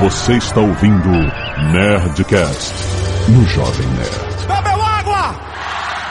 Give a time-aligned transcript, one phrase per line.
[0.00, 1.08] Você está ouvindo
[1.72, 2.74] Nerdcast
[3.28, 4.46] no Jovem Nerd.
[4.46, 5.34] Bebeu água!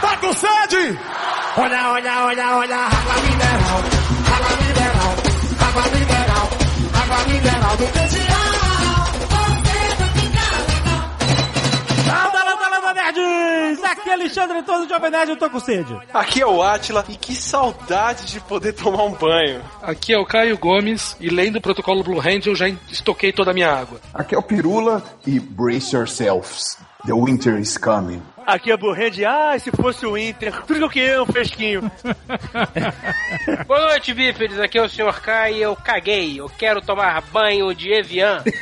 [0.02, 1.00] Tá com sede?
[1.56, 3.84] Olha, olha, olha, olha, água mineral,
[4.34, 5.16] água mineral,
[5.60, 6.50] água mineral,
[6.94, 8.45] água mineral do Landa,
[14.06, 15.98] Aqui é Alexandre todo Jovem Nerd, eu tô com sede.
[16.14, 19.64] Aqui é o Atila e que saudade de poder tomar um banho.
[19.82, 23.50] Aqui é o Caio Gomes e lendo o protocolo Blue Hand eu já estoquei toda
[23.50, 24.00] a minha água.
[24.14, 26.78] Aqui é o Pirula e brace yourselves.
[27.08, 28.22] The winter is coming.
[28.46, 31.82] Aqui é Burrend, ah, se fosse o Inter, tudo que eu queria é um fresquinho.
[33.66, 34.60] Boa noite, bípedes.
[34.60, 35.20] Aqui é o Sr.
[35.20, 36.40] K e eu caguei.
[36.40, 38.44] Eu quero tomar banho de Evian.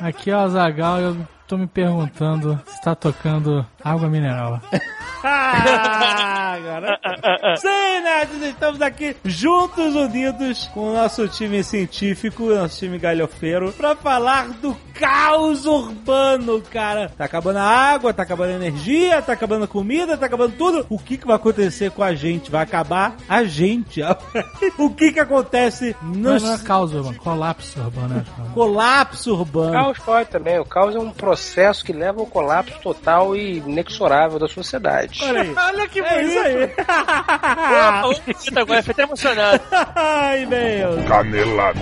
[0.00, 1.16] Aqui é o Azagal e eu
[1.46, 4.60] tô me perguntando se tá tocando água mineral.
[5.22, 6.98] Ah, agora.
[7.58, 13.94] Sim, nerds, estamos aqui juntos, unidos, com o nosso time científico, nosso time galhofeiro, pra
[13.94, 17.10] falar do caos urbano, cara.
[17.10, 20.86] Tá acabando a água, tá acabando a energia, tá acabando a comida, tá acabando tudo.
[20.88, 22.50] O que que vai acontecer com a gente?
[22.50, 24.00] Vai acabar a gente.
[24.78, 26.42] o que que acontece Não, nos...
[26.42, 28.08] não é caos urbano, colapso urbano.
[28.14, 28.24] né?
[28.54, 29.72] Colapso urbano.
[29.72, 30.58] Caos pode também.
[30.58, 31.33] O caos é um processo
[31.84, 35.20] que leva ao colapso total e inexorável da sociedade.
[35.24, 35.54] Olha aí.
[35.56, 36.54] Olha que É isso aí.
[38.02, 38.58] bonito.
[38.58, 39.60] Agora fiquei até emocionado.
[39.94, 41.04] Ai, meu.
[41.06, 41.80] Canelada.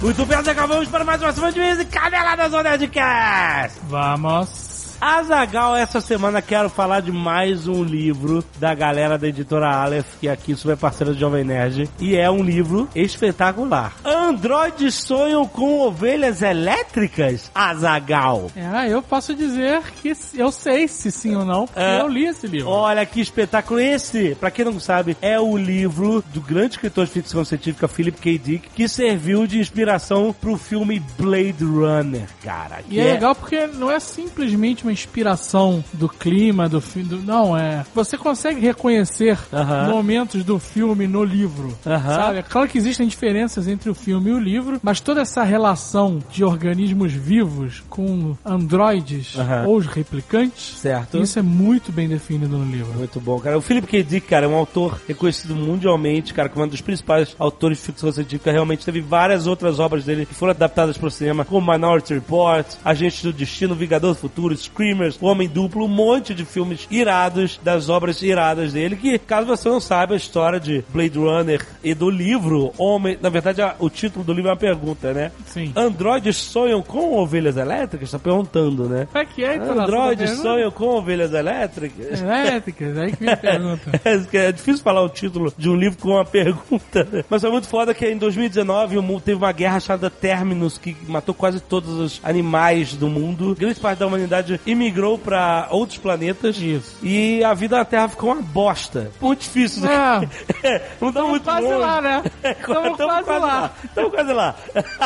[0.00, 3.80] Muito bem, nós acabamos para mais uma semana de vez e Caneladas do Nerdcast.
[3.88, 4.67] Vamos.
[5.00, 10.26] Azagal, essa semana quero falar de mais um livro da galera da editora Aleph, que
[10.26, 11.88] é aqui super parceira do Jovem Nerd.
[12.00, 13.94] E é um livro espetacular.
[14.04, 17.48] Androides sonham com ovelhas elétricas?
[17.54, 18.50] Azagal.
[18.56, 22.00] É, eu posso dizer que eu sei se sim ou não, porque É.
[22.00, 22.68] eu li esse livro.
[22.68, 24.34] Olha que espetáculo esse!
[24.34, 28.36] Pra quem não sabe, é o livro do grande escritor de ficção científica Philip K.
[28.36, 32.80] Dick, que serviu de inspiração pro filme Blade Runner, cara.
[32.88, 37.20] E que é legal porque não é simplesmente uma inspiração do clima, do filme.
[37.24, 37.84] Não, é.
[37.94, 39.90] Você consegue reconhecer Aham.
[39.90, 41.76] momentos do filme no livro.
[41.86, 42.14] Aham.
[42.14, 42.38] Sabe?
[42.38, 46.22] É claro que existem diferenças entre o filme e o livro, mas toda essa relação
[46.30, 49.66] de organismos vivos com androides Aham.
[49.66, 51.18] ou os replicantes, Certo.
[51.18, 52.92] isso é muito bem definido no livro.
[52.94, 53.58] Muito bom, cara.
[53.58, 54.02] O Philip K.
[54.02, 58.10] Dick, cara, é um autor reconhecido mundialmente, cara, como um dos principais autores de ficção
[58.10, 58.50] científica.
[58.50, 62.66] Realmente teve várias outras obras dele que foram adaptadas para o cinema, como Minority Report,
[62.84, 67.58] Agente do Destino, Vingador do Futuro, Screamers, O Homem Duplo, um monte de filmes irados,
[67.62, 71.94] das obras iradas dele, que, caso você não saiba a história de Blade Runner e
[71.94, 73.18] do livro, Homem...
[73.20, 75.32] Na verdade, o título do livro é uma pergunta, né?
[75.46, 75.72] Sim.
[75.74, 78.12] Androides sonham com ovelhas elétricas?
[78.12, 79.08] Tá perguntando, né?
[79.12, 79.80] É que é, então?
[79.80, 82.20] Androides sonham com ovelhas elétricas?
[82.20, 84.00] Elétricas, aí que me pergunta.
[84.04, 87.24] É, é difícil falar o título de um livro com uma pergunta, né?
[87.28, 90.96] Mas é muito foda que em 2019 o mundo teve uma guerra chamada Terminus que
[91.08, 93.56] matou quase todos os animais do mundo.
[93.58, 96.56] Grande parte da humanidade imigrou pra outros planetas.
[96.58, 96.96] Isso.
[97.02, 99.10] E a vida na Terra ficou uma bosta.
[99.20, 99.84] Muito difícil.
[99.88, 100.28] É.
[100.60, 101.78] É, não dá muito quase longe.
[101.78, 102.22] lá, né?
[102.42, 103.72] É, Tamo tamo quase lá.
[103.84, 104.56] Estamos quase lá.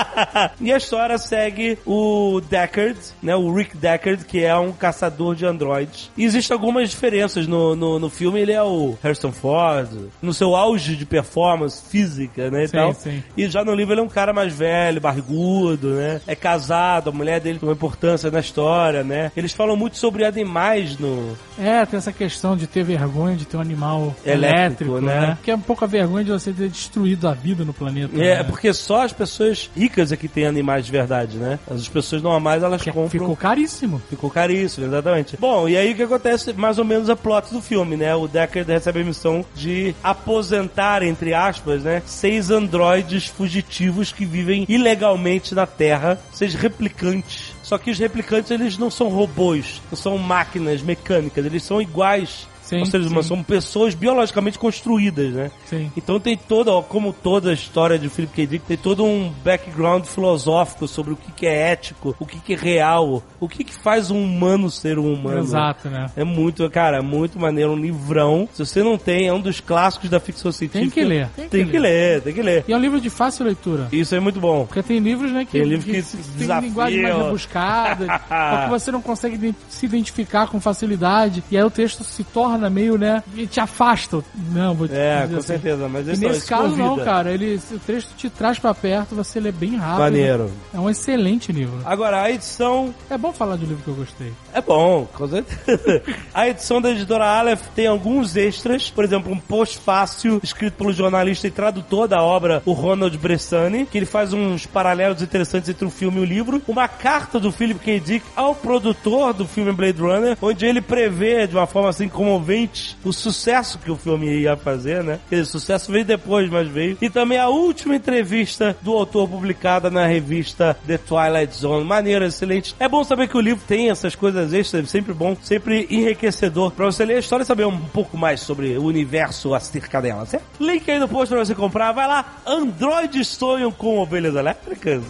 [0.61, 3.37] e a história segue o Deckard, né?
[3.37, 6.11] O Rick Deckard, que é um caçador de androides.
[6.17, 8.41] E existem algumas diferenças no, no, no filme.
[8.41, 9.89] Ele é o Harrison Ford,
[10.23, 12.65] no seu auge de performance física, né?
[12.65, 12.95] E, Sim, tal.
[12.95, 13.23] sim.
[13.37, 16.21] e já no livro ele é um cara mais velho, barrigudo, né?
[16.27, 19.31] É casado, a mulher dele tem uma importância na história, né?
[19.37, 23.57] Eles falam muito sobre animais no, É, tem essa questão de ter vergonha de ter
[23.57, 25.21] um animal Elétrico, elétrico, né?
[25.21, 25.39] né?
[25.43, 28.15] Que é um pouco a vergonha de você ter destruído a vida no planeta.
[28.17, 28.45] É, né?
[28.45, 31.59] porque só as pessoas ricas é que têm animais de verdade, né?
[31.71, 33.09] As pessoas normais, elas Que compram...
[33.09, 34.01] ficou caríssimo.
[34.09, 35.37] Ficou caríssimo, exatamente.
[35.37, 36.53] Bom, e aí o que acontece?
[36.53, 38.15] Mais ou menos a plot do filme, né?
[38.15, 42.03] O Deckard recebe a missão de aposentar, entre aspas, né?
[42.07, 47.52] Seis androides fugitivos que vivem ilegalmente na Terra, seis replicantes.
[47.63, 52.49] Só que os replicantes, eles não são robôs, não são máquinas mecânicas, eles são iguais
[52.63, 53.13] Sim, aos seres sim.
[53.13, 55.51] humanos, são pessoas biologicamente construídas, né?
[55.67, 55.91] Sim.
[55.97, 58.47] Então tem toda, ó, como toda a história de Philip K.
[58.47, 62.55] Dick, tem todo um background filosófico sobre o que, que é ético, o que, que
[62.55, 65.41] é real, o que, que faz um humano ser um humano.
[65.41, 66.07] Exato, né?
[66.17, 68.49] É muito, cara, é muito maneiro, um livrão.
[68.53, 70.95] Se você não tem, é um dos clássicos da ficção científica.
[70.95, 71.29] Tem que ler.
[71.29, 72.21] Tem, que, ler.
[72.23, 72.65] tem que ler.
[72.69, 73.89] E é um livro de fácil leitura.
[73.93, 74.67] Isso é muito bom.
[74.67, 76.61] Porque tem livros, né, que, Tem livro que tem desafiam.
[76.61, 78.07] linguagem mais rebuscada,
[78.65, 82.71] que você não consegue se identificar com facilidade, e aí o texto se torna parada
[82.71, 83.23] meio, né?
[83.51, 84.23] te afasta.
[84.53, 85.47] Não, vou te É, com assim.
[85.49, 87.05] certeza, mas E esse nesse esse caso não, convida.
[87.05, 87.33] cara.
[87.33, 90.01] Ele, o texto te traz pra perto, você lê bem rápido.
[90.01, 90.51] Maneiro.
[90.73, 91.81] É um excelente livro.
[91.85, 94.33] Agora, a edição É bom falar de um livro que eu gostei.
[94.53, 96.03] É bom, com certeza.
[96.35, 100.93] A edição da editora Aleph tem alguns extras, por exemplo, um post fácil escrito pelo
[100.93, 105.85] jornalista e tradutor da obra, o Ronald Bressani, que ele faz uns paralelos interessantes entre
[105.85, 106.63] o filme e o livro.
[106.69, 108.01] Uma carta do Philip K.
[108.01, 112.09] Dick ao produtor do filme Blade Runner, onde ele prevê de uma forma assim
[112.43, 115.21] comovente o sucesso que o filme ia fazer, né?
[115.29, 116.99] Quer dizer, sucesso veio depois, mas veio.
[117.01, 121.85] E também a última entrevista do autor publicada na revista The Twilight Zone.
[121.85, 122.75] Maneiro, excelente.
[122.79, 126.87] É bom saber que o livro tem essas coisas extras, sempre bom, sempre enriquecedor pra
[126.87, 130.45] você ler a história e saber um pouco mais sobre o universo acerca dela, certo?
[130.61, 131.93] Link aí no post pra você comprar.
[131.93, 135.03] Vai lá, Android sonham com ovelhas elétricas?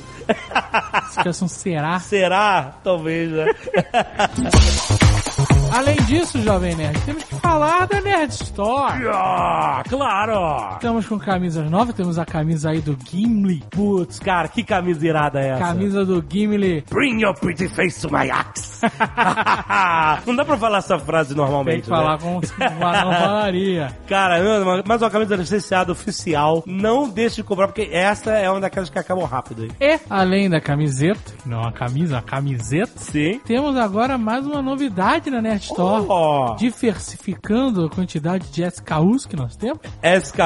[1.43, 1.99] Um será.
[1.99, 2.75] Será?
[2.83, 3.47] Talvez, né?
[5.73, 9.07] Além disso, Jovem Nerd, temos que falar da Nerd Store.
[9.11, 10.75] ah, claro!
[10.75, 13.65] Estamos com camisas novas, temos a camisa aí do Gimli.
[13.71, 15.61] Putz, cara, que camisa irada é essa?
[15.61, 16.85] Camisa do Gimli.
[16.91, 18.72] Bring your pretty face to my axe.
[20.27, 22.19] Não dá pra falar essa frase Tem normalmente, que falar né?
[22.23, 22.39] com
[22.77, 23.97] uma não falaria.
[24.07, 26.63] Cara, não, uma- mais uma camisa licenciada oficial.
[26.67, 29.71] Não deixe de comprar, porque essa é uma daquelas que acabam rápido aí.
[29.81, 33.41] E, além da camiseta, não uma camisa, uma camiseta, Sim.
[33.45, 36.05] temos agora mais uma novidade na Nerd Store.
[36.09, 39.79] Oh, Diversificando a quantidade de SKUs que nós temos.
[40.03, 40.39] SK.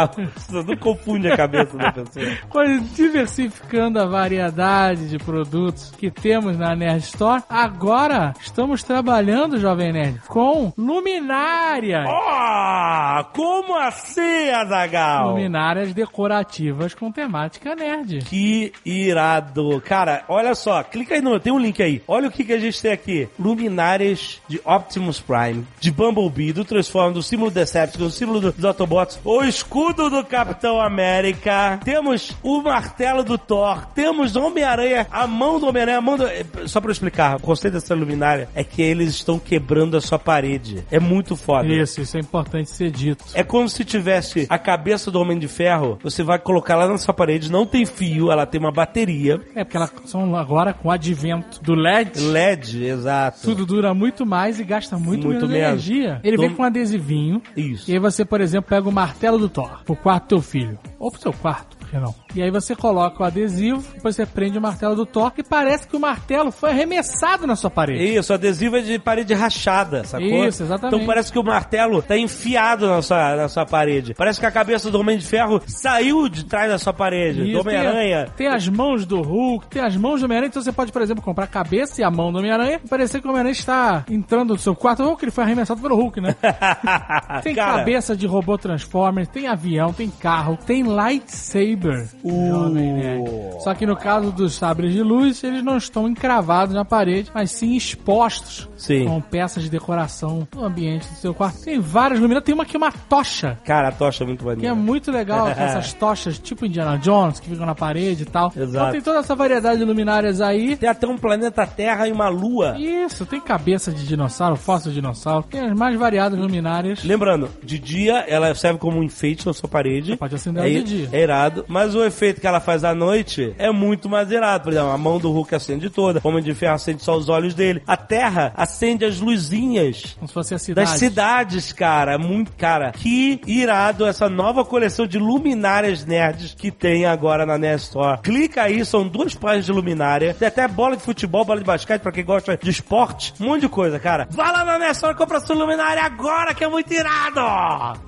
[0.50, 2.26] Não confunde a cabeça da pessoa.
[2.50, 7.42] Pois, Diversificando a variedade de produtos que temos na Nerd Store.
[7.48, 12.06] Agora estamos trabalhando, Jovem Nerd, com luminárias.
[12.08, 15.30] Oh, como assim, Azagal?
[15.30, 18.18] Luminárias decorativas com temática nerd.
[18.24, 19.80] Que irado.
[19.84, 21.38] Cara, olha só, clica aí no.
[21.40, 22.02] Tem um link aí.
[22.06, 26.64] Olha o que, que a gente tem aqui: luminárias de Optimus Prime, de Bumblebee, do
[26.64, 31.78] Transformers, do símbolo Decepticon, do símbolo do- dos Autobots, o escudo do Capitão América.
[31.84, 33.86] Temos o martelo do Thor.
[33.94, 36.26] Temos Homem-Aranha, a mão do Homem-Aranha, a mão do.
[36.26, 38.15] eh, Só pra eu explicar, o conceito dessa luminária
[38.54, 40.84] é que eles estão quebrando a sua parede.
[40.90, 41.66] É muito foda.
[41.68, 43.24] Isso, isso é importante ser dito.
[43.34, 46.98] É como se tivesse a cabeça do Homem de Ferro, você vai colocar lá na
[46.98, 49.40] sua parede, não tem fio, ela tem uma bateria.
[49.54, 52.20] É porque elas são agora com o advento do LED.
[52.20, 53.40] LED, exato.
[53.42, 55.86] Tudo dura muito mais e gasta muito, Muito menos, menos.
[55.88, 56.20] energia.
[56.24, 57.42] Ele vem Dom- com um adesivinho.
[57.56, 57.90] Isso.
[57.90, 60.78] E aí você, por exemplo, pega o martelo do Thor pro quarto do teu filho.
[60.98, 62.14] Ou pro seu quarto, por que não?
[62.36, 65.88] E aí você coloca o adesivo, depois você prende o martelo do Thor e parece
[65.88, 68.16] que o martelo foi arremessado na sua parede.
[68.16, 70.44] Isso, adesivo é de parede rachada, sacou?
[70.46, 70.94] Isso, exatamente.
[70.94, 74.14] Então parece que o martelo tá enfiado na sua, na sua parede.
[74.14, 77.42] Parece que a cabeça do Homem de Ferro saiu de trás da sua parede.
[77.42, 78.26] Isso, do Homem-Aranha.
[78.36, 80.48] Tem, tem as mãos do Hulk, tem as mãos do Homem-Aranha.
[80.48, 83.20] Então você pode, por exemplo, comprar a cabeça e a mão do Homem-Aranha e parecer
[83.20, 85.02] que o Homem-Aranha está entrando no seu quarto.
[85.02, 86.34] Ou que ele foi arremessado pelo Hulk, né?
[87.42, 92.08] Tem Cara, cabeça de robô Transformers, tem avião, tem carro, tem lightsaber.
[92.32, 93.46] Nerd.
[93.60, 97.50] Só que no caso dos sabres de luz, eles não estão encravados na parede, mas
[97.50, 99.06] sim expostos Sim.
[99.06, 101.62] com peças de decoração no ambiente do seu quarto.
[101.62, 103.58] Tem várias luminárias, tem uma que é uma tocha.
[103.64, 107.48] Cara, a tocha é muito Que é muito legal, essas tochas tipo Indiana Jones, que
[107.48, 108.52] ficam na parede e tal.
[108.54, 108.68] Exato.
[108.68, 110.76] Então tem toda essa variedade de luminárias aí.
[110.76, 112.76] Tem até um planeta Terra e uma lua.
[112.78, 117.02] Isso, tem cabeça de dinossauro, fóssil de dinossauro, tem as mais variadas luminárias.
[117.02, 120.16] Lembrando, de dia ela serve como um enfeite na sua parede.
[120.16, 121.08] Pode acender é, de dia.
[121.12, 121.64] É irado.
[121.68, 124.64] Mas o efeito que ela faz à noite é muito mais irado.
[124.64, 126.20] Por exemplo, a mão do Hulk acende toda.
[126.22, 127.82] O Homem de Ferro acende só os olhos dele.
[127.86, 130.14] A Terra acende as luzinhas.
[130.16, 130.90] Como se fosse a cidade.
[130.90, 132.14] Das cidades, cara.
[132.14, 132.92] É Muito, cara.
[132.92, 138.20] Que irado essa nova coleção de luminárias nerds que tem agora na Nerd Store.
[138.20, 140.34] Clica aí, são duas páginas de luminária.
[140.34, 143.34] Tem até bola de futebol, bola de basquete pra quem gosta de esporte.
[143.40, 144.26] Um monte de coisa, cara.
[144.30, 147.40] Vai lá na Nerd Store e compra sua luminária agora, que é muito irado!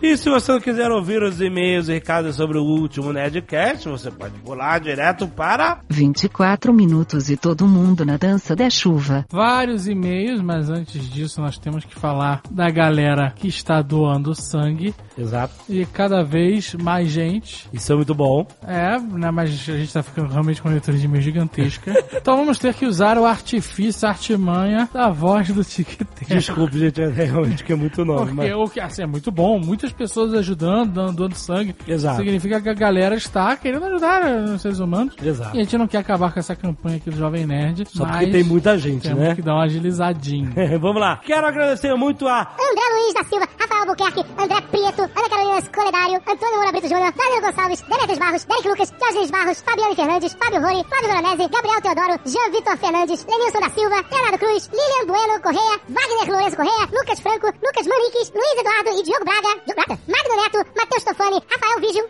[0.02, 4.10] E se você não quiser ouvir os e-mails e recados sobre o último Nerdcast, você
[4.10, 5.80] pode pular direto para...
[5.88, 9.26] 24 minutos e todo mundo na dança da chuva.
[9.30, 14.94] Vários e-mails, mas antes disso nós temos que falar da galera que está doando sangue
[15.16, 15.54] Exato.
[15.68, 17.68] e cada vez mais gente.
[17.72, 18.46] Isso é muito bom.
[18.66, 21.92] É, né, mas a gente tá ficando realmente com uma leitura de e-mail gigantesca.
[22.14, 26.26] então vamos ter que usar o artifício, a artimanha da voz do TikTok.
[26.26, 28.34] Desculpe, gente, é realmente que é muito nome.
[28.34, 28.68] Porque Mas...
[28.68, 31.74] o que assim, é muito bom, muitas pessoas ajudando, dando, doando sangue.
[31.86, 32.18] Exato.
[32.18, 35.14] Significa que a galera está querendo querendo ajudar os seres humanos.
[35.22, 35.56] Exato.
[35.56, 37.86] E a gente não quer acabar com essa campanha aqui do Jovem Nerd.
[37.88, 39.34] Só mas porque tem muita gente, temos né?
[39.34, 40.50] que dar uma agilizadinha.
[40.78, 41.20] Vamos lá.
[41.24, 46.16] Quero agradecer muito a André Luiz da Silva, Rafael Albuquerque, André Prieto, Ana Carolina Coledário,
[46.26, 50.32] Antônio Moura Brito Júnior, Danilo Gonçalves, Demetrios Barros, Derek Lucas, Jorge Luiz Barros, Fabiane Fernandes,
[50.34, 55.06] Fábio Rony, Flávio Veronese, Gabriel Teodoro, Jean Vitor Fernandes, Lenilson da Silva, Leonardo Cruz, Lilian
[55.06, 59.78] Bueno Correia, Wagner Lourenço Correia, Lucas Franco, Lucas Maniques, Luiz Eduardo e Diogo Braga, Diogo
[59.78, 62.04] Braga, Magno Neto, Matheus Tofani, Rafael Vígio,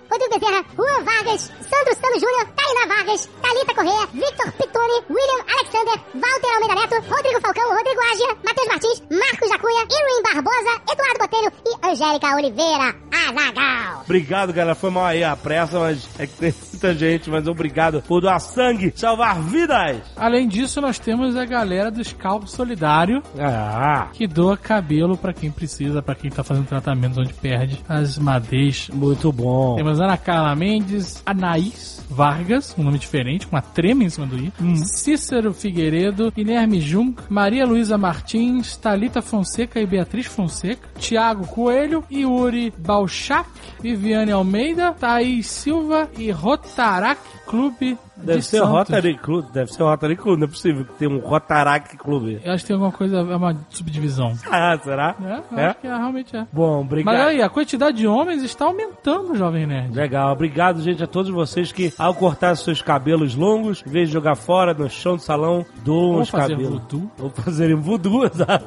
[0.49, 6.51] Bezerra, Juan Vargas, Sandro Sano Júnior, Tainá Vargas, Thalita Correia, Victor Pitoni, William Alexander, Walter
[6.55, 11.87] Almeida Neto, Rodrigo Falcão, Rodrigo Ágia, Matheus Martins, Marcos Jacunha, Irwin Barbosa, Eduardo Botelho e
[11.87, 14.01] Angélica Oliveira, Azagal.
[14.05, 14.75] Obrigado, galera.
[14.75, 16.33] Foi mal aí a pressa, mas é que
[16.79, 17.29] muita gente.
[17.29, 19.99] Mas obrigado por doar sangue, salvar vidas.
[20.17, 25.51] Além disso, nós temos a galera do Scalp Solidário, Ah, que doa cabelo pra quem
[25.51, 28.95] precisa, pra quem tá fazendo tratamento onde perde as madeixas.
[28.95, 29.75] muito bom.
[29.77, 34.37] Temos Ana Carla Mendes, Anaís Vargas, um nome diferente, com uma trema em cima do
[34.37, 34.53] i.
[34.85, 42.73] Cícero Figueiredo, Guilherme Junk, Maria Luísa Martins, Talita Fonseca e Beatriz Fonseca, Tiago Coelho, Yuri
[42.77, 43.49] Balchak,
[43.81, 48.71] Viviane Almeida, Thaís Silva e Rotarac Clube Deve de ser Santos.
[48.73, 49.47] Rotary Club.
[49.53, 50.39] Deve ser Rotary Club.
[50.39, 52.41] Não é possível que tenha um Rotaract Clube.
[52.45, 54.33] Eu acho que tem alguma coisa, é uma subdivisão.
[54.51, 55.15] Ah, será?
[55.23, 55.67] É, eu É?
[55.67, 56.47] acho que é, realmente é.
[56.53, 57.15] Bom, obrigado.
[57.15, 59.95] Mas aí, a quantidade de homens está aumentando, Jovem Nerd.
[59.95, 64.13] Legal, obrigado, gente, a todos vocês que, ao cortar seus cabelos longos, em vez de
[64.15, 66.71] jogar fora no chão do salão, doam os fazer cabelos.
[66.81, 67.11] voodoo.
[67.21, 68.67] Ou fazerem voodoo, exato.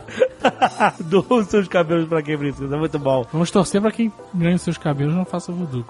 [1.05, 3.25] doam os seus cabelos pra quem precisa, muito bom.
[3.31, 5.83] Vamos torcer pra quem ganha os seus cabelos não faça voodoo.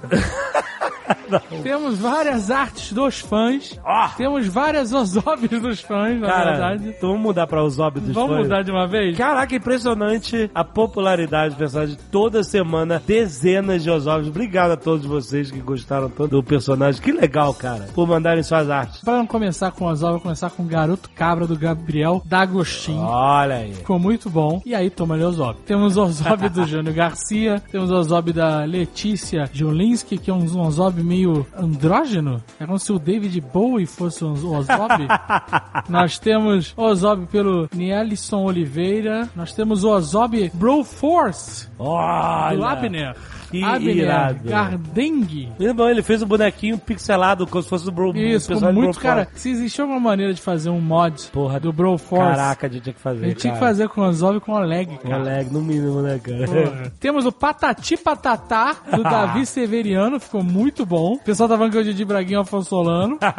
[1.63, 3.79] Temos várias artes dos fãs.
[3.85, 4.07] Ó.
[4.17, 6.89] Temos várias osóbios dos fãs, na Cara, verdade.
[6.97, 8.43] então vamos mudar pra os óbitos dos Vamos fãs?
[8.43, 9.17] mudar de uma vez?
[9.17, 11.97] Caraca, impressionante a popularidade do personagem.
[12.11, 14.27] Toda semana, dezenas de osóbios.
[14.29, 17.01] Obrigado a todos vocês que gostaram tanto do personagem.
[17.01, 19.01] Que legal, cara, por mandarem suas artes.
[19.01, 23.01] Pra não começar com osóbio, vou começar com o Garoto Cabra do Gabriel D'Agostinho.
[23.01, 23.73] Olha aí.
[23.73, 24.61] Ficou muito bom.
[24.65, 25.61] E aí, toma ali Osóbio.
[25.65, 27.61] Temos o Osóbio do Jânio Garcia.
[27.71, 30.61] Temos o Osóbio da Letícia Jolinski, que é um, um
[31.03, 32.41] Meio andrógeno.
[32.59, 35.07] É como se o David Bowie fosse um Osóbio.
[35.89, 39.29] Nós temos o Osóbio pelo Nielson Oliveira.
[39.35, 42.55] Nós temos o Osóbio Broforce, Olha.
[42.55, 43.15] do Abner.
[43.51, 44.49] Que Abner irado.
[44.49, 45.51] Gardengue.
[45.59, 49.27] Ele fez um bonequinho pixelado, como se fosse do Bro Isso, do muito, cara.
[49.35, 52.93] Se existia alguma maneira de fazer um mod Porra, do Broforce, Caraca, a gente tinha
[52.93, 53.25] que fazer.
[53.25, 53.71] a gente tinha que cara.
[53.71, 55.17] fazer com o Osóbio com o Leg, cara.
[55.17, 56.45] Lag, no mínimo, né, cara?
[56.45, 56.93] Porra.
[56.99, 61.13] Temos o Patati Patatá do Davi Severiano, ficou muito bom.
[61.13, 63.19] O pessoal tá falando que é o Didi Braguinha e o Afonso Solano.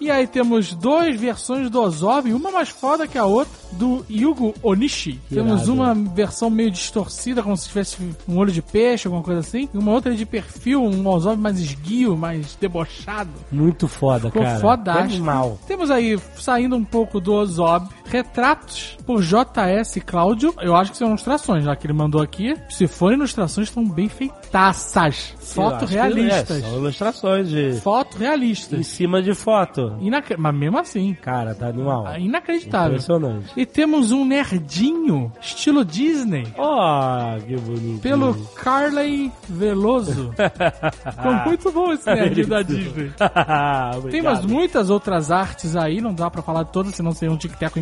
[0.00, 4.54] E aí temos duas versões do Ozob, uma mais foda que a outra, do Yugo
[4.62, 5.20] Onishi.
[5.28, 5.72] Temos irado.
[5.72, 7.96] uma versão meio distorcida, como se tivesse
[8.28, 9.68] um olho de peixe, alguma coisa assim.
[9.72, 13.30] E uma outra de perfil, um Ozob mais esguio, mais debochado.
[13.50, 14.60] Muito foda, Ficou cara.
[14.60, 15.14] fodástico.
[15.14, 15.58] Animal.
[15.66, 20.54] Temos aí, saindo um pouco do Ozob, retratos por JS Cláudio.
[20.60, 22.54] Eu acho que são ilustrações, já que ele mandou aqui.
[22.68, 25.34] Se forem ilustrações, estão bem feitaças.
[25.40, 26.50] Eu Foto acho que- realistas.
[26.58, 27.80] É, são ilustrações de...
[27.80, 28.86] Foto Em realistas.
[28.86, 29.96] cima de foto.
[30.00, 30.36] Inacre...
[30.36, 32.06] Mas mesmo assim, Cara, tá animal.
[32.18, 32.92] inacreditável.
[32.92, 33.50] Impressionante.
[33.56, 38.00] E temos um nerdinho, estilo Disney, Ó, que bonito.
[38.02, 40.32] pelo Carley Veloso.
[41.16, 43.12] Ficou muito bom esse nerd da Disney.
[44.10, 47.36] Tem umas muitas outras artes aí, não dá pra falar de todas, senão seria um
[47.36, 47.78] tic-tac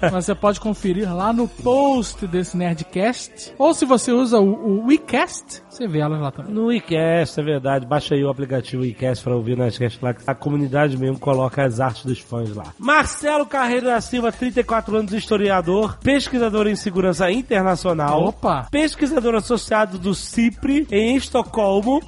[0.00, 3.54] Mas você pode conferir lá no post desse Nerdcast.
[3.58, 6.52] Ou se você usa o, o WeCast, você vê elas lá também.
[6.52, 7.86] No WeCast, é verdade.
[7.86, 10.12] Baixa aí o aplicativo WeCast pra ouvir nas cast lá.
[10.14, 12.72] que A comunidade mesmo coloca as artes dos fãs lá.
[12.78, 18.24] Marcelo Carreiro da Silva, 34 anos, historiador, pesquisador em segurança internacional.
[18.24, 18.66] Opa!
[18.70, 22.00] Pesquisador associado do CIPRI em Estocolmo.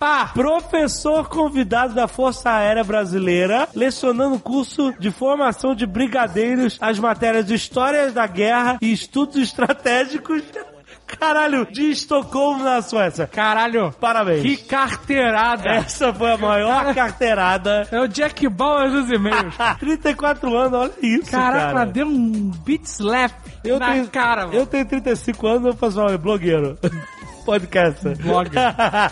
[0.00, 0.30] Opa!
[0.32, 7.54] Professor convidado da Força Aérea Brasileira, lecionando curso de formação de brigadeiros, as matérias de
[7.54, 10.42] Histórias da Guerra e Estudos Estratégicos.
[11.18, 13.26] Caralho, de Estocolmo na Suécia.
[13.26, 13.90] Caralho!
[13.98, 14.42] Parabéns.
[14.42, 15.68] Que carteirada!
[15.70, 17.88] Essa foi a maior carteirada.
[17.90, 19.54] É o Jack Bauer dos e-mails.
[19.80, 21.86] 34 anos, olha isso, Caraca, cara.
[21.86, 23.32] deu um beat slap
[23.64, 24.58] Eu na tenho, cara, mano.
[24.58, 26.78] eu tenho 35 anos, eu faço um blogueiro.
[27.48, 28.06] Podcast.
[28.22, 28.52] Blogger.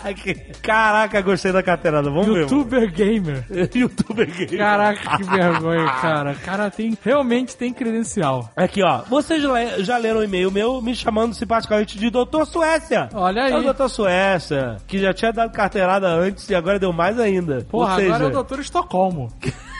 [0.61, 2.07] Caraca, gostei da carteirada.
[2.11, 2.41] Vamos ver.
[2.41, 3.43] YouTuber gamer.
[3.73, 4.55] Youtuber gay.
[4.55, 6.31] Caraca, que vergonha, cara.
[6.33, 8.47] O cara tem, realmente tem credencial.
[8.55, 9.01] Aqui, ó.
[9.09, 9.41] Vocês
[9.79, 13.09] já, leram um e-mail meu me chamando simpaticamente de Doutor Suécia.
[13.11, 13.53] Olha aí.
[13.53, 17.65] É o Doutor Suécia, que já tinha dado carteirada antes e agora deu mais ainda.
[17.67, 19.33] Porra, Ou seja, agora é o Doutor Estocolmo.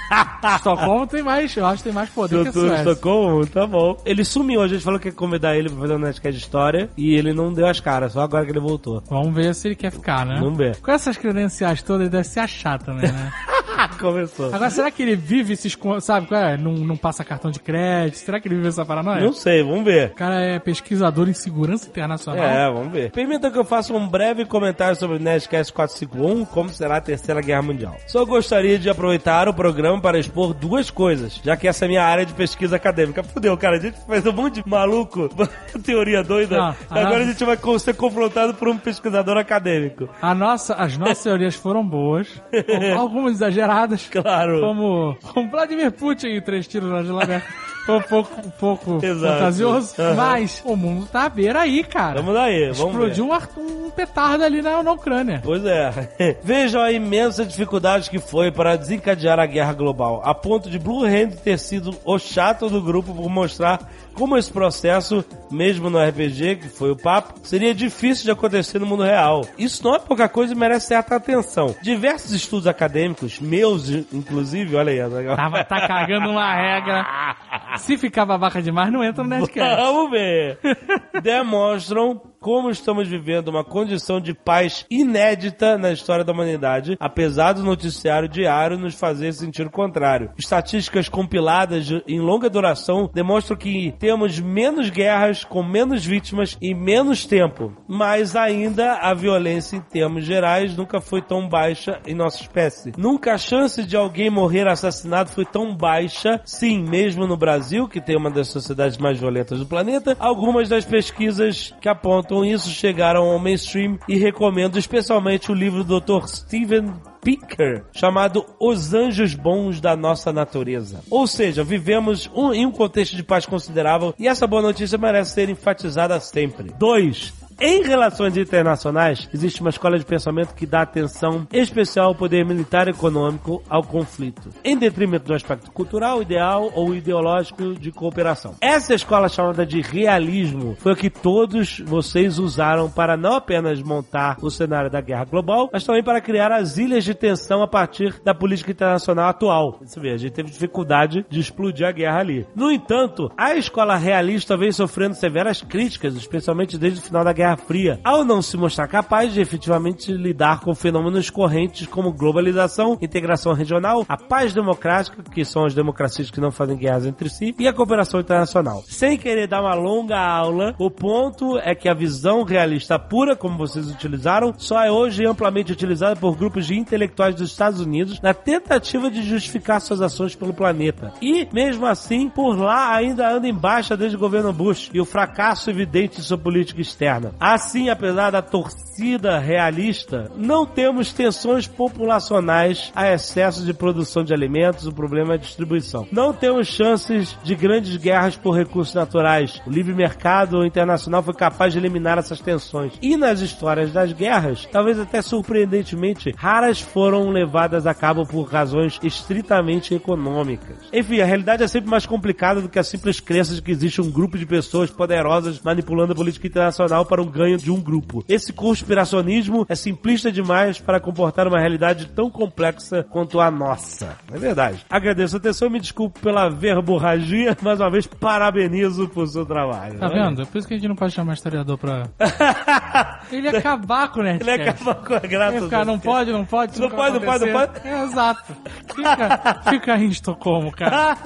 [0.55, 2.91] Estocolmo tem mais, eu acho que tem mais poder que a Doutor Suécia.
[2.91, 3.97] Estocolmo, tá bom.
[4.05, 6.89] Ele sumiu, a gente falou que ia convidar ele pra fazer um Nerdcast de história
[6.97, 9.03] e ele não deu as caras, só agora que ele voltou.
[9.09, 10.37] Vamos ver se ele quer ficar, né?
[10.39, 10.77] Vamos ver.
[10.77, 13.31] Com essas credenciais todas, ele deve se achar também, né?
[13.99, 14.47] Começou.
[14.47, 16.27] Agora, será que ele vive se esconde, sabe?
[16.27, 16.57] qual é?
[16.57, 18.17] Não, não passa cartão de crédito?
[18.17, 19.21] Será que ele vive essa paranoia?
[19.21, 20.11] Não sei, vamos ver.
[20.11, 22.43] O cara é pesquisador em segurança internacional.
[22.43, 23.11] É, vamos ver.
[23.11, 27.41] Permita que eu faça um breve comentário sobre o Nerdcast 451, como será a Terceira
[27.41, 27.95] Guerra Mundial.
[28.07, 32.03] Só gostaria de aproveitar o programa para expor duas coisas, já que essa é minha
[32.03, 33.23] área de pesquisa acadêmica.
[33.23, 35.29] Fudeu, cara, a gente faz um monte de maluco,
[35.83, 37.21] teoria doida, Não, agora ah.
[37.21, 40.09] a gente vai ser confrontado por um pesquisador acadêmico.
[40.21, 42.41] A nossa, as nossas teorias foram boas,
[42.97, 43.76] algumas exageradas,
[44.11, 44.61] Claro.
[44.61, 47.43] como, como Vladimir Putin e três tiros na geladeira.
[47.87, 49.33] Foi um pouco, um pouco Exato.
[49.33, 50.13] fantasioso, Aham.
[50.15, 52.19] mas o mundo tá à beira aí, cara.
[52.21, 52.93] Vamos daí, vamos.
[52.93, 55.39] Explodiu um, um petardo ali na, na Ucrânia.
[55.41, 56.37] Pois é.
[56.43, 61.05] Vejam a imensa dificuldade que foi para desencadear a guerra global, a ponto de Blue
[61.05, 66.55] Hand ter sido o chato do grupo por mostrar como esse processo, mesmo no RPG,
[66.55, 69.45] que foi o papo, seria difícil de acontecer no mundo real.
[69.57, 71.75] Isso não é pouca coisa e merece certa atenção.
[71.83, 75.35] Diversos estudos acadêmicos, meus inclusive, olha aí, legal.
[75.35, 77.05] Tava, tá cagando uma regra.
[77.77, 79.81] Se ficar babaca demais, não entra no Nerdcast.
[79.81, 80.59] Vamos ver.
[81.21, 87.61] Demonstram como estamos vivendo uma condição de paz inédita na história da humanidade, apesar do
[87.61, 90.31] noticiário diário nos fazer sentir o contrário.
[90.37, 97.25] Estatísticas compiladas em longa duração demonstram que temos menos guerras com menos vítimas e menos
[97.25, 102.93] tempo, mas ainda a violência em termos gerais nunca foi tão baixa em nossa espécie.
[102.97, 107.99] Nunca a chance de alguém morrer assassinado foi tão baixa, sim, mesmo no Brasil, que
[107.99, 113.23] tem uma das sociedades mais violentas do planeta, algumas das pesquisas que apontam isso chegaram
[113.31, 116.27] ao mainstream e recomendo especialmente o livro do Dr.
[116.27, 121.01] Steven Pinker, chamado Os Anjos Bons da Nossa Natureza.
[121.09, 125.33] Ou seja, vivemos um- em um contexto de paz considerável e essa boa notícia merece
[125.33, 126.71] ser enfatizada sempre.
[126.77, 127.33] 2.
[127.59, 132.87] Em relações internacionais, existe uma escola de pensamento que dá atenção especial ao poder militar
[132.87, 138.53] e econômico ao conflito, em detrimento do aspecto cultural, ideal ou ideológico de cooperação.
[138.61, 144.37] Essa escola chamada de realismo foi o que todos vocês usaram para não apenas montar
[144.39, 148.21] o cenário da guerra global, mas também para criar as ilhas de tensão a partir
[148.23, 149.79] da política internacional atual.
[149.81, 152.45] Você vê, a gente teve dificuldade de explodir a guerra ali.
[152.55, 157.57] No entanto, a escola realista vem sofrendo severas críticas, especialmente desde o final da Guerra
[157.57, 163.53] Fria, ao não se mostrar capaz de efetivamente lidar com fenômenos correntes como globalização, integração
[163.53, 167.67] regional, a paz democrática, que são as democracias que não fazem guerras entre si, e
[167.67, 168.83] a cooperação internacional.
[168.87, 173.57] Sem querer dar uma longa aula, o ponto é que a visão realista pura, como
[173.57, 178.33] vocês utilizaram, só é hoje amplamente utilizada por grupos de intelectuais dos Estados Unidos na
[178.33, 181.13] tentativa de justificar suas ações pelo planeta.
[181.21, 185.05] E, mesmo assim, por lá ainda anda em baixa desde o governo Bush e o
[185.05, 187.36] fracasso evidente de sua política externa.
[187.39, 194.87] Assim, apesar da torcida realista, não temos tensões populacionais a excesso de produção de alimentos,
[194.87, 196.07] o problema é a distribuição.
[196.11, 199.61] Não temos chances de grandes guerras por recursos naturais.
[199.67, 202.93] O livre mercado internacional foi capaz de eliminar essas tensões.
[203.01, 208.99] E nas histórias das guerras, talvez até surpreendentemente, raras foram levadas a cabo por razões
[209.03, 210.77] estritamente econômicas.
[210.91, 214.01] Enfim, a realidade é sempre mais complicada do que a simples crença de que existe
[214.01, 218.23] um grupo de pessoas poderosas manipulando a política internacional para um ganho de um grupo.
[218.27, 224.17] Esse conspiracionismo é simplista demais para comportar uma realidade tão complexa quanto a nossa.
[224.31, 224.85] É verdade.
[224.89, 227.55] Agradeço a atenção e me desculpo pela verborragia.
[227.61, 229.99] Mais uma vez, parabenizo por seu trabalho.
[229.99, 230.41] Tá vendo?
[230.41, 232.03] É por isso que a gente não pode chamar historiador pra.
[233.31, 234.69] Ele ia acabar com o Ele Nerdcast.
[234.83, 235.55] acaba com a graça.
[235.55, 236.79] Ia ficar, não pode, não pode.
[236.79, 237.87] Não pode, não pode, não acontecer.
[237.87, 238.53] É, exato.
[238.95, 241.17] Fica, fica aí em Estocolmo, cara.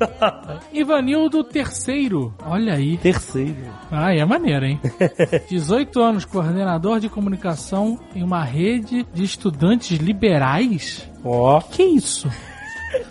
[0.72, 2.34] Ivanildo terceiro.
[2.44, 2.98] Olha aí.
[2.98, 3.56] Terceiro.
[3.90, 4.80] Ah, é maneiro, hein?
[5.48, 11.08] 18 anos, coordenador de comunicação em uma rede de estudantes liberais?
[11.24, 11.60] Ó.
[11.60, 12.28] Que isso?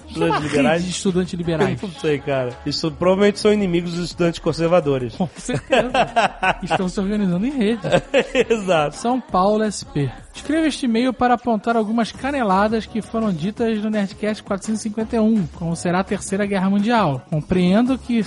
[0.10, 0.84] Que uma Estudantes liberais?
[0.84, 1.80] de estudantes liberais?
[1.84, 2.50] Não sei, cara.
[2.66, 5.16] Isso provavelmente são inimigos dos estudantes conservadores.
[5.16, 5.92] Com certeza.
[6.64, 7.82] Estão se organizando em rede.
[8.50, 8.98] Exato.
[8.98, 10.12] São Paulo SP.
[10.36, 16.00] Escreva este e-mail para apontar algumas caneladas que foram ditas no Nerdcast 451, como será
[16.02, 17.22] a Terceira Guerra Mundial.
[17.30, 18.22] Compreendo que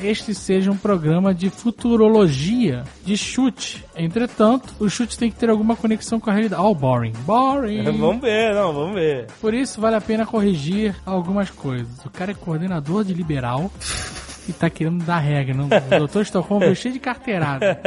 [0.00, 3.84] este seja um programa de futurologia, de chute.
[3.96, 6.62] Entretanto, o chute tem que ter alguma conexão com a realidade.
[6.62, 7.12] Oh, boring.
[7.24, 7.84] Boring.
[7.96, 9.26] Vamos ver, não, vamos ver.
[9.40, 12.04] Por isso, vale a pena corrigir algumas coisas.
[12.04, 13.70] O cara é coordenador de liberal
[14.48, 15.54] e tá querendo dar regra.
[15.54, 15.66] Não?
[15.66, 17.80] O doutor Stockholm veio cheio de carteirada.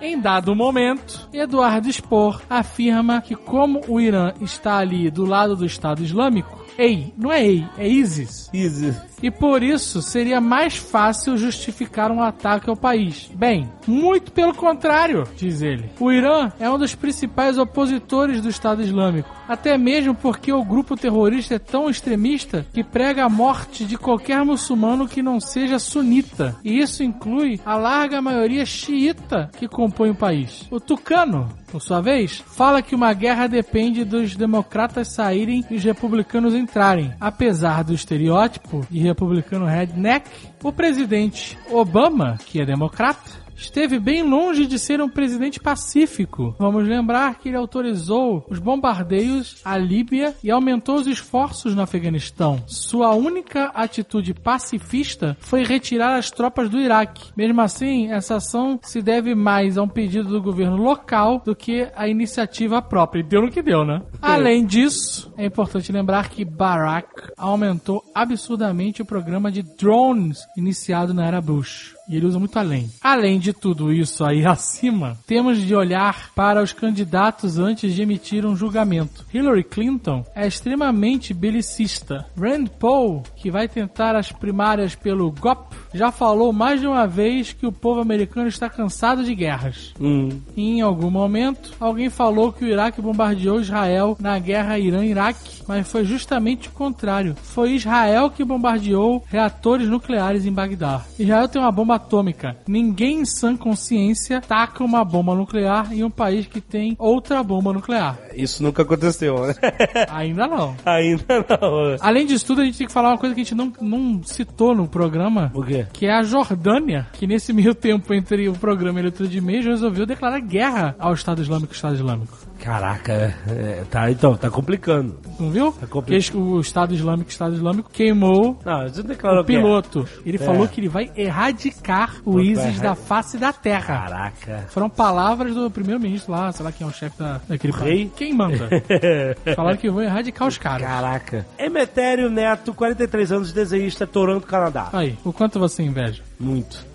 [0.00, 5.66] Em dado momento, Eduardo Spor afirma que como o Irã está ali do lado do
[5.66, 8.50] Estado Islâmico, Ei, não é Ei, é ISIS.
[8.52, 8.96] ISIS.
[9.24, 13.30] E por isso seria mais fácil justificar um ataque ao país.
[13.34, 15.88] Bem, muito pelo contrário, diz ele.
[15.98, 19.34] O Irã é um dos principais opositores do Estado Islâmico.
[19.48, 24.44] Até mesmo porque o grupo terrorista é tão extremista que prega a morte de qualquer
[24.44, 26.54] muçulmano que não seja sunita.
[26.62, 30.66] E isso inclui a larga maioria xiita que compõe o país.
[30.70, 35.82] O Tucano, por sua vez, fala que uma guerra depende dos democratas saírem e os
[35.82, 37.12] republicanos entrarem.
[37.18, 40.28] Apesar do estereótipo de republicano redneck,
[40.62, 46.54] o presidente Obama, que é democrata, esteve bem longe de ser um presidente pacífico.
[46.58, 52.62] Vamos lembrar que ele autorizou os bombardeios à Líbia e aumentou os esforços no Afeganistão.
[52.66, 57.32] Sua única atitude pacifista foi retirar as tropas do Iraque.
[57.36, 61.88] Mesmo assim, essa ação se deve mais a um pedido do governo local do que
[61.94, 63.20] a iniciativa própria.
[63.20, 64.02] E deu no que deu, né?
[64.20, 71.26] Além disso, é importante lembrar que Barack aumentou absurdamente o programa de drones iniciado na
[71.26, 71.93] era Bush.
[72.08, 72.90] E ele usa muito além.
[73.00, 78.44] Além de tudo isso aí acima, temos de olhar para os candidatos antes de emitir
[78.44, 79.24] um julgamento.
[79.32, 82.26] Hillary Clinton é extremamente belicista.
[82.38, 87.52] Rand Paul, que vai tentar as primárias pelo GOP, já falou mais de uma vez
[87.52, 89.94] que o povo americano está cansado de guerras.
[90.00, 90.40] Hum.
[90.56, 96.04] Em algum momento, alguém falou que o Iraque bombardeou Israel na guerra Irã-Iraque, mas foi
[96.04, 97.36] justamente o contrário.
[97.42, 101.04] Foi Israel que bombardeou reatores nucleares em Bagdá.
[101.18, 102.56] Israel tem uma bomba atômica.
[102.66, 107.72] Ninguém em sã consciência taca uma bomba nuclear em um país que tem outra bomba
[107.72, 108.18] nuclear.
[108.34, 109.54] Isso nunca aconteceu, né?
[110.10, 110.76] Ainda não.
[110.84, 111.96] Ainda não.
[112.00, 114.22] Além disso tudo, a gente tem que falar uma coisa que a gente não, não
[114.22, 115.50] citou no programa.
[115.54, 115.86] O quê?
[115.92, 119.38] Que é a Jordânia, que nesse meio tempo entre o programa e a leitura de
[119.38, 122.36] e-mails resolveu declarar guerra ao Estado Islâmico e Estado Islâmico.
[122.64, 123.12] Caraca,
[123.46, 125.18] é, tá, então, tá complicando.
[125.38, 125.70] Não viu?
[125.72, 126.30] Tá complicado.
[126.30, 130.08] Que o Estado Islâmico, o Estado Islâmico queimou Não, o piloto.
[130.24, 130.40] Ele É.
[130.40, 133.98] falou que ele vai erradicar o ISIS da face da terra.
[134.08, 134.64] Caraca.
[134.70, 137.86] Foram palavras do primeiro-ministro lá, sei lá quem é o chefe da, daquele O país.
[137.90, 138.12] rei?
[138.16, 138.66] Quem manda?
[139.54, 140.86] Falaram que vão erradicar os caras.
[140.86, 141.46] Caraca.
[141.58, 144.88] Emetério Neto, 43 anos, desenhista, Toronto, Canadá.
[144.94, 146.22] Aí, o quanto você inveja?
[146.40, 146.86] Muito.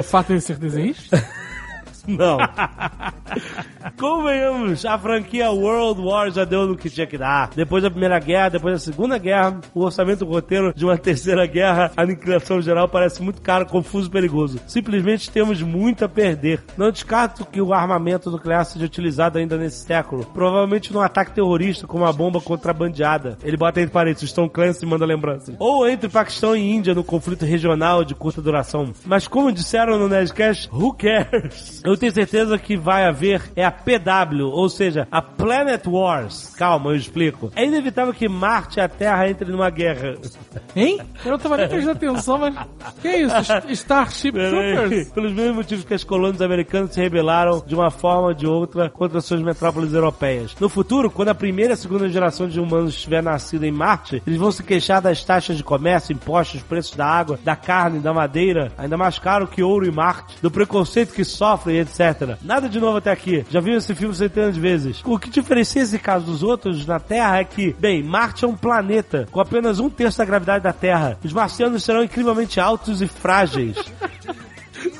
[0.00, 1.22] O fato de ele ser desenhista?
[2.08, 2.38] Não.
[3.98, 7.50] Convenhamos, a franquia World War já deu no que tinha que dar.
[7.54, 11.92] Depois da Primeira Guerra, depois da Segunda Guerra, o orçamento roteiro de uma terceira guerra,
[11.96, 14.60] a aniquilação geral parece muito caro, confuso e perigoso.
[14.66, 16.62] Simplesmente temos muito a perder.
[16.76, 20.24] Não descarto que o armamento nuclear seja utilizado ainda nesse século.
[20.26, 23.38] Provavelmente num ataque terrorista com uma bomba contrabandeada.
[23.42, 25.54] Ele bota entre parênteses, Tom Clancy manda lembranças.
[25.58, 28.92] Ou entre Paquistão e Índia no conflito regional de curta duração.
[29.04, 31.82] Mas como disseram no Nerdcast, who cares?
[31.90, 36.54] Eu tenho certeza que vai haver é a PW, ou seja, a Planet Wars.
[36.56, 37.50] Calma, eu explico.
[37.56, 40.14] É inevitável que Marte e a Terra entrem numa guerra.
[40.76, 41.00] Hein?
[41.24, 42.54] Eu não tava nem prestando atenção, mas.
[43.02, 43.34] Que isso?
[43.72, 45.08] Starship Troopers?
[45.08, 48.88] Pelos mesmos motivos que as colônias americanas se rebelaram de uma forma ou de outra
[48.88, 50.54] contra suas metrópoles europeias.
[50.60, 54.22] No futuro, quando a primeira e a segunda geração de humanos estiver nascida em Marte,
[54.24, 58.14] eles vão se queixar das taxas de comércio, impostos, preços da água, da carne, da
[58.14, 62.36] madeira, ainda mais caro que ouro e Marte, do preconceito que sofrem, etc.
[62.42, 63.44] Nada de novo até aqui.
[63.50, 65.02] Já viu esse filme centenas de vezes.
[65.04, 68.56] O que diferencia esse caso dos outros na Terra é que, bem, Marte é um
[68.56, 71.18] planeta com apenas um terço da gravidade da Terra.
[71.24, 73.76] Os marcianos serão incrivelmente altos e frágeis.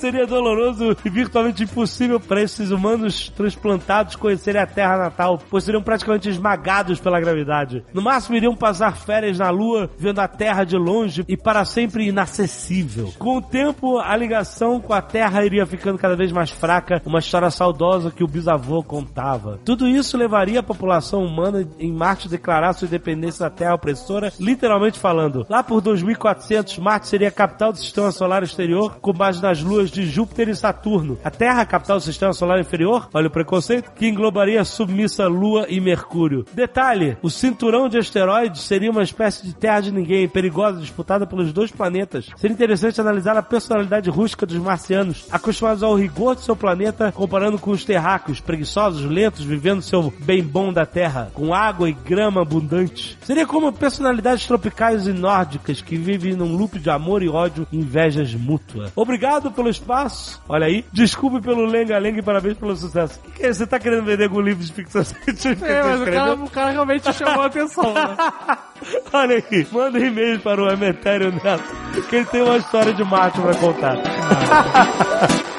[0.01, 5.83] Seria doloroso e virtualmente impossível para esses humanos transplantados conhecerem a terra natal, pois seriam
[5.83, 7.85] praticamente esmagados pela gravidade.
[7.93, 12.09] No máximo iriam passar férias na Lua, vendo a Terra de longe e para sempre
[12.09, 13.13] inacessível.
[13.19, 17.19] Com o tempo, a ligação com a Terra iria ficando cada vez mais fraca, uma
[17.19, 19.61] história saudosa que o bisavô contava.
[19.67, 24.33] Tudo isso levaria a população humana em Marte a declarar sua independência da Terra opressora,
[24.41, 25.45] literalmente falando.
[25.47, 29.90] Lá por 2400, Marte seria a capital do sistema solar exterior, com base nas luas
[29.91, 31.19] de Júpiter e Saturno.
[31.25, 35.67] A Terra, capital do sistema solar inferior, olha o preconceito, que englobaria a submissa Lua
[35.69, 36.45] e Mercúrio.
[36.53, 41.53] Detalhe: o cinturão de asteroides seria uma espécie de terra de ninguém, perigosa, disputada pelos
[41.53, 42.29] dois planetas.
[42.37, 47.59] Seria interessante analisar a personalidade rústica dos marcianos, acostumados ao rigor de seu planeta, comparando
[47.59, 52.43] com os terráqueos, preguiçosos, lentos, vivendo seu bem bom da Terra, com água e grama
[52.43, 53.19] abundante.
[53.23, 58.35] Seria como personalidades tropicais e nórdicas que vivem num loop de amor e ódio invejas
[58.35, 58.93] mútua.
[58.97, 60.41] Obrigado pelo espaço.
[60.49, 60.85] Olha aí.
[60.93, 63.19] Desculpe pelo lenga-lenga e parabéns pelo sucesso.
[63.27, 63.53] O que, é?
[63.53, 65.67] Você tá querendo vender algum livro de ficção científica?
[65.67, 67.93] É, mas o cara, o cara realmente chamou a atenção.
[67.93, 68.17] Né?
[69.13, 69.67] Olha aí.
[69.73, 73.55] Manda um e-mail para o Emetério Neto, que ele tem uma história de Marte pra
[73.55, 73.97] contar.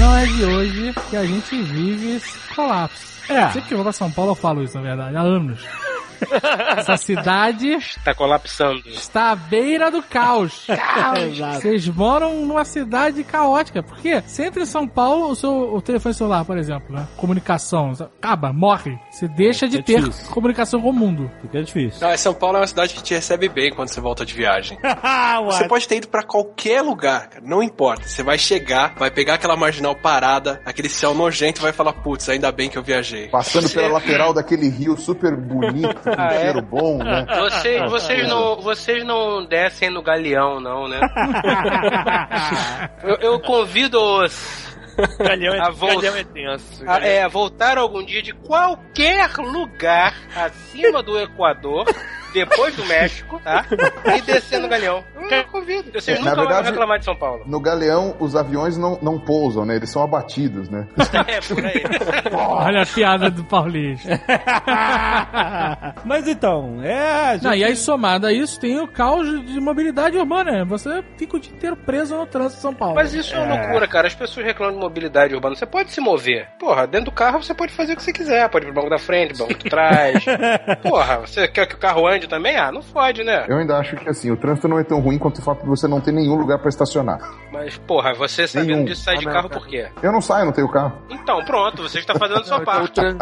[0.00, 2.22] Não é de hoje que a gente vive
[2.56, 3.06] colapso.
[3.28, 3.50] É.
[3.50, 5.60] Sempre que vou pra São Paulo eu falo isso, na verdade, há anos.
[6.76, 8.82] Essa cidade Tá colapsando.
[8.88, 10.66] está à beira do caos.
[10.68, 11.60] Exato.
[11.62, 13.82] Vocês moram numa cidade caótica.
[13.82, 17.06] Porque se entra em São Paulo, o seu o telefone celular, por exemplo, né?
[17.16, 18.98] Comunicação, acaba, morre.
[19.10, 20.30] Você deixa de É ter difícil.
[20.32, 21.30] comunicação com o mundo.
[21.42, 22.06] Fica difícil.
[22.06, 24.78] Não, São Paulo é uma cidade que te recebe bem quando você volta de viagem.
[25.46, 27.44] Você pode ter ido pra qualquer lugar, cara.
[27.44, 28.06] Não importa.
[28.06, 32.28] Você vai chegar, vai pegar aquela marginal parada, aquele céu nojento e vai falar, putz,
[32.28, 33.28] ainda bem que eu viajei.
[33.28, 36.40] Passando pela lateral daquele rio super bonito, Ah, é?
[36.42, 37.26] cheiro bom, né?
[37.38, 41.00] Vocês, vocês, não, vocês não descem no galeão, não, né?
[43.02, 44.68] eu, eu convido os.
[45.18, 46.84] Galhão é, A vol- galhão é tenso.
[46.86, 51.86] a, é, voltar algum dia de qualquer lugar acima do Equador,
[52.32, 53.64] depois do México, tá?
[54.16, 55.04] E descer no galeão.
[55.30, 55.90] Eu convido.
[55.92, 57.42] Vocês É, na nunca vão verdade- reclamar de São Paulo.
[57.46, 59.76] No Galeão, os aviões não, não pousam, né?
[59.76, 60.86] Eles são abatidos, né?
[61.28, 61.82] É, por aí.
[62.32, 64.20] Olha a piada do Paulista.
[66.04, 67.30] Mas então, é.
[67.32, 70.64] a Não, gente- e aí somado a isso tem o caos de mobilidade urbana.
[70.64, 72.94] Você fica o dia inteiro preso no trânsito de São Paulo.
[72.94, 74.06] Mas isso é uma loucura, cara.
[74.08, 75.54] As pessoas reclamam de mobilidade urbana.
[75.54, 76.48] Você pode se mover.
[76.58, 78.48] Porra, dentro do carro você pode fazer o que você quiser.
[78.48, 80.24] Pode ir pro banco da frente, banco de trás.
[80.82, 82.56] Porra, você quer que o carro ande também?
[82.56, 83.46] Ah, não fode, né?
[83.48, 85.68] Eu ainda acho que assim, o trânsito não é tão ruim quanto o fato de
[85.68, 87.18] você não ter nenhum lugar pra estacionar.
[87.52, 88.84] Mas, porra, você sabendo Nenhum.
[88.84, 89.88] disso sai de Ah, carro por quê?
[90.02, 90.92] Eu não saio, não tenho carro.
[91.10, 92.92] Então, pronto, você está fazendo a sua Então, o, parte.
[92.94, 93.18] tran-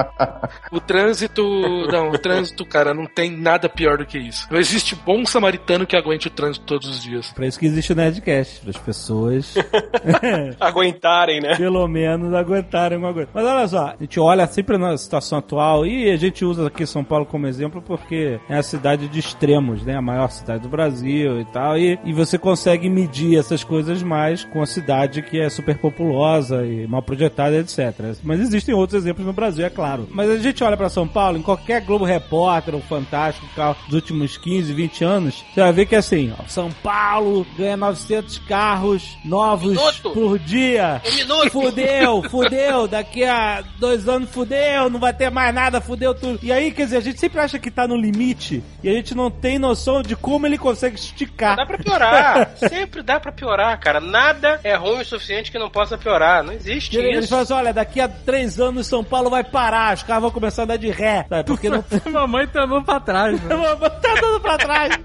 [0.73, 1.43] o trânsito.
[1.91, 4.47] Não, o trânsito, cara, não tem nada pior do que isso.
[4.51, 7.31] Não existe bom samaritano que aguente o trânsito todos os dias.
[7.33, 9.55] Pra isso que existe o Nerdcast, para as pessoas,
[10.61, 11.57] Aguentarem, né?
[11.57, 13.29] pelo menos, aguentarem uma coisa.
[13.33, 16.87] Mas olha só, a gente olha sempre na situação atual e a gente usa aqui
[16.87, 19.97] São Paulo como exemplo porque é a cidade de extremos, né?
[19.97, 21.77] A maior cidade do Brasil e tal.
[21.79, 26.65] E, e você consegue medir essas coisas mais com a cidade que é super populosa
[26.65, 28.17] e mal projetada, etc.
[28.23, 30.09] Mas existem outros exemplos no Brasil, é claro.
[30.11, 33.47] Mas a gente olha pra São Paulo, em qualquer Globo Repórter ou Fantástico
[33.87, 37.77] dos últimos 15, 20 anos, você vai ver que é assim, ó, São Paulo ganha
[37.77, 40.11] 900 carros novos Minuto.
[40.11, 41.03] por dia.
[41.05, 41.51] Um minuto.
[41.51, 46.39] Fudeu, fudeu, daqui a dois anos fudeu, não vai ter mais nada, fudeu tudo.
[46.43, 49.15] E aí, quer dizer, a gente sempre acha que tá no limite e a gente
[49.15, 51.57] não tem noção de como ele consegue esticar.
[51.57, 52.51] Dá pra piorar.
[52.69, 54.01] Sempre dá pra piorar, cara.
[54.01, 56.43] Nada é ruim o suficiente que não possa piorar.
[56.43, 57.29] Não existe Ele, ele isso.
[57.29, 60.63] fala assim, olha, daqui a três anos São Paulo vai parar, os carros vão começar
[60.63, 61.45] a andar de ré, sabe?
[61.45, 63.49] Porque não Mamãe tá andando pra trás, né?
[63.49, 64.99] tá andando pra trás.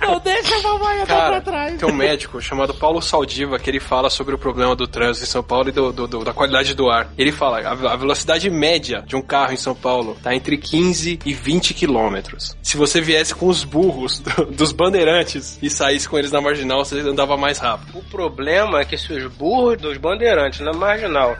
[0.00, 1.78] Não deixa a mamãe andar Cara, pra trás.
[1.78, 5.28] tem um médico chamado Paulo Saldiva que ele fala sobre o problema do trânsito em
[5.28, 7.08] São Paulo e do, do- do- da qualidade do ar.
[7.16, 11.20] Ele fala a, a velocidade média de um carro em São Paulo tá entre 15
[11.24, 12.56] e 20 quilômetros.
[12.62, 16.84] Se você viesse com os burros do- dos bandeirantes e saísse com eles na marginal,
[16.84, 17.98] você andava mais rápido.
[17.98, 21.36] O problema é que se os burros dos bandeirantes na marginal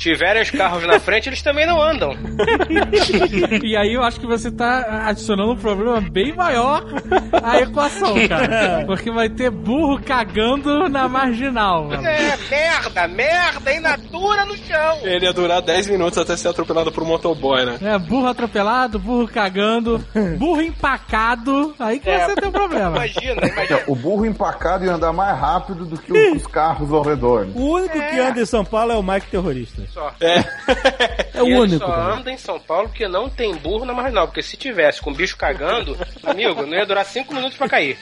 [0.00, 2.10] tiverem os carros na frente, eles também não andam.
[3.62, 6.82] E aí eu acho que você tá adicionando um problema bem maior
[7.42, 8.84] à equação, cara.
[8.86, 11.84] Porque vai ter burro cagando na marginal.
[11.84, 12.06] mano.
[12.06, 14.98] É, merda, merda, in natura no chão.
[15.02, 17.78] Ele ia durar 10 minutos até ser atropelado por um motoboy, né?
[17.82, 20.04] É, burro atropelado, burro cagando,
[20.38, 21.74] burro empacado.
[21.78, 22.26] Aí que É.
[22.26, 22.96] você tem um problema.
[22.96, 23.80] Imagina, imagina.
[23.86, 27.46] O burro empacado ia andar mais rápido do que os, os carros ao redor.
[27.54, 29.82] O único que anda em São Paulo é o Mike Terrorista.
[29.92, 30.14] Só.
[30.20, 30.40] É.
[31.32, 31.78] É o E ele único.
[31.78, 32.14] só cara.
[32.14, 34.26] anda em São Paulo porque não tem burro na marginal.
[34.26, 37.96] Porque se tivesse com o bicho cagando, amigo, não ia durar 5 minutos pra cair.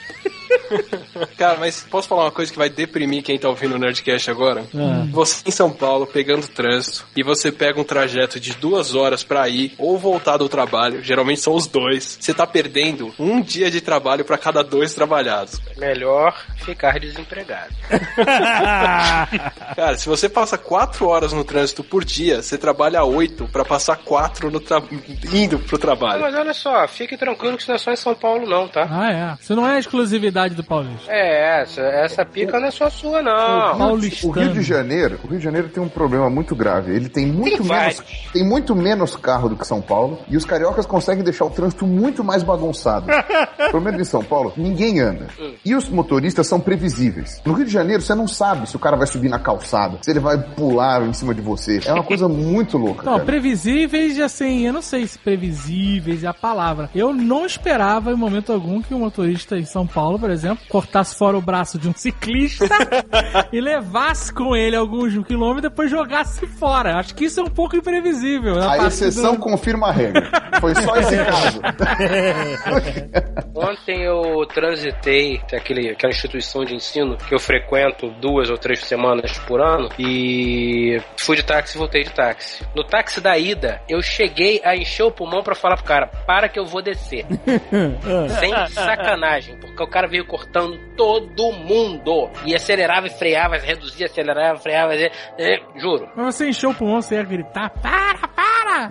[1.37, 4.63] Cara, mas posso falar uma coisa que vai deprimir quem tá ouvindo o Nerdcast agora?
[4.75, 5.05] Ah.
[5.11, 9.47] Você em São Paulo, pegando trânsito, e você pega um trajeto de duas horas pra
[9.47, 13.81] ir ou voltar do trabalho, geralmente são os dois, você tá perdendo um dia de
[13.81, 15.59] trabalho pra cada dois trabalhados.
[15.77, 17.73] Melhor ficar desempregado.
[19.75, 23.97] Cara, se você passa quatro horas no trânsito por dia, você trabalha oito pra passar
[23.97, 24.81] quatro no tra...
[25.33, 26.21] indo pro trabalho.
[26.21, 28.87] Mas olha só, fique tranquilo que isso não é só em São Paulo, não, tá?
[28.89, 29.37] Ah, é.
[29.41, 31.11] Isso não é exclusividade do Paulista.
[31.11, 33.77] É, essa, essa pica não é só sua, não.
[33.77, 34.33] Paulistano.
[34.33, 36.93] O Rio de Janeiro, o Rio de Janeiro tem um problema muito grave.
[36.95, 38.03] Ele tem muito Tem menos, vários.
[38.33, 41.85] tem muito menos carro do que São Paulo e os cariocas conseguem deixar o trânsito
[41.85, 43.07] muito mais bagunçado.
[43.57, 45.27] Pelo menos em São Paulo, ninguém anda.
[45.65, 47.41] E os motoristas são previsíveis.
[47.45, 50.09] No Rio de Janeiro, você não sabe se o cara vai subir na calçada, se
[50.11, 51.79] ele vai pular em cima de você.
[51.85, 53.25] É uma coisa muito louca, Não, cara.
[53.25, 56.89] previsíveis, assim, eu não sei se previsíveis é a palavra.
[56.93, 61.15] Eu não esperava em momento algum que um motorista em São Paulo, por exemplo, cortasse
[61.15, 62.67] fora o braço de um ciclista
[63.51, 66.97] e levasse com ele alguns quilômetros e depois jogasse fora.
[66.99, 68.61] Acho que isso é um pouco imprevisível.
[68.61, 70.29] A exceção do- confirma a regra.
[70.61, 71.61] Foi só esse caso.
[73.55, 79.37] Ontem eu transitei aquele, aquela instituição de ensino que eu frequento duas ou três semanas
[79.39, 82.63] por ano e fui de táxi e voltei de táxi.
[82.75, 86.47] No táxi da ida, eu cheguei a encher o pulmão pra falar pro cara: para
[86.47, 87.25] que eu vou descer.
[88.39, 92.29] Sem sacanagem, porque o cara veio cortando todo mundo.
[92.45, 95.11] E acelerava e freava, reduzia, acelerava, freava, e-
[95.75, 96.09] juro.
[96.15, 98.89] Mas você encheu o pulmão, você ia gritar, para, para!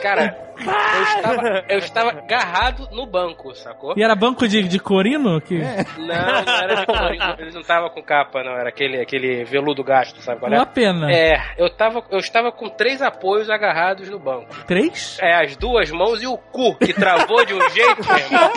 [0.00, 3.94] Cara, eu estava, eu estava agarrado no banco, sacou?
[3.96, 5.40] E era banco de, de corino?
[5.40, 5.58] Que...
[5.58, 9.82] Não, não era de corinho, ele não tava com capa, não, era aquele, aquele veludo
[9.84, 10.56] gasto, sabe qual é?
[10.56, 11.10] Uma pena.
[11.12, 14.48] É, eu tava, eu estava com três apoios agarrados no banco.
[14.66, 15.18] Três?
[15.20, 18.52] É, as duas mãos e o cu, que travou de um jeito, meu irmão,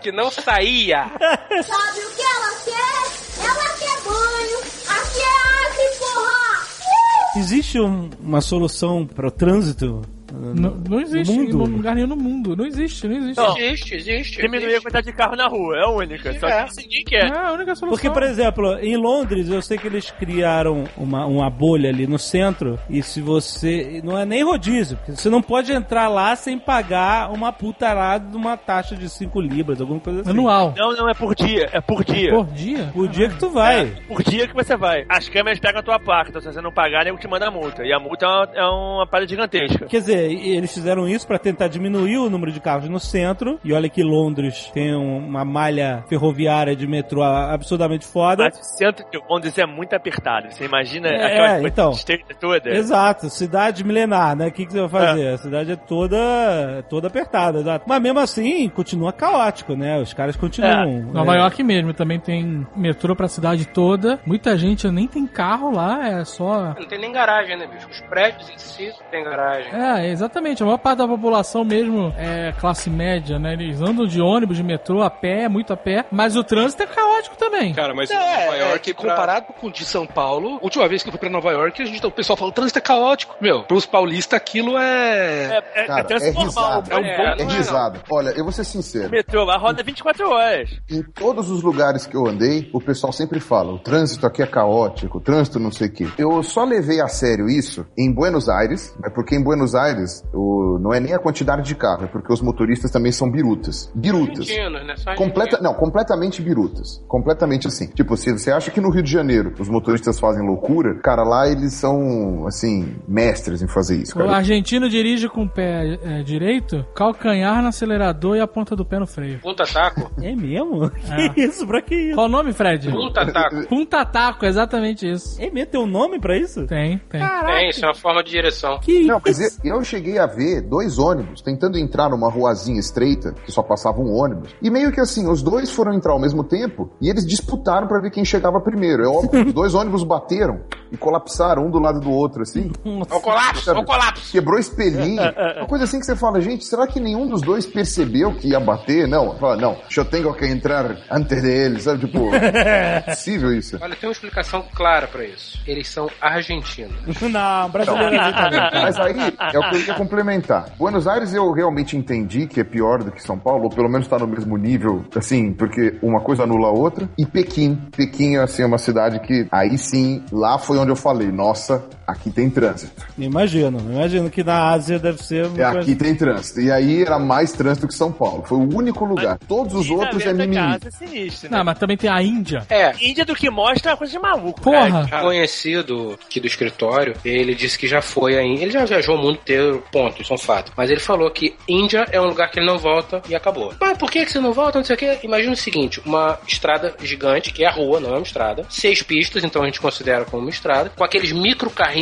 [0.00, 1.04] que não saía.
[1.04, 3.00] Sabe o que ela quer?
[3.42, 4.58] Ela quer banho.
[4.88, 7.36] Aqui é Acre, porra!
[7.36, 10.02] Existe um- uma solução para o trânsito?
[10.32, 12.56] Não, não existe em lugar nenhum no mundo.
[12.56, 13.36] Não existe, não existe.
[13.36, 13.56] Não.
[13.58, 14.40] Existe, existe.
[14.40, 16.38] Diminuir a quantidade de carro na rua, é a única.
[16.38, 16.64] Só É.
[16.64, 17.30] que isso ninguém quer.
[17.30, 17.88] É a única solução.
[17.88, 22.18] Porque, por exemplo, em Londres, eu sei que eles criaram uma, uma bolha ali no
[22.18, 24.00] centro, e se você.
[24.04, 28.36] Não é nem rodízio, porque você não pode entrar lá sem pagar uma putarada de
[28.36, 30.30] uma taxa de 5 libras, alguma coisa assim.
[30.30, 30.74] Anual.
[30.76, 31.68] Não, não, é por dia.
[31.72, 32.30] É por dia.
[32.30, 32.92] Por dia?
[32.94, 33.80] O dia que tu vai.
[33.82, 35.04] É, por dia que você vai.
[35.08, 37.50] As câmeras pegam a tua placa, então se você não pagar, nego te manda a
[37.50, 37.84] multa.
[37.84, 39.86] E a multa é uma, é uma parada gigantesca.
[39.86, 43.58] Quer dizer, e- eles fizeram isso pra tentar diminuir o número de carros no centro.
[43.64, 48.44] E olha que Londres tem um- uma malha ferroviária de metrô absurdamente foda.
[48.44, 50.50] Mas o centro de Londres é muito apertado.
[50.50, 51.92] Você imagina É, aquela coisa então.
[52.40, 52.70] toda?
[52.70, 54.48] Exato, cidade milenar, né?
[54.48, 55.28] O que, que você vai fazer?
[55.28, 57.84] A cidade é toda, toda apertada, exato.
[57.88, 59.98] Mas mesmo assim, continua caótico, né?
[60.00, 61.02] Os caras continuam.
[61.12, 64.18] Nova é, York mesmo também tem metrô pra cidade toda.
[64.26, 66.74] Muita gente nem tem carro lá, é só.
[66.78, 67.88] Não tem nem garagem, né, bicho?
[67.88, 69.72] Os prédios em si não tem garagem.
[69.72, 70.62] É, exatamente.
[70.62, 73.52] A maior parte da população mesmo é classe média, né?
[73.54, 76.04] Eles andam de ônibus, de metrô, a pé, muito a pé.
[76.10, 77.72] Mas o trânsito é caótico também.
[77.74, 80.88] Cara, mas É, Nova é York, que pra- comparado com o de São Paulo, última
[80.88, 82.82] vez que eu fui pra Nova York, a gente, o pessoal fala, o trânsito é
[82.82, 83.36] caótico.
[83.40, 85.62] Meu, pros paulistas aquilo é...
[85.74, 86.80] É, é, Cara, é trânsito é normal.
[86.82, 86.94] risada.
[86.94, 87.22] É um É, bom...
[87.22, 88.00] É não é, risado.
[88.10, 89.08] Olha, eu vou ser sincero.
[89.08, 90.70] O metrô lá roda 24 horas.
[90.90, 94.46] Em todos os lugares que eu andei, o pessoal sempre fala: o trânsito aqui é
[94.46, 96.06] caótico, o trânsito não sei o quê.
[96.18, 99.99] Eu só levei a sério isso em Buenos Aires, é porque em Buenos Aires
[100.32, 103.90] o, não é nem a quantidade de carro, é porque os motoristas também são birutas.
[103.94, 104.48] Birutas.
[104.48, 104.94] Argentinos, né?
[104.96, 107.02] Só Completa, não, completamente birutas.
[107.08, 107.88] Completamente assim.
[107.88, 111.48] Tipo, se você acha que no Rio de Janeiro os motoristas fazem loucura, cara, lá
[111.48, 114.36] eles são, assim, mestres em fazer isso, O cara.
[114.36, 118.98] argentino dirige com o pé é, direito, calcanhar no acelerador e a ponta do pé
[118.98, 119.40] no freio.
[119.40, 120.10] Punta taco.
[120.22, 120.90] É mesmo?
[121.10, 121.28] É.
[121.30, 121.66] Que isso?
[121.66, 122.14] Pra que isso?
[122.14, 122.90] Qual o nome, Fred?
[122.90, 123.66] Punta taco.
[123.68, 125.40] Punta Taco, exatamente isso.
[125.40, 125.70] É mesmo?
[125.70, 126.66] Tem um nome pra isso?
[126.66, 127.20] Tem, tem.
[127.20, 128.78] Tem, isso é uma forma de direção.
[128.80, 129.58] Que Não, mas isso?
[129.64, 134.00] eu eu cheguei a ver dois ônibus tentando entrar numa ruazinha estreita, que só passava
[134.00, 134.54] um ônibus.
[134.62, 138.00] E meio que assim, os dois foram entrar ao mesmo tempo e eles disputaram pra
[138.00, 139.04] ver quem chegava primeiro.
[139.04, 140.60] É óbvio, os dois ônibus bateram
[140.92, 142.70] e colapsaram um do lado do outro, assim.
[142.84, 144.32] Olha o colapso, olha o colapso.
[144.32, 145.22] Quebrou espelhinho.
[145.56, 148.60] Uma coisa assim que você fala, gente, será que nenhum dos dois percebeu que ia
[148.60, 149.06] bater?
[149.08, 152.06] Não, fala, não, eu tenho que entrar antes deles, sabe?
[152.06, 153.78] Tipo, é possível isso.
[153.80, 155.58] Olha, tem uma explicação clara pra isso.
[155.66, 157.20] Eles são argentinos.
[157.20, 158.60] Não, brasileiro é também.
[158.82, 159.14] Mas aí
[159.52, 160.66] é o que eu ia complementar.
[160.78, 164.06] Buenos Aires eu realmente entendi que é pior do que São Paulo, ou pelo menos
[164.06, 167.08] tá no mesmo nível, assim, porque uma coisa anula a outra.
[167.18, 167.76] E Pequim.
[167.96, 172.30] Pequim, assim, é uma cidade que aí sim, lá foi onde eu falei, nossa, aqui
[172.30, 172.92] tem trânsito.
[173.18, 176.60] Imagino, imagino que na Ásia deve ser É, aqui tem trânsito.
[176.60, 178.44] E aí era mais trânsito que São Paulo.
[178.46, 179.38] Foi o único lugar.
[179.38, 180.56] Todos os na outros é mimimi.
[180.56, 181.58] casa é sinistro, né?
[181.58, 182.64] Não, mas também tem a Índia.
[182.68, 184.60] É, Índia do que mostra é uma coisa de maluco.
[184.60, 185.06] Porra!
[185.08, 185.22] cara.
[185.22, 188.64] conhecido aqui do escritório, ele disse que já foi a Índia.
[188.64, 190.72] Ele já viajou o mundo inteiro, ponto, isso é um fato.
[190.76, 193.74] Mas ele falou que Índia é um lugar que ele não volta e acabou.
[193.80, 194.78] Mas por que, que você não volta?
[194.78, 195.18] Não sei o quê.
[195.22, 198.64] Imagina o seguinte: uma estrada gigante, que é a rua, não é uma estrada.
[198.68, 200.90] Seis pistas, então a gente considera como uma estrada.
[200.96, 201.99] Com aqueles micro carrinhos,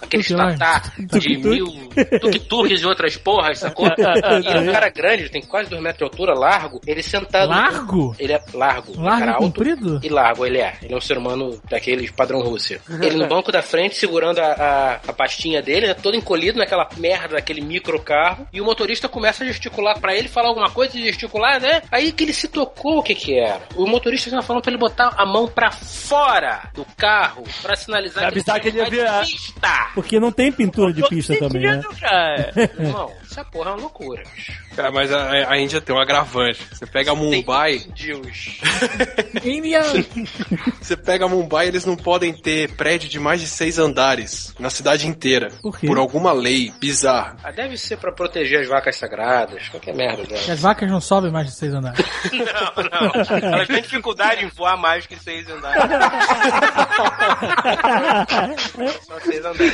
[0.00, 0.54] aqueles lá.
[0.54, 1.66] tatá de mil
[2.20, 3.86] tuk-tuks e outras porras, sacou?
[4.42, 6.80] E ele é um cara grande, ele tem quase dois metros de altura, largo.
[6.86, 7.48] Ele sentado.
[7.48, 8.14] Largo?
[8.18, 9.00] Ele é largo.
[9.00, 10.00] Largo cara e alto comprido?
[10.02, 10.74] e largo, ele é.
[10.82, 12.80] Ele é um ser humano daqueles padrão Rússia.
[13.02, 16.88] Ele no banco da frente, segurando a, a, a pastinha dele, né, todo encolhido naquela
[16.96, 18.46] merda daquele micro carro.
[18.52, 21.82] E o motorista começa a gesticular pra ele, falar alguma coisa e gesticular, né?
[21.90, 23.60] Aí que ele se tocou o que que era.
[23.76, 28.22] O motorista estava falando pra ele botar a mão pra fora do carro pra sinalizar
[28.22, 29.24] Pra avisar que ele ia virar.
[29.32, 29.90] Pista.
[29.94, 31.82] Porque não tem pintura de pista também, né?
[32.00, 32.52] Cara.
[32.78, 34.22] Irmão, essa porra é uma loucura.
[34.76, 36.60] Cara, mas a, a Índia tem um agravante.
[36.70, 37.76] Você pega Mumbai.
[39.42, 39.82] Índia.
[40.80, 45.06] você pega Mumbai, eles não podem ter prédio de mais de seis andares na cidade
[45.06, 45.48] inteira.
[45.62, 45.86] Por quê?
[45.86, 47.36] Por alguma lei bizarra.
[47.42, 49.68] Ah, deve ser pra proteger as vacas sagradas.
[49.68, 50.52] Qualquer merda dela.
[50.52, 51.98] As vacas não sobem mais de seis andares.
[52.32, 53.52] Não, não.
[53.54, 55.82] Elas têm dificuldade em voar mais que seis andares.
[59.06, 59.72] Só seis andares.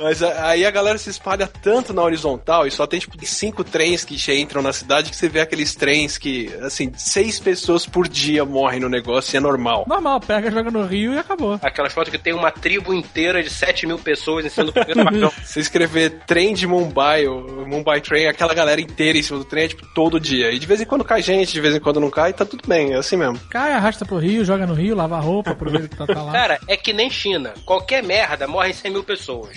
[0.00, 4.04] Mas aí a galera se espalha tanto na horizontal e só tem tipo cinco trens
[4.04, 8.44] que entram na cidade que você vê aqueles trens que, assim, seis pessoas por dia
[8.44, 9.84] morrem no negócio e é normal.
[9.86, 11.58] Normal, pega, joga no rio e acabou.
[11.62, 15.04] Aquelas fotos que tem uma tribo inteira de 7 mil pessoas em cima do primeiro
[15.04, 15.32] vagão.
[15.44, 19.64] Se escrever trem de Mumbai, o Mumbai Train, aquela galera inteira em cima do trem
[19.64, 20.50] é tipo todo dia.
[20.50, 22.62] E de vez em quando cai gente, de vez em quando não cai, tá tudo
[22.66, 23.38] bem, é assim mesmo.
[23.50, 26.32] Cai, arrasta pro rio, joga no rio, lava a roupa, aproveita que tá, tá lá.
[26.32, 27.52] Cara, é que nem China.
[27.64, 29.50] Qualquer merda morrem 100 mil pessoas.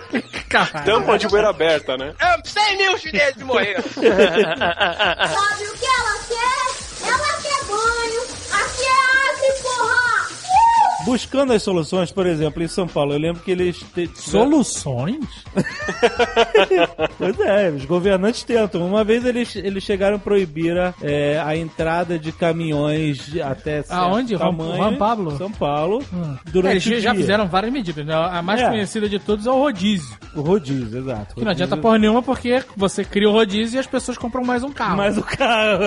[0.48, 0.84] Caralho.
[0.84, 2.03] Tampa de poeira aberta, né?
[2.18, 3.82] É, 100 mil chineses morreram.
[3.92, 6.63] Sabe o que ela quer?
[11.04, 13.78] Buscando as soluções, por exemplo, em São Paulo, eu lembro que eles.
[13.94, 15.18] te- Soluções?
[17.18, 18.86] Pois é, os governantes tentam.
[18.86, 23.82] Uma vez eles, eles chegaram a proibir a, é, a entrada de caminhões de até
[23.82, 24.36] certo Aonde?
[24.38, 24.76] Tamanho.
[24.76, 25.36] Juan Pablo?
[25.36, 26.02] São Paulo.
[26.12, 26.36] Hum.
[26.46, 27.20] Durante Eles o já dia.
[27.20, 28.04] fizeram várias medidas.
[28.06, 28.14] né?
[28.14, 28.68] A mais É.
[28.68, 30.16] conhecida de todos é o rodízio.
[30.34, 31.34] O rodízio, exato.
[31.34, 34.62] Que não adianta porra nenhuma porque você cria o rodízio e as pessoas compram mais
[34.62, 34.96] um carro.
[34.96, 35.84] Mas o carro.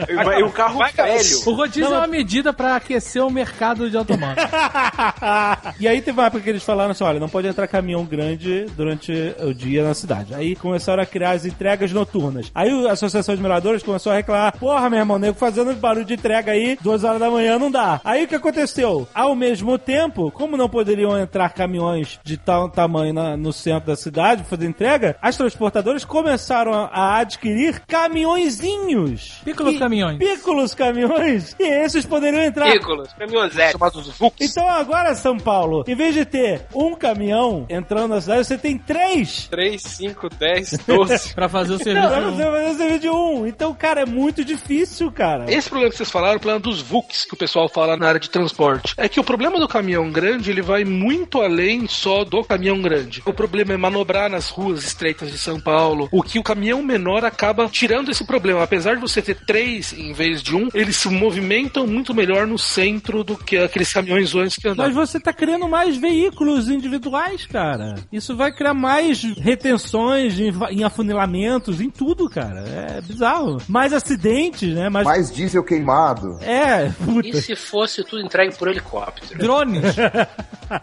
[0.40, 1.40] E o carro velho.
[1.46, 4.39] O rodízio Não, é uma medida pra aquecer o mercado de automóvel.
[5.80, 8.66] e aí teve uma época que eles falaram assim: olha, não pode entrar caminhão grande
[8.76, 10.34] durante o dia na cidade.
[10.34, 12.50] Aí começaram a criar as entregas noturnas.
[12.54, 16.14] Aí a Associação de Miradores começou a reclamar: porra, meu irmão, nego fazendo barulho de
[16.14, 18.00] entrega aí, duas horas da manhã não dá.
[18.04, 19.06] Aí o que aconteceu?
[19.14, 23.96] Ao mesmo tempo, como não poderiam entrar caminhões de tal tamanho na- no centro da
[23.96, 29.40] cidade pra fazer entrega, as transportadoras começaram a, a adquirir caminhõezinhos.
[29.44, 30.18] Pícolos caminhões.
[30.18, 31.54] Pícolos caminhões.
[31.58, 32.68] E esses poderiam entrar.
[32.68, 33.72] Nicolas, caminhonete.
[33.72, 34.29] Chamados VUCs.
[34.38, 38.76] Então agora, São Paulo, em vez de ter um caminhão entrando na cidade, você tem
[38.78, 39.48] três.
[39.50, 41.34] 3, 5, 10, 12.
[41.34, 42.08] Pra fazer o Não, serviço.
[42.08, 43.46] você vai fazer o serviço de um.
[43.46, 45.46] Então, cara, é muito difícil, cara.
[45.50, 48.20] Esse problema que vocês falaram, o problema dos VUCs que o pessoal fala na área
[48.20, 52.42] de transporte, é que o problema do caminhão grande ele vai muito além só do
[52.44, 53.22] caminhão grande.
[53.24, 56.08] O problema é manobrar nas ruas estreitas de São Paulo.
[56.12, 58.62] O que o caminhão menor acaba tirando esse problema.
[58.62, 62.58] Apesar de você ter três em vez de um, eles se movimentam muito melhor no
[62.58, 65.06] centro do que aqueles caminhões antes que Mas andavam.
[65.06, 67.94] você tá criando mais veículos individuais, cara.
[68.12, 72.60] Isso vai criar mais retenções em, em afunilamentos, em tudo, cara.
[72.68, 73.58] É bizarro.
[73.68, 74.88] Mais acidentes, né?
[74.88, 75.06] Mais...
[75.06, 76.38] Mais diesel queimado.
[76.42, 77.28] É, puta.
[77.28, 79.38] E se fosse tudo entregue por helicóptero?
[79.38, 79.94] Drones.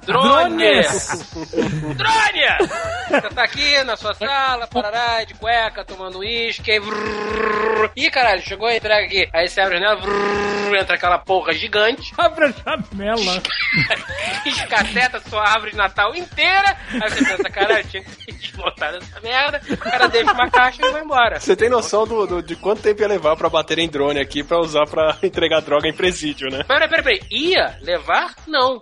[0.06, 0.58] Drone!
[0.66, 1.34] Drones!
[1.96, 2.72] Drone!
[3.10, 6.82] Você tá aqui na sua sala, parará, de cueca, tomando uísque, aí...
[7.96, 9.30] Ih, caralho, chegou a entrega aqui.
[9.34, 10.02] Aí você abre a janela,
[10.80, 13.27] entra aquela porra gigante, Abra a janela.
[14.46, 16.76] escateta sua árvore de Natal inteira.
[16.92, 19.62] Aí você pensa, caralho, tinha que ter desmontado essa merda.
[19.70, 21.40] O cara deixa uma caixa e vai embora.
[21.40, 24.44] Você tem noção do, do- de quanto tempo ia levar pra bater em drone aqui
[24.44, 26.64] pra usar pra entregar droga em presídio, né?
[26.64, 27.22] Peraí, peraí, peraí.
[27.32, 28.34] Ia levar?
[28.48, 28.82] Não.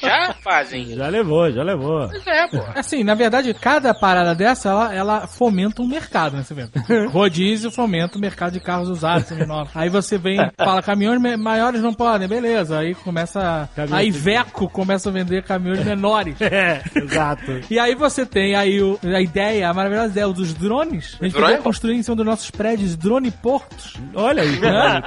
[0.00, 0.94] Já fazem.
[0.96, 2.08] Já levou, já levou.
[2.08, 2.58] Pois é, pô.
[2.74, 6.42] Assim, na verdade, cada parada dessa, ela, ela fomenta um mercado, né?
[6.42, 6.66] Você vê.
[7.08, 9.70] Rodízio fomenta o mercado de carros usados, seminovos.
[9.74, 12.78] Aí você vem, fala, caminhões maiores não podem, beleza.
[12.78, 13.55] Aí começa.
[13.92, 16.36] A Iveco começa a vender caminhões menores.
[16.56, 17.60] É, exato.
[17.70, 21.16] E aí você tem aí o- a ideia, a maravilhosa ideia dos drones.
[21.20, 23.94] A gente poderia construir em cima dos nossos prédios drone portos.
[24.14, 25.02] Olha aí, Né?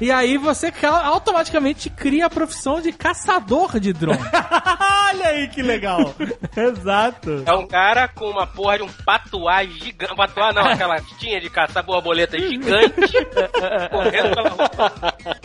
[0.00, 4.18] E aí você ca- automaticamente cria a profissão de caçador de drone.
[5.12, 6.14] Olha aí que legal.
[6.56, 7.42] Exato.
[7.44, 10.14] É um cara com uma porra de um patuá gigante.
[10.16, 13.12] Patuá não, aquela tinha de caçar borboleta gigante.
[13.90, 14.70] correndo pela rua.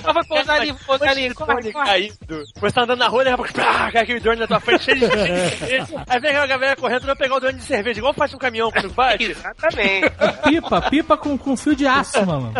[0.04, 1.34] Ah, vai pousar ali, vou pousar ali.
[1.46, 1.72] Corre.
[1.74, 2.44] caído.
[2.60, 4.84] Você tá andando na rua, daqui a pouco, pá, cai aquele drone na tua frente,
[4.84, 5.06] cheio de
[5.68, 5.96] gente.
[6.08, 8.38] Aí vem aquela galera correndo, tu vai pegar o drone de cerveja, igual faz um
[8.38, 9.24] caminhão quando bate.
[9.32, 10.10] Exatamente.
[10.44, 12.54] Pipa, pipa com, com fio de aço, mano.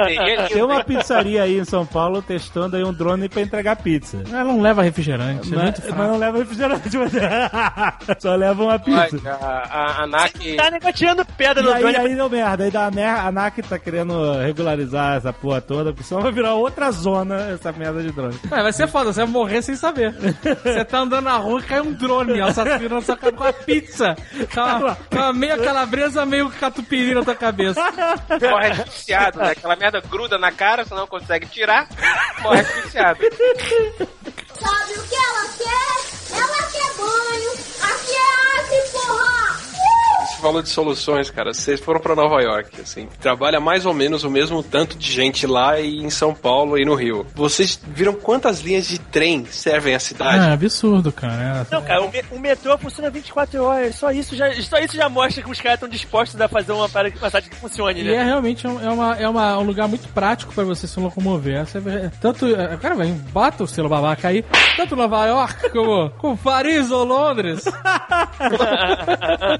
[0.50, 4.22] Tem uma pizzaria aí em São Paulo testando aí um drone pra entregar pizza.
[4.30, 7.12] Ela não leva refrigerante, é Mas, mas não leva refrigerante, mas
[8.20, 9.18] só leva uma pizza.
[9.42, 10.56] A, NAC...
[10.56, 11.98] Tá negociando pedra E no aí, drone.
[11.98, 12.64] aí deu merda.
[12.64, 16.92] Aí da a NAC tá querendo regularizar essa porra toda, porque senão vai virar outra
[16.92, 18.36] zona essa merda de drone.
[18.50, 20.14] Mas vai ser foda, você vai morrer sem saber.
[20.64, 23.54] Você tá andando na rua e cai um drone, assassino na sua cara com a
[23.54, 24.16] pizza.
[24.54, 27.82] Com a, com a meia calabresa, meio catupiry na tua cabeça.
[28.50, 29.52] Morre asfixiado, né?
[29.52, 31.88] Aquela merda gruda na cara, você não consegue tirar,
[32.42, 33.20] morre asfixiado.
[34.54, 36.05] Sabe o que ela quer?
[40.46, 41.52] Falou de soluções, cara.
[41.56, 43.08] Vocês foram pra Nova York, assim.
[43.20, 46.86] Trabalha mais ou menos o mesmo tanto de gente lá e em São Paulo e
[46.86, 47.26] no Rio.
[47.34, 50.52] Vocês viram quantas linhas de trem servem a É cidade?
[50.54, 51.66] absurdo, cara.
[51.72, 53.96] Não, cara, o, me- o metrô funciona 24 horas.
[53.96, 56.88] Só isso já, só isso já mostra que os caras estão dispostos a fazer uma
[56.88, 58.24] parada que funcione, E é né?
[58.26, 61.56] realmente um, é, uma, é uma- um lugar muito prático pra você se locomover.
[61.56, 64.46] Essa é- tanto, é, cara, vai, bota o selo babaca aí,
[64.78, 67.64] tanto Nova York como, como Paris ou Londres.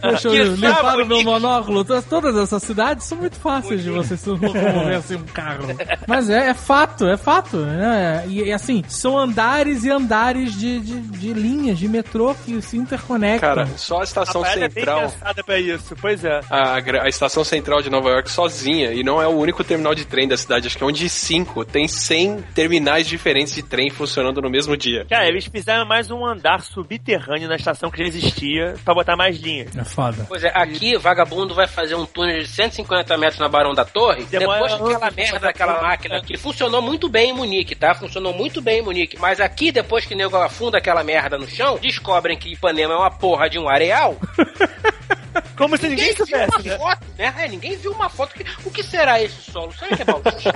[0.02, 1.84] Deixa eu Sábado, o meu monóculo.
[1.86, 5.66] Todas- Todas essas cidades são muito fáceis de você se locomover assim um carro.
[6.08, 7.58] Mas é, é fato, é fato.
[7.58, 8.24] né?
[8.28, 12.78] E, e, assim, são andares e andares de, de, de linhas de metrô que se
[12.78, 13.56] interconectam.
[13.56, 15.12] Cara, só a estação a parada é bem central.
[15.46, 16.40] pra isso, pois é.
[16.50, 20.06] A, a estação central de Nova York sozinha, e não é o único terminal de
[20.06, 23.90] trem da cidade, acho que é um de cinco, tem 100 terminais diferentes de trem
[23.90, 25.06] funcionando no mesmo dia.
[25.10, 29.40] Cara, eles fizeram mais um andar subterrâneo na estação que já existia pra botar mais
[29.40, 29.76] linhas.
[29.76, 30.26] É foda.
[30.28, 34.26] Pois é, aqui vagabundo vai fazer um túnel de 150 metros na Barão da Torre,
[34.26, 37.96] Demora depois que aquela merda daquela máquina que funcionou muito bem em Munique, tá?
[37.96, 41.48] Funcionou muito bem em Munique, mas aqui depois que o nego afunda aquela merda no
[41.48, 44.18] chão, descobrem que Ipanema é uma porra de um areal.
[45.58, 46.78] Como se ninguém viu soubesse, uma né?
[46.78, 47.34] foto, né?
[47.40, 48.34] É, ninguém viu uma foto.
[48.36, 49.72] Que, o que será esse solo?
[49.74, 50.54] Será que é bauxita?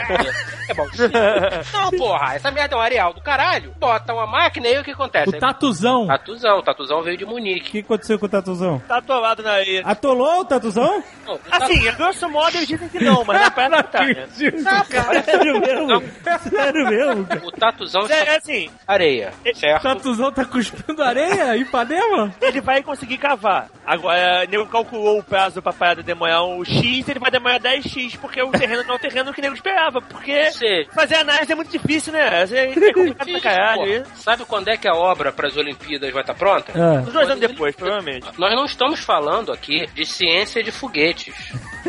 [0.70, 1.62] é bauxita?
[1.74, 3.74] Não, porra, essa merda é um areal do caralho.
[3.80, 5.30] Bota uma máquina e aí o que acontece?
[5.30, 6.08] O tatuzão.
[6.08, 7.72] Tatuzão, Tatuzão veio de O Munique.
[7.72, 8.80] que aconteceu com o Tatuzão?
[8.88, 9.82] Tá atolado na areia.
[9.86, 11.04] Atolou o Tatuzão?
[11.26, 14.28] Não, o Assim, a grosso modo eles dizem que não, mas na prática tá, né?
[14.30, 16.04] Sério mesmo?
[16.50, 17.26] Sério mesmo?
[17.26, 17.42] cara?
[17.46, 19.84] O Tatuzão É, assim, areia, O certo?
[19.84, 22.34] tatuzão tá cuspindo areia em Ipanema?
[22.42, 23.70] ele vai conseguir cavar.
[23.86, 28.18] Agora, o nego calculou o prazo pra parada demorar um X, ele vai demorar 10X,
[28.20, 30.02] porque o terreno não é o terreno que o nego esperava.
[30.02, 30.86] Porque Sei.
[30.94, 32.44] fazer análise é muito difícil, né?
[32.52, 34.04] É é complicado pra caralho.
[34.04, 36.72] Pô, sabe quando é que a obra para as Olimpíadas vai estar pronta?
[36.72, 37.00] É.
[37.00, 38.28] Uns dois anos depois, provavelmente.
[38.38, 41.36] Nós não estamos falando aqui de ciência de foguetes.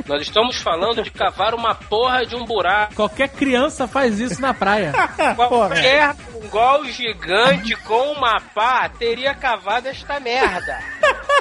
[0.07, 2.95] Nós estamos falando de cavar uma porra de um buraco.
[2.95, 4.93] Qualquer criança faz isso na praia.
[5.37, 6.15] Qualquer
[6.51, 10.81] gol gigante com uma pá teria cavado esta merda.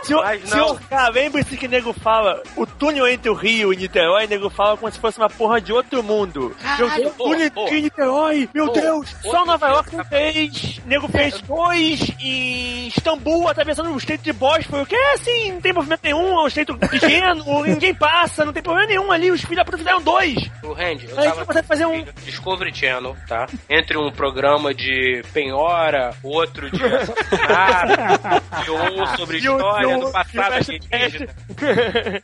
[0.03, 0.49] Senhor, Mas não.
[0.49, 4.29] senhor K, lembre-se que o nego fala, o túnel entre o Rio e Niterói, o
[4.29, 6.55] nego fala como se fosse uma porra de outro mundo.
[6.61, 7.63] Caralho, Eu- pô, túnel pô.
[7.65, 12.87] entre Niterói, meu Pô, Deus, só Nova York não fez, o nego fez dois em
[12.87, 16.47] Istambul, atravessando o estreito de Bósforo, que é assim, não tem movimento nenhum, é um
[16.47, 20.35] estreito pequeno, ninguém passa, não tem problema nenhum ali, os filhos da puta fizeram dois.
[20.63, 22.05] O Randy, eu Aí tava você consegue fazer um...
[22.23, 23.47] Discovery Channel, tá?
[23.69, 29.99] Entre um programa de penhora, outro de assassinato, e um sobre E o- história o-
[30.05, 31.35] do passado o alienígena.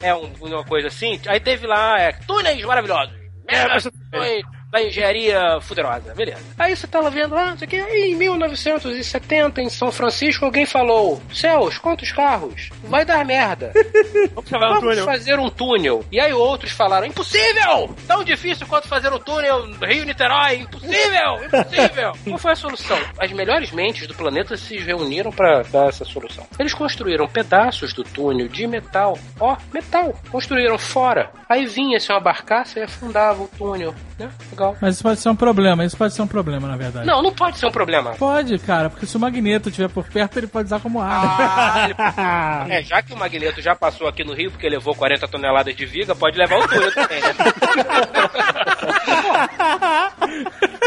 [0.02, 1.20] É um- uma coisa assim.
[1.28, 3.14] Aí teve lá, é, túneis maravilhosos.
[3.50, 3.74] Merda,
[4.12, 4.42] mas-
[4.76, 6.42] da engenharia fuderosa, beleza.
[6.60, 10.66] Aí você tava vendo lá, não sei o que, em 1970, em São Francisco, alguém
[10.66, 12.70] falou: Céus, quantos carros?
[12.84, 13.72] Vai dar merda.
[14.52, 16.04] Vamos um fazer um túnel.
[16.12, 17.96] E aí outros falaram: impossível!
[18.06, 20.56] Tão difícil quanto fazer um túnel Rio-Niterói.
[20.56, 21.46] Impossível!
[21.46, 22.12] Impossível!
[22.26, 23.00] Qual foi a solução?
[23.18, 26.46] As melhores mentes do planeta se reuniram para dar essa solução.
[26.60, 29.18] Eles construíram pedaços do túnel de metal.
[29.40, 30.14] Ó, metal.
[30.30, 31.32] Construíram fora.
[31.48, 33.96] Aí vinha-se uma barcaça e afundava o túnel.
[34.20, 34.30] Né?
[34.70, 34.78] Legal.
[34.82, 37.06] Mas isso pode ser um problema, isso pode ser um problema, na verdade.
[37.08, 38.12] Não, não pode ser um problema.
[38.12, 41.36] Pode, cara, porque se o Magneto estiver por perto, ele pode usar como arma.
[41.40, 41.96] Ah, ele-
[42.76, 45.86] É, já que o Magneto já passou aqui no Rio porque levou 40 toneladas de
[45.86, 47.34] viga, pode levar o túnel também, né?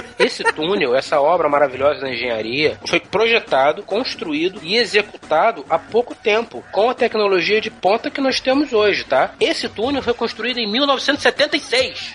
[0.29, 6.63] Esse túnel, essa obra maravilhosa da engenharia, foi projetado, construído e executado há pouco tempo,
[6.71, 9.33] com a tecnologia de ponta que nós temos hoje, tá?
[9.41, 12.15] Esse túnel foi construído em 1976.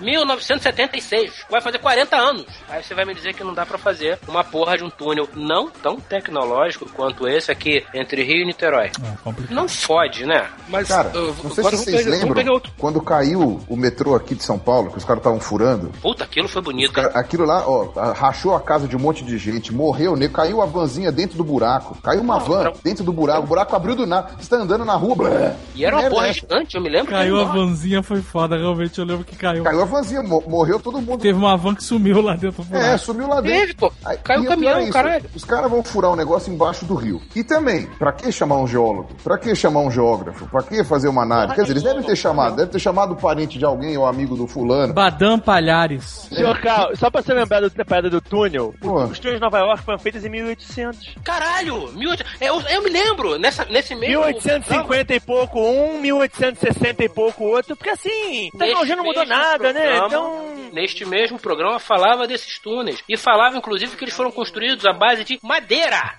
[0.00, 1.44] 1976.
[1.50, 2.46] Vai fazer 40 anos.
[2.66, 5.28] Aí você vai me dizer que não dá pra fazer uma porra de um túnel
[5.34, 8.86] não tão tecnológico quanto esse aqui entre Rio e Niterói.
[8.86, 9.52] É.
[9.52, 10.48] Não fode, né?
[10.68, 14.58] Mas, Cara, uh, não sei se vocês lembram, quando caiu o metrô aqui de São
[14.58, 16.92] Paulo, que os caras estavam furando, Puta, aquilo foi bonito.
[16.92, 20.62] Cara, Aquilo lá, ó, rachou a casa de um monte de gente, morreu, nego, caiu
[20.62, 21.96] a vanzinha dentro do buraco.
[22.00, 24.28] Caiu uma van dentro do buraco, o buraco abriu do nada.
[24.38, 25.56] Você tá andando na rua, blé.
[25.74, 26.38] E era uma porra é essa?
[26.40, 27.10] gigante, eu me lembro.
[27.10, 29.64] Caiu que a vanzinha, foi foda, realmente eu lembro que caiu.
[29.64, 31.18] Caiu a vanzinha, mo- morreu todo mundo.
[31.20, 32.98] Teve uma van que sumiu lá dentro do É, buraco.
[33.00, 33.58] sumiu lá dentro.
[33.60, 33.92] Teve, pô.
[34.04, 35.24] Aí, Caiu o caminhão, é isso, caralho.
[35.34, 37.20] Os caras vão furar um negócio embaixo do rio.
[37.34, 39.08] E também, pra que chamar um geólogo?
[39.24, 40.46] Pra que chamar um geógrafo?
[40.48, 41.56] Pra que fazer uma análise?
[41.56, 44.36] Quer dizer, eles devem ter chamado, deve ter chamado o parente de alguém ou amigo
[44.36, 44.94] do fulano.
[44.94, 46.28] Badam Palhares.
[46.32, 49.04] Senhor Carl, só pra você lembrar do- da parada do túnel, Pô.
[49.04, 51.14] os túneis de Nova York foram feitos em 1800.
[51.24, 51.92] Caralho!
[51.92, 54.20] 1800 eu, eu me lembro, nessa, nesse mesmo...
[54.24, 59.72] 1850 e pouco um, 1860 e pouco outro, porque assim, a tecnologia não mudou nada,
[59.72, 59.80] né?
[59.98, 60.54] programa- Então.
[60.74, 63.00] Neste mesmo programa falava desses túneis.
[63.08, 66.14] E falava, inclusive, que eles foram construídos à base de madeira.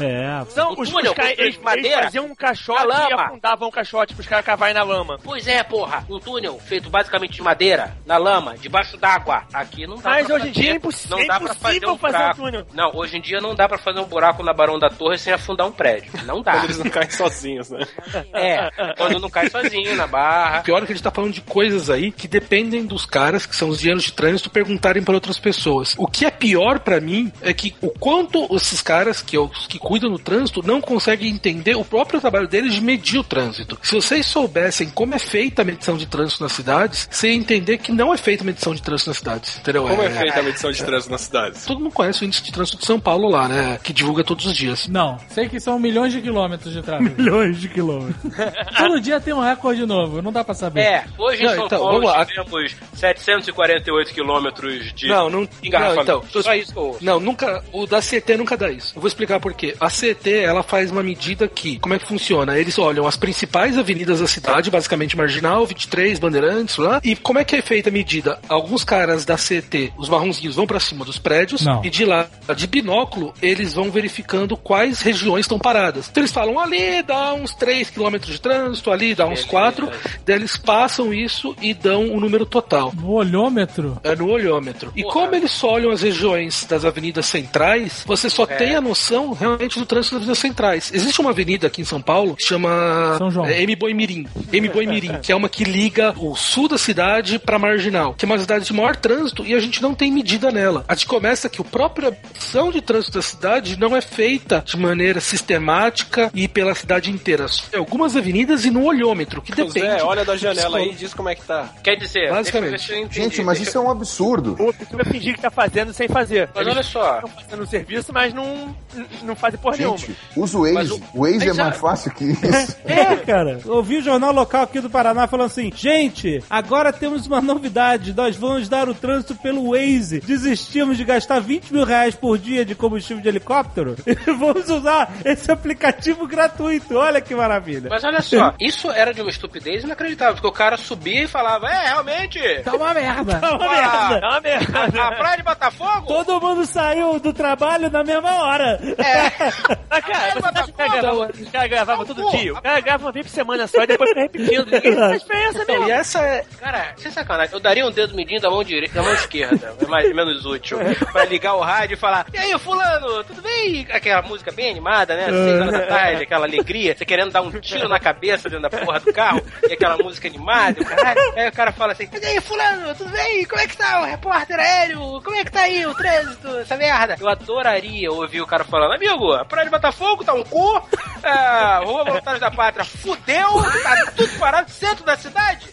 [0.00, 0.44] é.
[0.50, 2.86] São O os, túnel os ca- construído eles, de madeira, eles faziam um caixote e
[2.86, 3.22] lama.
[3.26, 5.18] afundavam o caixote pros caras cavarem na lama.
[5.22, 6.04] Pois é, porra.
[6.10, 9.44] Um túnel feito basicamente de madeira, na lama, debaixo d'água.
[9.52, 11.76] Aqui não dá Mas hoje em fazer- dia é impossi- não é dá pra fazer
[11.78, 12.40] impossível um fazer um buraco.
[12.42, 12.66] túnel.
[12.74, 15.32] Não, hoje em dia não dá pra fazer um buraco na Barão da Torre sem
[15.32, 16.12] afundar um prédio.
[16.24, 16.52] Não dá.
[16.52, 17.86] Quando eles não caem sozinhos, né?
[18.32, 20.60] É, quando não cai sozinho na barra.
[20.62, 23.54] Pior é que a gente tá falando de coisas aí que dependem dos caras, que
[23.56, 25.94] são os engenheiros de trânsito, perguntarem para outras pessoas.
[25.98, 29.66] O que é pior pra mim é que o quanto esses caras, que, é os
[29.66, 33.78] que cuidam do trânsito, não conseguem entender o próprio trabalho deles de medir o trânsito.
[33.82, 37.78] Se vocês soubessem como é feita a medição de trânsito nas cidades, você ia entender
[37.78, 39.58] que não é feita a medição de trânsito nas cidades.
[39.58, 39.82] Entendeu?
[39.86, 41.64] Como é feita a medição de trânsito nas cidades?
[41.66, 43.78] Todo mundo conhece o índice de trânsito de São Paulo lá, né?
[43.82, 44.88] Que divulga todos os dias.
[44.88, 47.14] Não, sei que são milhões de quilômetros de tráfego.
[47.20, 48.16] Milhões de quilômetros.
[48.76, 50.80] Todo dia tem um recorde novo, não dá pra saber.
[50.80, 52.24] É, hoje em Não, São então, Paulo vamos lá.
[52.26, 55.48] tivemos 748 quilômetros de Não, não.
[55.62, 56.12] engarrafamento.
[56.12, 57.04] Não, então, Só isso ouço.
[57.04, 57.62] Não, nunca.
[57.72, 58.92] O da CT nunca dá isso.
[58.96, 59.74] Eu vou explicar por quê.
[59.80, 61.78] A CT, ela faz uma medida que.
[61.78, 62.58] Como é que funciona?
[62.58, 67.00] Eles olham as principais avenidas da cidade, basicamente Marginal, 23, Bandeirantes, lá.
[67.02, 68.38] E como é que é feita a medida?
[68.48, 71.84] Alguns caras da CT, os marronzinhos, vão pra cima dos prédios Não.
[71.84, 76.08] e de lá, de binóculo, eles vão verificando quais regiões estão paradas.
[76.10, 79.48] Então eles falam ali dá uns 3 km de trânsito, ali dá uns Beleza.
[79.48, 79.90] 4.
[80.26, 82.92] Daí eles passam isso e dão o número total.
[82.94, 83.98] No olhômetro.
[84.04, 84.92] É no olhômetro.
[84.96, 85.12] E Porra.
[85.14, 88.46] como eles só olham as regiões das avenidas centrais, você só É.
[88.56, 90.90] tem a noção realmente do trânsito das avenidas centrais.
[90.92, 93.46] Existe uma avenida aqui em São Paulo que chama São João.
[93.46, 93.74] é, M.
[93.76, 94.26] Boimirim.
[94.52, 94.68] M.
[94.68, 98.38] Boimirim, que é uma que liga o sul da cidade pra Marginal, que é uma
[98.38, 100.84] cidade de maior trânsito e a gente não tem medida nela.
[100.88, 104.76] A gente começa que a própria ação de trânsito da cidade não é feita de
[104.76, 107.46] maneira sistemática e pela cidade inteira.
[107.72, 109.80] Em algumas avenidas e no olhômetro, que depende.
[109.80, 111.68] Zé, olha da janela aí e diz como é que tá.
[111.82, 112.92] Quer dizer, Basicamente.
[112.92, 113.14] entendi.
[113.14, 114.56] Gente, mas isso é um absurdo.
[114.58, 116.48] O vai fingir que tá fazendo sem fazer.
[116.54, 117.14] Mas Eles olha só.
[117.16, 118.74] estão fazendo o serviço, mas não,
[119.22, 119.98] não fazem porra nenhuma.
[119.98, 120.74] Gente, usa o Waze.
[120.74, 122.76] Mas o- O Waze é mais fácil que isso.
[122.84, 123.60] É, cara.
[123.64, 128.12] Eu ouvi o jornal local aqui do Paraná falando assim: gente, agora temos uma novidade.
[128.14, 129.91] Nós vamos dar o trânsito pelo Waze.
[130.20, 135.12] Desistimos de gastar 20 mil reais por dia de combustível de helicóptero e vamos usar
[135.24, 136.96] esse aplicativo gratuito.
[136.96, 137.88] Olha que maravilha.
[137.90, 141.68] Mas olha só, isso era de uma estupidez inacreditável, porque o cara subia e falava,
[141.68, 143.38] é, realmente, Tá uma merda.
[143.38, 144.26] Tá uma Ah, merda.
[144.26, 145.02] É uma merda.
[145.02, 146.06] a praia de Botafogo?
[146.06, 148.78] Todo mundo saiu do trabalho na mesma hora.
[149.90, 152.52] Mas, cara, você gravava, os caras gravavam todo Pô, dia?
[152.54, 154.70] O cara grava uma vez por semana só e depois fica repetindo.
[154.70, 155.88] Ninguém faz diferença Então, mesmo.
[155.88, 159.02] e essa é, Cara, sem sacanagem, eu daria um dedo mindinho da mão direita, da
[159.02, 160.78] mão esquerda, é mais menos útil,
[161.12, 163.86] pra ligar o rádio e falar, e aí, fulano, tudo bem?
[163.90, 165.26] Aquela música bem animada, né?
[165.26, 168.70] Seis horas da tarde, aquela alegria, você querendo dar um tiro na cabeça dentro da
[168.70, 171.20] porra do carro, e aquela música animada, o caralho.
[171.36, 173.44] Aí o cara fala assim, e aí, fulano, tudo bem?
[173.44, 175.20] Como é que tá o repórter aéreo?
[175.22, 177.16] Como é que tá aí o trânsito, essa merda?
[177.20, 180.82] Eu adoraria ouvir o cara falando, amigo, a praia de Botafogo tá um cu,
[181.22, 183.48] a Rua Voluntários da Pátria fudeu,
[183.82, 185.68] tá tudo parado, centro da cidade.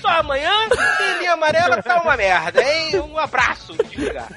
[0.00, 0.52] Só amanhã
[1.26, 3.00] linha amarela tá uma merda, hein?
[3.00, 4.28] Um abraço, desligar.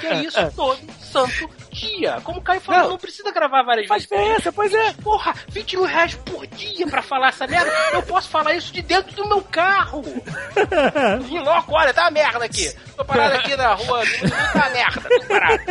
[0.00, 1.50] Que é isso todo santo
[1.84, 2.20] dia.
[2.24, 4.24] Como o Caio falou, não, precisa gravar várias Faz vezes.
[4.24, 4.92] diferença, pois é.
[5.02, 7.70] Porra, 20 mil reais por dia pra falar essa merda.
[7.92, 10.02] Eu posso falar isso de dentro do meu carro.
[11.30, 12.72] Em loco, olha, tá uma merda aqui.
[12.96, 14.02] Tô parado aqui na rua,
[14.52, 15.62] tá uma merda, tô parado.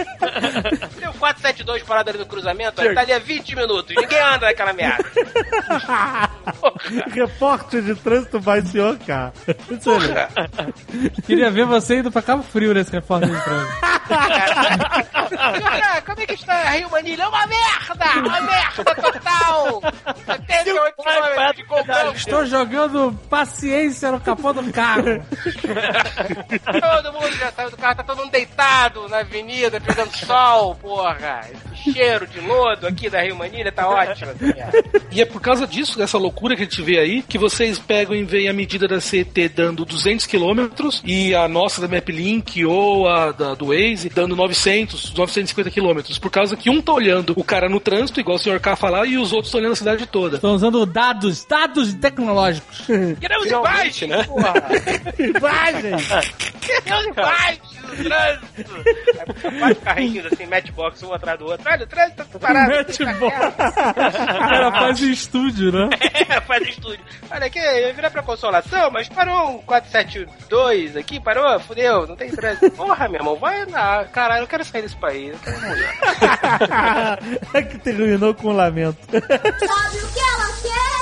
[1.00, 3.96] Tem o 472 parado ali no cruzamento, olha, tá ali há 20 minutos.
[3.96, 5.04] Ninguém anda naquela merda.
[7.12, 9.32] Repórter de trânsito vai senhor K.
[9.84, 10.30] Porra.
[11.26, 13.80] Queria ver você indo pra Cabo Frio nesse repórter de trânsito.
[15.32, 17.24] Cara, como é que está Rio Manilha?
[17.24, 18.20] É uma merda!
[18.20, 19.82] Uma merda total!
[20.26, 22.18] 78 km de confronto.
[22.18, 25.24] Estou jogando paciência no capô do carro.
[26.82, 31.42] Todo mundo já saiu do carro, tá todo mundo deitado na avenida, pegando sol, porra.
[31.74, 34.32] Esse cheiro de lodo aqui da Rio Manilha tá ótimo.
[34.32, 34.84] essa merda.
[35.12, 38.16] E é por causa disso, dessa loucura que a gente vê aí, que vocês pegam
[38.16, 40.70] e veem a medida da CET dando 200 km
[41.04, 45.83] e a nossa da MapLink ou a da, do Waze dando 900, 950 km.
[46.20, 49.06] Por causa que um tá olhando o cara no trânsito, igual o senhor K falar,
[49.06, 50.36] e os outros estão olhando a cidade toda.
[50.36, 52.86] Estão usando dados, dados tecnológicos.
[53.20, 54.24] Queremos imagens, né?
[54.24, 54.54] porra!
[55.20, 56.08] Imagens!
[56.62, 57.73] Queremos imagens!
[57.96, 58.74] Trânsito.
[59.44, 61.70] Aí Vários carrinhos assim, matchbox um atrás do outro.
[61.70, 62.72] Olha, o trânsito tá parado.
[62.72, 63.36] Matchbox.
[63.36, 65.90] O cara faz em estúdio, né?
[66.30, 67.04] É, faz estúdio.
[67.30, 72.16] Olha aqui, eu ia virar pra consolação, mas parou um 472 aqui, parou, fudeu, não
[72.16, 72.72] tem trânsito.
[72.72, 74.06] Porra, meu irmão, vai lá.
[74.06, 75.34] Caralho, eu quero sair desse país.
[75.34, 77.18] Eu quero mudar.
[77.70, 78.98] que terminou com um lamento.
[79.12, 80.93] Sabe o que ela quer?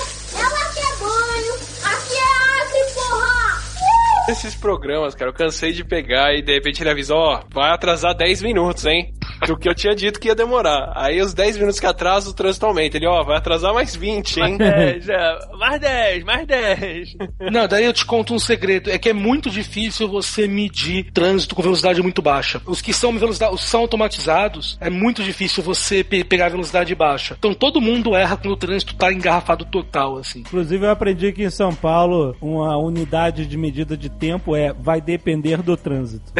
[4.29, 8.15] Esses programas, cara, eu cansei de pegar e de repente ele avisou, ó, vai atrasar
[8.15, 9.13] 10 minutos, hein?
[9.47, 10.93] Do que eu tinha dito que ia demorar.
[10.95, 12.97] Aí os 10 minutos que atrasa, o trânsito aumenta.
[12.97, 14.57] Ele, ó, vai atrasar mais 20, hein?
[14.57, 17.15] 10, é, mais 10, mais 10.
[17.51, 18.91] Não, daí eu te conto um segredo.
[18.91, 22.61] É que é muito difícil você medir trânsito com velocidade muito baixa.
[22.67, 26.93] Os que são velocidade, os que são automatizados, é muito difícil você pe- pegar velocidade
[26.93, 27.35] baixa.
[27.39, 30.41] Então todo mundo erra quando o trânsito tá engarrafado total, assim.
[30.41, 35.01] Inclusive, eu aprendi que em São Paulo, uma unidade de medida de tempo é vai
[35.01, 36.31] depender do trânsito.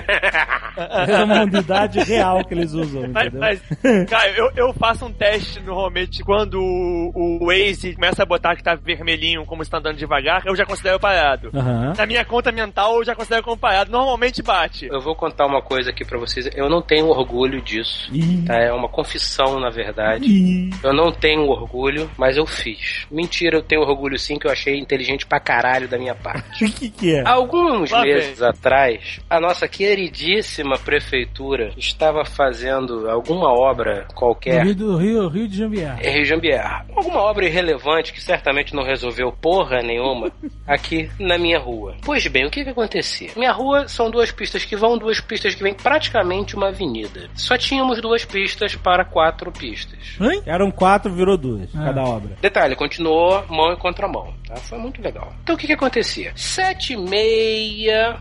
[0.77, 3.39] É uma unidade real que eles usam, Mas, entendeu?
[3.39, 3.61] mas,
[4.09, 7.11] cara, eu, eu faço um teste normalmente quando o,
[7.41, 10.99] o Waze começa a botar que tá vermelhinho como está andando devagar, eu já considero
[10.99, 11.49] parado.
[11.53, 11.93] Aham.
[11.97, 13.91] Na minha conta mental, eu já considero como parado.
[13.91, 14.87] Normalmente bate.
[14.87, 16.49] Eu vou contar uma coisa aqui pra vocês.
[16.55, 18.09] Eu não tenho orgulho disso.
[18.13, 18.43] Ih.
[18.45, 18.55] Tá?
[18.55, 20.25] É uma confissão, na verdade.
[20.25, 20.69] Ih.
[20.83, 23.05] Eu não tenho orgulho, mas eu fiz.
[23.11, 26.65] Mentira, eu tenho orgulho sim, que eu achei inteligente pra caralho da minha parte.
[26.71, 27.23] O que que é?
[27.61, 34.97] Alguns Lá meses atrás, a nossa queridíssima prefeitura estava fazendo alguma obra qualquer Rio, do
[34.97, 35.99] Rio, Rio de Jambiar.
[36.03, 36.85] em Rio Jambiar.
[36.95, 40.31] Alguma obra irrelevante que certamente não resolveu porra nenhuma
[40.67, 41.95] aqui na minha rua.
[42.03, 43.29] Pois bem, o que que acontecia?
[43.35, 47.29] Minha rua são duas pistas que vão, duas pistas que vêm, praticamente uma avenida.
[47.35, 50.17] Só tínhamos duas pistas para quatro pistas.
[50.19, 50.41] Hein?
[50.45, 51.85] Eram quatro, virou duas, Ah.
[51.85, 52.35] cada obra.
[52.41, 54.55] Detalhe, continuou mão e contramão, tá?
[54.55, 55.31] Foi muito legal.
[55.43, 56.31] Então o que que acontecia?
[56.35, 57.50] Sete e meia,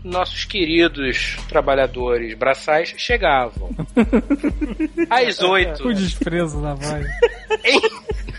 [0.03, 3.69] nossos queridos trabalhadores braçais chegavam.
[5.09, 7.05] Às oito, O desprezo na voz.
[7.63, 7.81] em...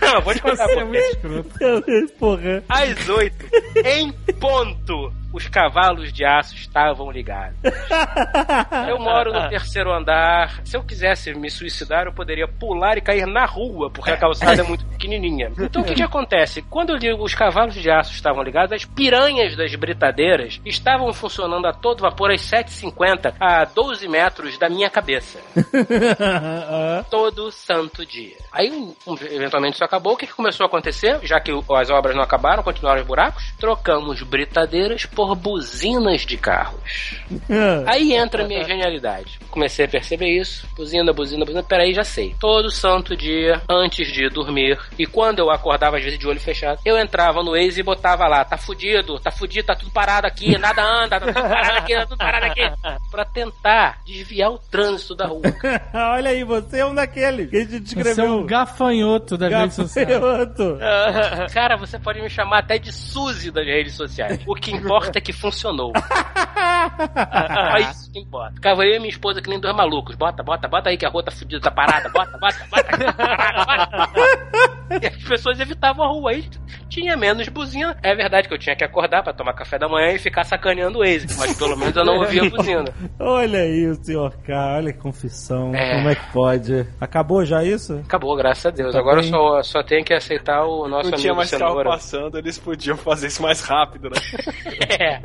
[0.01, 2.13] Não, vou te contar Você é por muito escroto.
[2.19, 2.65] Porra.
[2.69, 3.47] Às oito,
[3.85, 7.59] em ponto, os cavalos de aço estavam ligados.
[8.89, 10.61] Eu moro no terceiro andar.
[10.65, 14.61] Se eu quisesse me suicidar, eu poderia pular e cair na rua, porque a calçada
[14.61, 15.51] é muito pequenininha.
[15.59, 16.63] Então o que, que acontece?
[16.63, 21.67] Quando eu digo os cavalos de aço estavam ligados, as piranhas das britadeiras estavam funcionando
[21.67, 25.39] a todo vapor às 7h50, a 12 metros da minha cabeça.
[27.11, 28.37] todo santo dia.
[28.53, 28.71] Aí,
[29.07, 30.13] um- eventualmente, isso acabou.
[30.13, 31.19] O que, que começou a acontecer?
[31.23, 36.37] Já que o- as obras não acabaram, continuaram os buracos, trocamos britadeiras por buzinas de
[36.37, 37.17] carros.
[37.87, 39.39] Aí entra a minha genialidade.
[39.51, 40.67] Comecei a perceber isso.
[40.77, 41.63] Buzina, buzina, buzina.
[41.63, 42.35] Peraí, já sei.
[42.41, 46.81] Todo santo dia, antes de dormir, e quando eu acordava, às vezes, de olho fechado,
[46.85, 50.57] eu entrava no Waze e botava lá, tá fudido, tá fudido, tá tudo parado aqui,
[50.59, 52.61] nada anda, tá tudo parado aqui, tá tudo parado aqui.
[53.11, 55.43] Pra tentar desviar o trânsito da rua.
[56.15, 58.15] Olha aí, você é um daqueles que a gente Você
[58.45, 60.09] é gafanhoto das redes sociais.
[60.09, 60.79] Gafanhoto.
[61.53, 64.41] Cara, você pode me chamar até de Suzy das redes sociais.
[64.47, 65.93] O que importa é que funcionou.
[65.95, 68.55] Só isso que importa.
[68.55, 70.15] Ficava eu e minha esposa que nem dois malucos.
[70.15, 72.09] Bota, bota, bota aí que a rua tá fudida, tá parada.
[72.09, 72.99] Bota, bota, bota.
[72.99, 75.03] tá parada, bota.
[75.03, 76.31] E as pessoas evitavam a rua.
[76.33, 76.45] Aí
[76.89, 77.97] tinha menos buzina.
[78.03, 80.99] É verdade que eu tinha que acordar pra tomar café da manhã e ficar sacaneando
[80.99, 81.27] o Waze.
[81.39, 82.85] Mas pelo menos eu não ouvia a buzina.
[83.19, 85.75] Olha aí o senhor K, olha que confissão.
[85.75, 85.97] É.
[85.97, 86.87] Como é que pode?
[87.01, 88.01] Acabou já isso?
[88.05, 88.93] Acabou, graças a Deus.
[88.93, 89.31] Tá Agora eu bem.
[89.31, 91.91] só, só tenho que aceitar o nosso Não tinha amigo mais carro Cenoura.
[91.91, 94.17] passando, eles podiam fazer isso mais rápido, né?
[94.99, 95.21] É.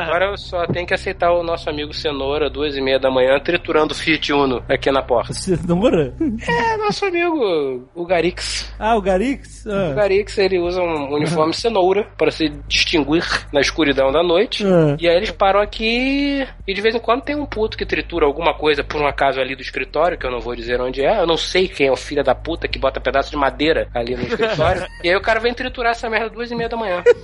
[0.00, 3.38] Agora eu só tenho que aceitar o nosso amigo Cenoura, duas e meia da manhã,
[3.40, 5.32] triturando Fiat Uno aqui na porta.
[5.34, 6.14] Cenoura?
[6.48, 8.72] É, nosso amigo, o Garix.
[8.78, 9.64] Ah, o Garix?
[9.66, 9.94] O Ah.
[9.94, 14.64] Garix, ele usa um uniforme cenoura para se distinguir na escuridão da noite.
[14.64, 14.96] Ah.
[14.98, 18.26] E aí eles param aqui e de vez em quando tem um puto que tritura
[18.26, 21.20] alguma coisa por um acaso ali do escritório, que eu não vou dizer onde é.
[21.20, 24.16] Eu não sei quem é o filho da puta que bota pedaço de madeira ali
[24.16, 24.86] no escritório.
[25.02, 27.02] e aí o cara vem triturar essa merda duas e meia da manhã.
[27.04, 27.14] Sabe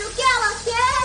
[0.00, 1.01] o que ela quer?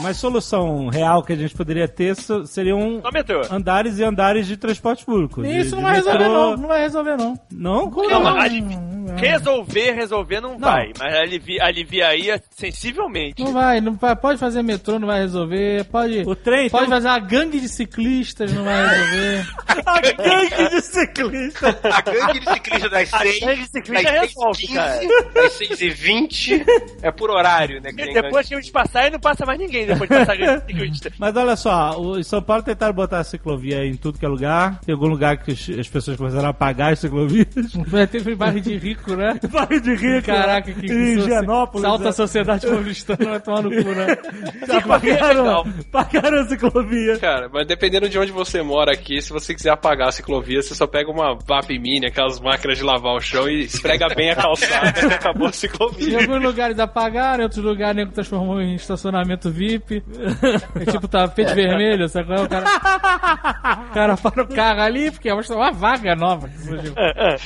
[0.00, 2.14] Mas solução real que a gente poderia ter
[2.46, 3.02] seriam
[3.50, 5.44] andares e andares de transporte público.
[5.44, 6.32] Isso de não vai resolver, metrô.
[6.34, 6.56] não.
[6.56, 7.40] Não vai resolver, não.
[7.50, 7.90] Não?
[7.90, 8.40] Como Não, não?
[8.40, 8.78] alivi-
[9.16, 13.42] Resolver, resolver não, vai, mas alivia, aliviaria sensivelmente.
[13.42, 15.84] Não vai, não vai, pode fazer metrô, não vai resolver.
[15.84, 19.46] Pode, O trem pode um- fazer uma gangue de ciclistas, não vai resolver.
[19.86, 21.80] a gangue de ciclista.
[21.82, 25.00] A gangue de ciclista das A 6 gangue de ciclista resolve, cara.
[25.34, 26.64] das 6 e 20
[27.02, 27.90] é por horário, né?
[27.92, 30.66] que Depois que eles passarem, não passa mais ninguém depois de passar a gangue de
[30.72, 31.12] ciclista.
[31.18, 34.28] Mas olha só, o, em São Paulo tentaram botar a ciclovia em tudo que é
[34.28, 34.80] lugar.
[34.84, 37.46] Tem algum lugar que as, as pessoas começaram a pagar as ciclovias.
[38.10, 39.38] Ter bairro de rico né?
[39.50, 40.26] Bairro de rico.
[40.26, 41.84] Caraca, que Em soci- Higienópolis.
[41.84, 42.12] Essa alta né?
[42.12, 44.16] sociedade paulistana vai tomar no cu, né?
[44.66, 47.18] Já pagaram, pagaram a ciclovia.
[47.18, 50.74] Cara, mas dependendo de onde você mora aqui, se você quiser apagar a ciclovia, você
[50.74, 54.36] só pega uma VAP Mini, aquelas máquinas de lavar o chão e esfrega bem a
[54.36, 56.18] calçada e acabou a Em ciclovia.
[56.20, 59.71] alguns lugares apagaram, em outros lugares nego transformou em estacionamento VIP.
[60.80, 62.42] É tipo tapete vermelho, sabe qual é?
[62.44, 62.64] O cara,
[63.90, 66.94] o cara para o carro ali, porque é uma vaga nova que surgiu.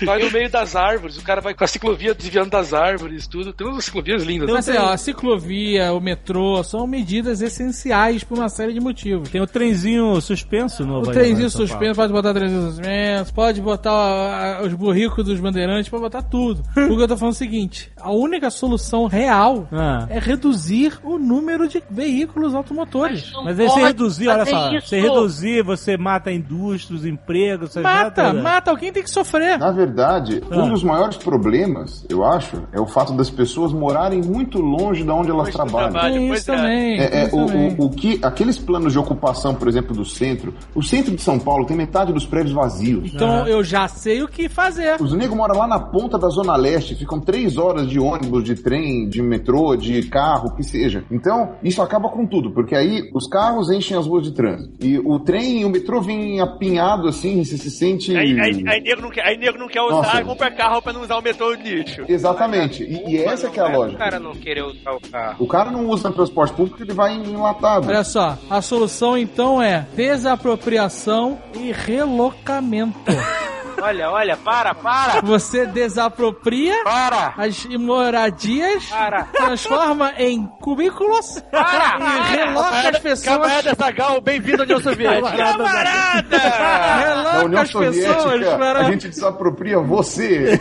[0.04, 3.52] Vai no meio das árvores, o cara vai com a ciclovia desviando das árvores, tudo.
[3.52, 4.48] Tem umas ciclovias lindas.
[4.48, 9.28] Então, assim, ó, a ciclovia, o metrô, são medidas essenciais por uma série de motivos.
[9.28, 13.60] Tem o trenzinho suspenso no O Bahia, trenzinho né, suspenso, pode botar trenzinho suspenso, pode
[13.60, 16.62] botar os burricos dos bandeirantes, pode botar tudo.
[16.76, 20.06] o que eu tô falando é o seguinte: a única solução real Ah.
[20.08, 22.15] é reduzir o número de veículos
[22.54, 23.32] automotores.
[23.44, 24.88] Mas aí você reduzir, olha só, isso.
[24.88, 28.42] você reduzir, você mata indústrias, empregos, você Mata, mata...
[28.42, 29.58] mata, alguém tem que sofrer.
[29.58, 30.56] Na verdade, Ah.
[30.58, 35.10] um dos maiores problemas, eu acho, é o fato das pessoas morarem muito longe de
[35.10, 35.92] onde elas trabalham.
[35.92, 37.00] Tem isso também.
[37.00, 37.76] É, é, isso o, também.
[37.78, 41.38] o, o que aqueles planos de ocupação, por exemplo, do centro, o centro de São
[41.38, 43.12] Paulo tem metade dos prédios vazios.
[43.14, 45.00] Então eu já sei o que fazer.
[45.00, 48.54] Os negros moram lá na ponta da Zona Leste, ficam três horas de ônibus, de
[48.54, 51.04] trem, de metrô, de carro, o que seja.
[51.10, 54.74] Então, isso acaba com tudo, porque aí os carros enchem as ruas de trânsito.
[54.84, 58.16] E o trem e o metrô vêm apinhado assim, você se sente.
[58.16, 60.24] Aí, aí, aí, nego não quer, aí nego não quer usar, Nossa.
[60.24, 62.02] compra carro pra não usar o metrô de lixo.
[62.08, 62.82] Exatamente.
[62.84, 63.98] E, e essa que é a O lógica.
[63.98, 65.36] cara não querer usar o carro.
[65.44, 67.88] O cara não usa transporte público, ele vai enlatado.
[67.88, 72.96] Olha só, a solução então é desapropriação e relocamento.
[73.80, 75.20] Olha, olha, para, para!
[75.22, 77.34] Você desapropria Para!
[77.36, 79.24] as moradias, Para.
[79.24, 83.36] transforma em cubículos e reloca as pessoas.
[83.36, 85.36] Camarada Zagal, bem-vindo à União Soviética.
[85.36, 86.38] Camarada!
[86.38, 88.78] Reloca União as pessoas Soviética, para.
[88.80, 90.60] a gente desapropria você.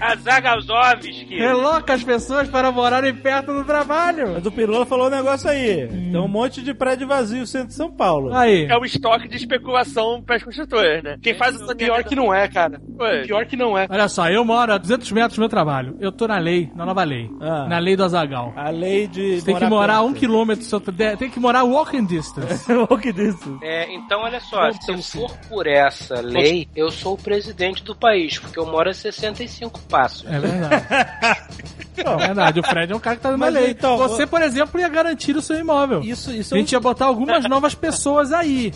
[0.00, 1.36] A Zagalzovski!
[1.38, 4.32] Reloca as pessoas para morarem perto do trabalho.
[4.34, 5.86] Mas o Pirula falou um negócio aí.
[5.88, 8.34] Tem um monte de prédio vazio no centro de São Paulo.
[8.34, 8.66] Aí.
[8.66, 11.16] É o estoque de especulação para as construtoras, né?
[11.22, 12.80] Quem faz essa Pior que não é, cara.
[12.98, 13.22] Ué.
[13.26, 13.86] Pior que não é.
[13.88, 15.96] Olha só, eu moro a 200 metros do meu trabalho.
[16.00, 17.30] Eu tô na lei, na nova lei.
[17.40, 17.66] Ah.
[17.68, 18.52] Na lei do Azagal.
[18.56, 19.42] A lei de.
[19.42, 20.18] Tem que morar um perto.
[20.20, 22.64] quilômetro, só- de- tem que morar walking distance.
[23.02, 23.58] que disso?
[23.62, 27.94] É, então, olha só, se eu for por essa lei, eu sou o presidente do
[27.94, 30.24] país, porque eu moro a 65 passos.
[30.30, 30.86] É verdade.
[32.00, 33.70] É verdade, o Fred é um cara que tá dando a Mas lei.
[33.70, 36.00] então, Você, por exemplo, ia garantir o seu imóvel.
[36.02, 38.72] Isso, isso A gente ia botar algumas novas pessoas aí.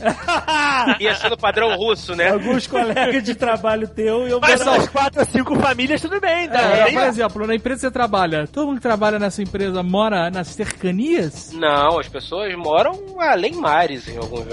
[0.98, 2.30] Ia ser no padrão russo, né?
[2.30, 6.20] Alguns colegas de trabalho teu e eu Mas são as quatro ou cinco famílias, tudo
[6.20, 6.60] bem, tá?
[6.60, 10.30] É, por exemplo, na empresa que você trabalha, todo mundo que trabalha nessa empresa mora
[10.30, 11.52] nas cercanias?
[11.52, 14.40] Não, as pessoas moram além mares em alguns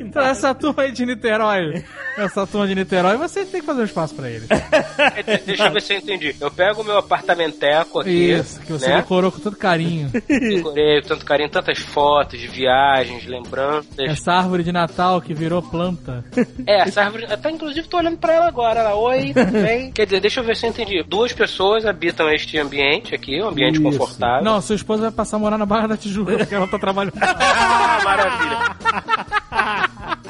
[0.00, 1.84] Então, essa turma aí de Niterói,
[2.16, 4.48] essa turma de Niterói, você tem que fazer um espaço pra eles.
[5.46, 6.36] Deixa eu ver se eu entendi.
[6.40, 8.32] Eu pego o meu apartamenteco aqui.
[8.32, 8.96] Isso, que você né?
[8.96, 10.10] decorou com todo carinho.
[10.26, 13.98] Decorei com tanto carinho, tantas fotos de viagens, lembranças.
[13.98, 16.24] Essa árvore de Natal que virou planta.
[16.66, 17.26] É, essa árvore.
[17.26, 18.80] Até inclusive tô olhando pra ela agora.
[18.80, 19.92] Ela, oi, bem?
[19.94, 21.02] Quer dizer, deixa eu ver se eu entendi.
[21.02, 23.82] Duas pessoas habitam este ambiente aqui, um ambiente Isso.
[23.82, 24.42] confortável.
[24.44, 27.16] Não, sua esposa vai passar a morar na Barra da Tijuca, porque ela tá trabalhando.
[27.58, 28.76] Ah, maravilha.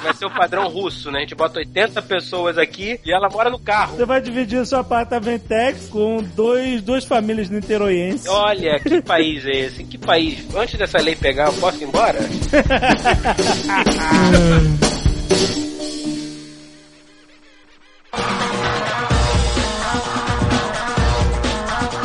[0.02, 1.18] Vai ser o padrão russo, né?
[1.18, 3.96] A gente bota 80 pessoas aqui e ela mora no carro.
[3.96, 8.26] Você vai dividir o seu apartamentex com dois, duas famílias niteroienses.
[8.28, 9.84] Olha, que país é esse?
[9.84, 10.46] Que país?
[10.54, 12.18] Antes dessa lei pegar, eu posso ir embora?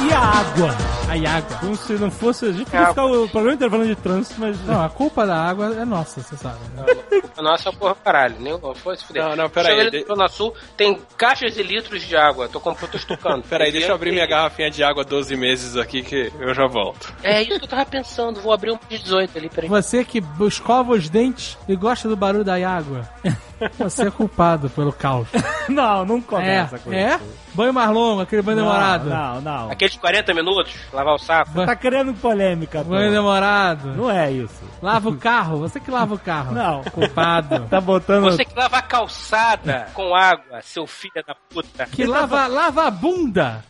[0.04, 1.01] E a água?
[1.12, 1.58] A água.
[1.60, 2.46] Como se não fosse.
[2.46, 2.86] A gente podia É.
[2.88, 4.66] ficar o programa inteiro falando de trânsito, mas.
[4.66, 6.60] Não, a culpa da água é nossa, você sabe.
[6.76, 7.22] né?
[7.42, 8.36] Nossa, porra, caralho.
[8.40, 9.24] Nem foi se fuder.
[9.24, 12.48] Não, não, pera Chega aí, ali de- Zona Sul, tem caixas de litros de água.
[12.48, 13.42] Tô comprando, tô estocando.
[13.50, 17.12] Peraí, deixa eu abrir minha garrafinha de água 12 meses aqui que eu já volto.
[17.24, 18.40] É isso que eu tava pensando.
[18.42, 19.70] Vou abrir um de 18 ali, peraí.
[19.70, 23.10] Você que escova os dentes e gosta do barulho da água,
[23.78, 25.28] você é culpado pelo caos.
[25.70, 27.16] Não, não É, começa com é?
[27.16, 27.24] isso.
[27.54, 29.10] Banho mais longo, aquele banho Não, demorado.
[29.10, 29.72] Não, não.
[29.72, 31.66] Aqueles 40 minutos, lavar o saco.
[31.66, 32.90] Tá querendo polêmica, pô.
[32.90, 33.90] Banho demorado.
[33.96, 34.62] Não é isso.
[34.82, 36.54] Lava o carro, você que lava o carro.
[36.54, 36.84] Não.
[36.86, 37.68] Culpado.
[37.70, 38.24] Tá botando.
[38.24, 41.86] Você que lava a calçada com água, seu filho da puta.
[41.86, 43.64] Que lava, lava a bunda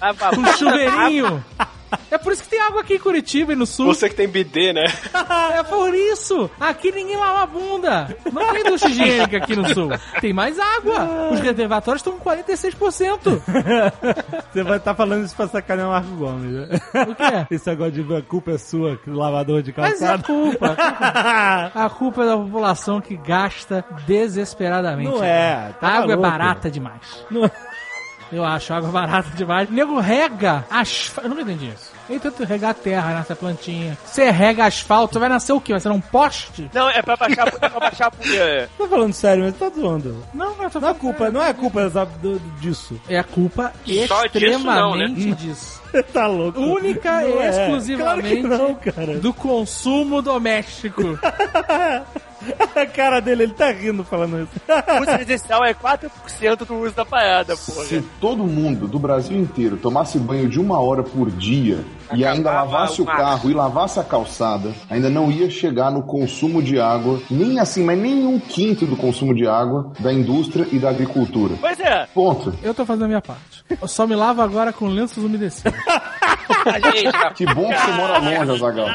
[0.00, 1.44] Lava a com bunda, chuveirinho.
[2.10, 3.86] É por isso que tem água aqui em Curitiba e no sul.
[3.86, 4.84] Você que tem bidê, né?
[5.54, 6.50] É por isso!
[6.58, 8.16] Aqui ninguém lava a bunda!
[8.32, 9.90] Não tem ducha higiênica aqui no sul.
[10.20, 11.30] Tem mais água!
[11.32, 13.40] Os reservatórios estão com 46%!
[14.52, 16.68] Você vai estar falando isso pra sacanear o Marco Gomes, né?
[17.08, 17.46] O quê?
[17.50, 20.24] Esse agora de a culpa é sua, que lavador de Mas é a calçado.
[20.24, 20.66] culpa.
[20.72, 25.10] A culpa, a culpa é da população que gasta desesperadamente.
[25.10, 26.26] Não é, tá a água maluco.
[26.26, 27.24] é barata demais.
[27.30, 27.50] Não-
[28.32, 29.68] Eu acho água barata demais.
[29.68, 31.26] O nego rega asfalto.
[31.26, 31.90] Eu nunca entendi isso.
[32.08, 33.96] Nem tanto regar a terra nessa plantinha.
[34.04, 35.72] Você rega asfalto, vai nascer o quê?
[35.72, 36.68] Vai ser um poste?
[36.74, 38.68] Não, é pra baixar, é pra baixar a poeira.
[38.76, 40.24] Tô falando sério, mas tá zoando.
[40.34, 43.00] Não, não, eu tô Não é culpa, não é culpa sabe, do- disso.
[43.08, 43.72] É a culpa
[44.08, 45.04] Só disso não, né?
[45.06, 45.80] extremamente disso.
[46.12, 46.60] tá louco.
[46.60, 47.48] Única e Não é.
[47.50, 49.18] exclusivamente Claro que não, cara.
[49.20, 51.02] do consumo doméstico.
[52.74, 54.60] A cara dele, ele tá rindo falando isso.
[54.98, 57.84] O uso residencial é 4% do uso da parada, porra.
[57.84, 62.50] Se todo mundo do Brasil inteiro tomasse banho de uma hora por dia e ainda
[62.50, 63.16] Acabava lavasse o o mar.
[63.16, 67.84] carro e lavasse a calçada, ainda não ia chegar no consumo de água, nem assim,
[67.84, 71.54] mas nem um quinto do consumo de água da indústria e da agricultura.
[71.60, 72.52] Pois é, Ponto.
[72.62, 73.64] Eu tô fazendo a minha parte.
[73.80, 75.72] Eu só me lavo agora com lenços umedecidos.
[77.34, 78.88] Que bom que você mora longe, Azagal.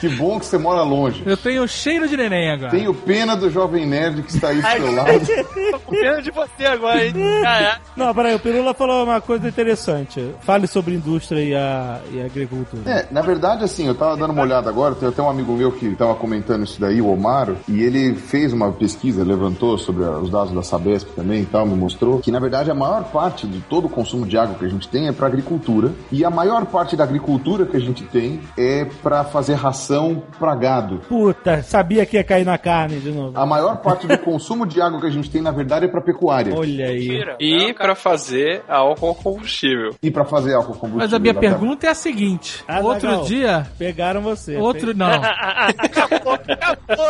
[0.00, 1.22] Que bom que você mora longe.
[1.26, 2.70] Eu tenho cheiro de neném agora.
[2.70, 5.26] Tenho pena do jovem nerd que está aí do seu lado.
[5.72, 7.12] tô com pena de você agora, hein?
[7.42, 7.80] Caraca.
[7.96, 10.34] Não, peraí, o Pirula falou uma coisa interessante.
[10.40, 12.82] Fale sobre indústria e a, e a agricultura.
[12.90, 15.72] É, na verdade, assim, eu tava dando uma olhada agora, tem até um amigo meu
[15.72, 20.30] que tava comentando isso daí, o Omaro, e ele fez uma pesquisa, levantou sobre os
[20.30, 23.60] dados da Sabesp também e tal, me mostrou que, na verdade, a maior parte de
[23.60, 26.66] todo o consumo de água que a gente tem é para agricultura, e a maior
[26.66, 30.98] parte da agricultura que a gente tem é para fazer ração para gado.
[31.08, 33.32] Puta, sabia que ia cair na carne de novo.
[33.38, 36.00] A maior parte do consumo de água que a gente tem, na verdade, é para
[36.02, 36.54] pecuária.
[36.54, 37.08] Olha aí.
[37.08, 37.36] mentira.
[37.40, 39.94] E pra fazer álcool combustível.
[40.02, 40.98] E para fazer álcool combustível.
[40.98, 43.24] Mas a minha pergunta é a seguinte: Ah, outro legal.
[43.24, 43.66] dia.
[43.78, 44.56] Pegaram você.
[44.56, 44.94] Outro.
[44.94, 45.06] Não.
[45.78, 47.06] acabou, acabou.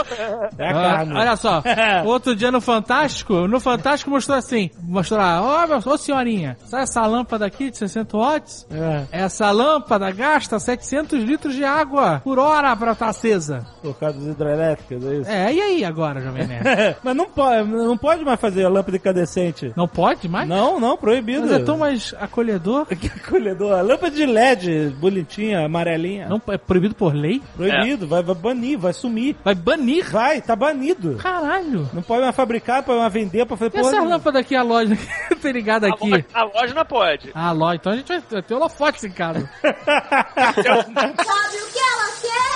[0.59, 1.15] É a Ah, carne.
[1.17, 1.63] olha só,
[2.05, 7.07] outro dia no Fantástico, no Fantástico mostrou assim, mostrou lá, ó, ô senhorinha, sabe essa
[7.07, 8.67] lâmpada aqui de 60 watts?
[8.71, 9.64] É, Essa lâmpada
[10.15, 13.67] gasta 700 litros de água por hora pra estar acesa.
[13.83, 15.31] por causa das hidrelétricas, é isso?
[15.31, 16.97] É, e aí agora, Jovem Nerd?
[17.03, 19.73] Mas não pode, não pode mais fazer a lâmpada incandescente.
[19.77, 20.49] Não pode mais?
[20.49, 21.43] Não, não, proibido.
[21.43, 22.87] Mas é tão mais acolhedor.
[22.95, 23.73] Que acolhedor.
[23.79, 26.29] A lâmpada de LED, bonitinha, amarelinha.
[26.29, 27.43] Não é proibido por lei?
[27.57, 29.37] Proibido, vai, vai banir, vai sumir.
[29.45, 30.11] Vai banir?
[30.11, 31.17] Vai, tá banido.
[31.17, 31.89] Caralho.
[31.93, 34.97] Não pode mais fabricar, pode mais vender, pode fazer E essa lâmpada aqui, a loja
[35.43, 36.09] tá ligada A aqui?
[36.09, 37.31] loja, a loja não pode.
[37.35, 37.77] Ah, loja.
[37.77, 39.49] Então a gente vai ter holofotes em casa.
[41.25, 42.54] Sabe o que ela quer?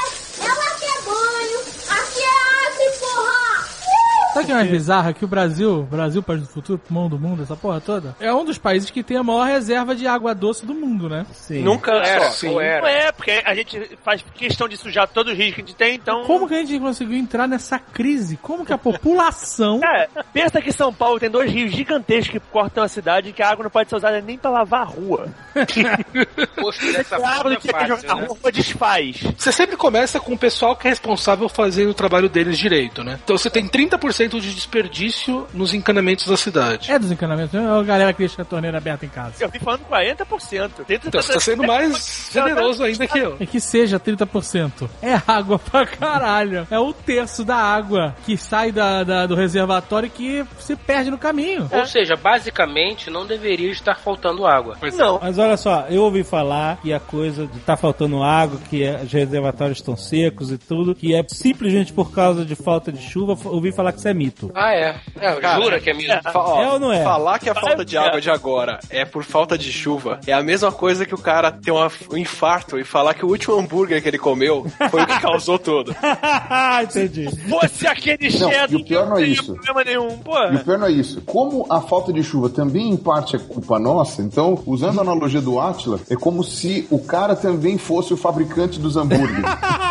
[4.38, 5.10] Sabe o que é mais bizarro?
[5.10, 8.32] É que o Brasil, Brasil, país do futuro, pulmão do mundo, essa porra toda, é
[8.32, 11.26] um dos países que tem a maior reserva de água doce do mundo, né?
[11.32, 11.62] Sim.
[11.62, 12.46] Nunca Era, só.
[12.46, 15.64] ou Não é, porque a gente faz questão de sujar todos os rios que a
[15.64, 16.24] gente tem, então...
[16.24, 18.36] Como que a gente conseguiu entrar nessa crise?
[18.36, 19.80] Como que a população...
[19.88, 23.42] Cara, pensa que São Paulo tem dois rios gigantescos que cortam a cidade e que
[23.42, 25.26] a água não pode ser usada nem pra lavar a rua.
[26.56, 28.26] Posto dessa A água é tinha que jogar fácil, na né?
[28.28, 29.20] rua, desfaz.
[29.36, 33.18] Você sempre começa com o pessoal que é responsável fazendo o trabalho deles direito, né?
[33.24, 36.90] Então você tem 30% de desperdício nos encanamentos da cidade.
[36.90, 37.54] É dos encanamentos?
[37.54, 39.34] É a galera que deixa a torneira aberta em casa.
[39.40, 40.70] Eu vi falando 40%.
[40.86, 43.36] Dentro Então você tá sendo mais generoso ainda que eu.
[43.40, 44.88] É que seja 30%.
[45.02, 46.66] É água pra caralho.
[46.70, 51.18] É um terço da água que sai da, da- do reservatório que se perde no
[51.18, 51.68] caminho.
[51.72, 54.76] Ou seja, basicamente não deveria estar faltando água.
[54.94, 55.18] Não.
[55.20, 59.12] Mas olha só, eu ouvi falar que a coisa de tá faltando água, que os
[59.12, 63.72] reservatórios estão secos e tudo, que é simplesmente por causa de falta de chuva, ouvi
[63.72, 64.50] falar que isso é mito.
[64.54, 64.96] Ah, é.
[65.20, 66.22] é Cara, jura que é?
[66.22, 67.02] Fa- ó, É ou não é?
[67.02, 70.42] Falar que a falta de água de agora é por falta de chuva é a
[70.42, 74.02] mesma coisa que o cara ter uma- um infarto e falar que o último hambúrguer
[74.02, 75.94] que ele comeu foi o que causou tudo.
[76.82, 77.28] Entendi.
[77.48, 79.54] Fosse aquele Não, cheddar e o pior que não é isso.
[79.54, 80.18] problema nenhum.
[80.18, 81.20] Pô, E o pior não é isso.
[81.22, 85.40] Como a falta de chuva também em parte é culpa nossa, então, usando a analogia
[85.40, 89.44] do Atila, é como se o cara também fosse o fabricante dos hambúrgueres.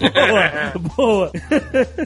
[0.00, 1.32] boa, boa.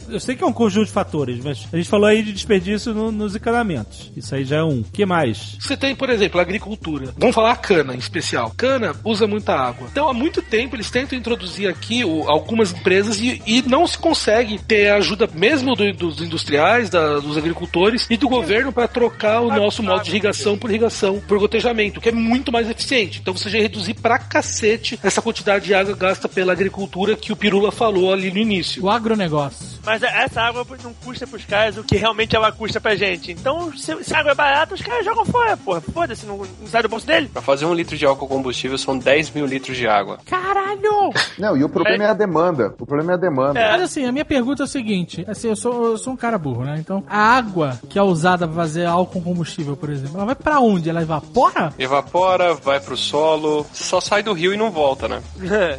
[0.09, 2.95] Eu sei que é um conjunto de fatores, mas a gente falou aí de desperdício
[2.95, 4.11] no- nos encanamentos.
[4.17, 4.81] Isso aí já é um.
[4.81, 5.57] O que mais?
[5.61, 7.13] Você tem, por exemplo, a agricultura.
[7.19, 8.53] Vamos falar a cana em especial.
[8.57, 9.89] Cana usa muita água.
[9.91, 13.99] Então, há muito tempo, eles tentam introduzir aqui o- algumas empresas e, e não se
[13.99, 18.89] consegue ter a ajuda mesmo do- dos industriais, da- dos agricultores e do governo para
[18.89, 23.19] trocar o nosso modo de irrigação por irrigação, por gotejamento, que é muito mais eficiente.
[23.21, 27.37] Então, você já reduzir pra cacete essa quantidade de água gasta pela agricultura que o
[27.37, 28.85] Pirula falou ali no início.
[28.85, 29.81] O agronegócio.
[29.83, 33.33] mas essa água não custa pros caras o que realmente ela custa pra gente.
[33.33, 35.81] Então, se, se a água é barata, os caras jogam fora, porra.
[35.81, 37.31] Foda-se, não, não sai do bolso dele.
[37.33, 40.19] Pra fazer um litro de álcool combustível são 10 mil litros de água.
[40.27, 41.11] Caralho!
[41.39, 42.75] Não, e o problema é a demanda.
[42.79, 43.55] O problema é a demanda.
[43.59, 46.37] Mas assim, a minha pergunta é o seguinte: assim, eu sou, eu sou um cara
[46.37, 46.77] burro, né?
[46.79, 50.61] Então, a água que é usada pra fazer álcool combustível, por exemplo, ela vai pra
[50.61, 50.91] onde?
[50.91, 51.73] Ela evapora?
[51.79, 55.23] Evapora, vai pro solo, só sai do rio e não volta, né?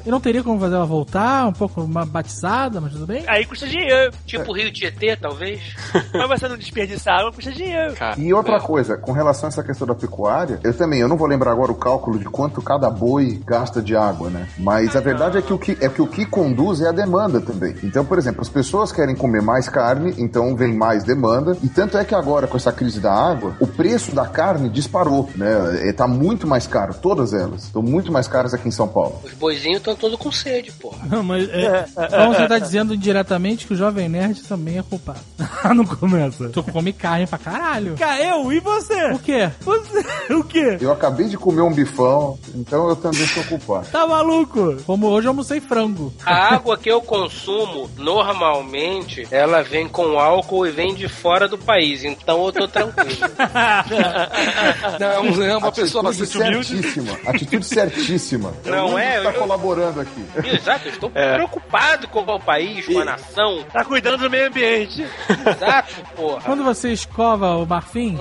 [0.03, 3.23] Eu não teria como fazer ela voltar, um pouco uma batizada, mas tudo bem?
[3.27, 4.13] Aí custa dinheiro.
[4.25, 5.61] Tipo Rio Tietê, talvez?
[6.13, 7.93] Mas você não desperdiçar água, custa dinheiro.
[7.93, 8.59] Cara, E outra é.
[8.59, 11.71] coisa, com relação a essa questão da pecuária, eu também, eu não vou lembrar agora
[11.71, 14.47] o cálculo de quanto cada boi gasta de água, né?
[14.57, 17.41] Mas a verdade é que o que, é que o que conduz é a demanda
[17.41, 17.75] também.
[17.83, 21.57] Então, por exemplo, as pessoas querem comer mais carne, então vem mais demanda.
[21.61, 25.29] E tanto é que agora, com essa crise da água, o preço da carne disparou,
[25.35, 25.89] né?
[25.89, 27.63] É, Tá muito mais caro, todas elas.
[27.63, 29.19] Estão muito mais caras aqui em São Paulo.
[29.23, 30.99] Os boizinhos estão todos com sede, porra.
[31.09, 35.19] Não, mas é, então você tá dizendo indiretamente que o Jovem Nerd também é culpado.
[35.63, 36.49] Ah, não começa.
[36.49, 37.95] Tu come carne pra caralho.
[37.97, 39.11] Cara, eu e você?
[39.11, 39.49] O quê?
[39.61, 40.77] Você, o quê?
[40.79, 43.87] Eu acabei de comer um bifão, então eu também sou culpado.
[43.91, 44.77] Tá maluco?
[44.85, 46.13] Como hoje eu almocei frango.
[46.25, 51.57] A água que eu consumo, normalmente, ela vem com álcool e vem de fora do
[51.57, 52.03] país.
[52.03, 53.17] Então eu tô tranquilo.
[54.99, 56.81] Não, é uma pessoa bastante humilde.
[57.25, 58.53] Atitude certíssima.
[58.65, 59.21] Não o é?
[59.21, 60.16] Tá Eu- colaborando aqui.
[60.43, 63.63] Exato, eu estou preocupado com o país, com a nação.
[63.71, 65.05] Tá cuidando do meio ambiente.
[65.29, 66.41] Exato, porra.
[66.41, 68.17] Quando você escova o marfim,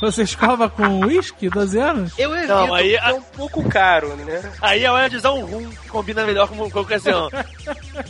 [0.00, 2.12] você escova com uísque, 12 anos?
[2.18, 4.42] Eu evito, Não, aí- é um pouco caro, né?
[4.60, 7.28] Aí é hora de usar um rum, que combina melhor com, a ocasião.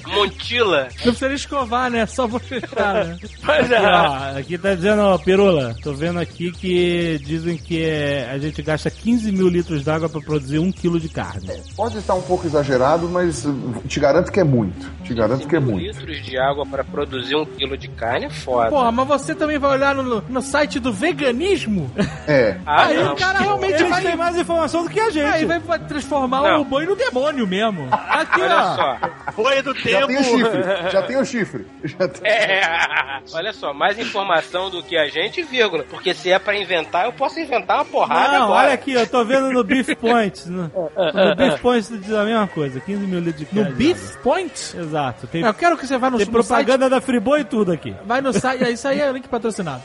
[0.07, 0.89] Montila.
[1.05, 2.07] Não precisa escovar, né?
[2.07, 3.19] Só bochechar, né?
[3.43, 3.89] Mas Aqui, é.
[3.89, 8.63] ó, aqui tá dizendo, ó, Pirula, tô vendo aqui que dizem que é, a gente
[8.63, 11.63] gasta 15 mil litros d'água pra produzir um quilo de carne.
[11.77, 14.91] Pode estar um pouco exagerado, mas uh, te garanto que é muito.
[15.05, 15.85] Te garanto que é muito.
[15.85, 18.71] litros de água para produzir um quilo de carne é foda.
[18.71, 21.91] Porra, mas você também vai olhar no, no site do veganismo?
[22.27, 22.57] É.
[22.65, 23.13] ah, aí não.
[23.13, 24.03] o cara realmente Eles vai...
[24.03, 25.27] têm mais informação do que a gente.
[25.27, 26.63] Aí vai transformar Não.
[26.63, 27.89] o boi no demônio mesmo.
[27.91, 28.77] Aqui, Olha ó.
[28.77, 29.33] só.
[29.33, 30.07] Foi do Já tempo.
[30.07, 30.63] tem o chifre.
[30.91, 31.67] Já tem o chifre.
[31.85, 32.31] Já tem...
[32.31, 35.85] É, olha só, mais informação do que a gente, vírgula.
[35.89, 38.67] Porque se é pra inventar, eu posso inventar uma porrada Não, agora.
[38.67, 40.49] olha aqui, eu tô vendo no Beef Point.
[40.49, 43.77] No, no Beef Point diz a mesma coisa, 15 mil litros de No carne.
[43.77, 44.77] Beef Point?
[44.77, 45.27] Exato.
[45.27, 47.73] Tem, Eu quero que você vá no, tem no site propaganda da Friboi e tudo
[47.73, 47.95] aqui.
[48.05, 48.71] Vai no site.
[48.73, 49.83] Isso aí é link patrocinado.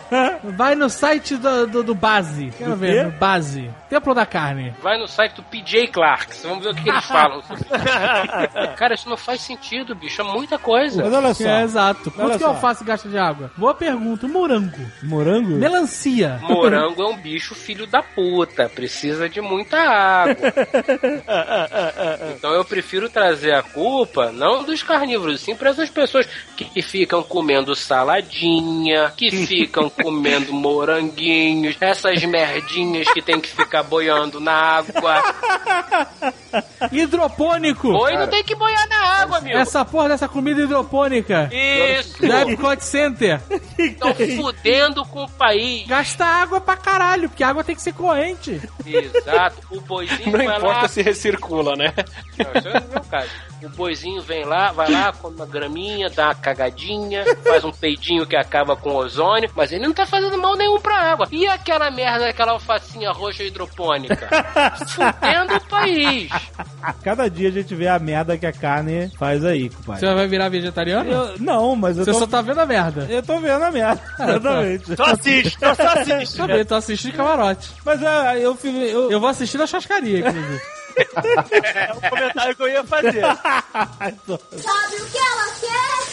[0.56, 2.52] Vai no site do, do, do Base.
[2.56, 3.02] Quero Do ver, quê?
[3.04, 3.70] no Base.
[3.88, 4.74] Templo da Carne.
[4.82, 7.42] Vai no site do PJ Clarks, vamos ver o que, que eles falam.
[8.76, 10.20] Cara, isso não faz sentido, bicho.
[10.20, 11.02] É muita coisa.
[11.04, 12.10] Mas olha só, É, exato.
[12.10, 12.50] Quanto Olha que só.
[12.50, 13.50] alface gasta de água?
[13.56, 14.26] Boa pergunta.
[14.28, 14.78] Morango.
[15.02, 15.50] morango?
[15.56, 16.38] Melancia.
[16.42, 20.36] Morango é um bicho filho da puta, precisa de muita água.
[22.36, 26.26] Então eu prefiro trazer a culpa não dos carnívoros, sim para essas pessoas
[26.56, 34.40] que ficam comendo saladinha, que ficam comendo moranguinhos, essas merdinhas que tem que ficar boiando
[34.40, 35.22] na água.
[36.92, 37.92] Hidropônico.
[37.92, 39.56] Boi não tem que boiar na água, amigo.
[39.56, 41.50] Essa porra dessa comida hidropônica.
[41.52, 42.26] Isso.
[42.26, 43.40] Da Epcot Center.
[43.78, 45.86] Estão fudendo com o país.
[45.86, 48.60] Gasta água pra caralho, porque a água tem que ser corrente.
[48.86, 49.58] Exato.
[49.70, 50.88] O boizinho Não vai importa lá.
[50.88, 51.92] se recircula, né?
[52.38, 53.28] Não, isso é o meu caso.
[53.62, 58.26] O boizinho vem lá, vai lá, come uma graminha, dá uma cagadinha, faz um peidinho
[58.26, 61.28] que acaba com ozônio, mas ele não tá fazendo mal nenhum pra água.
[61.30, 64.28] E aquela merda, aquela alfacinha roxa hidropônica?
[64.88, 66.30] Fudendo o país.
[67.04, 70.00] Cada dia a gente vê a merda que a carne faz aí, compadre.
[70.06, 71.10] Você vai virar vegetariano?
[71.10, 73.06] Eu- não, mas eu Você tô, só tá vendo a merda.
[73.10, 74.00] eu tô vendo a merda.
[74.18, 74.96] Exatamente.
[74.96, 76.36] Só assiste, só, só assiste.
[76.38, 77.70] Também tô assistindo de camarote.
[77.84, 80.60] Mas é, eu, eu, Eu vou assistir na chascaria, inclusive.
[80.96, 83.22] É o comentário que eu ia fazer.
[83.22, 86.09] Sabe o que ela quer?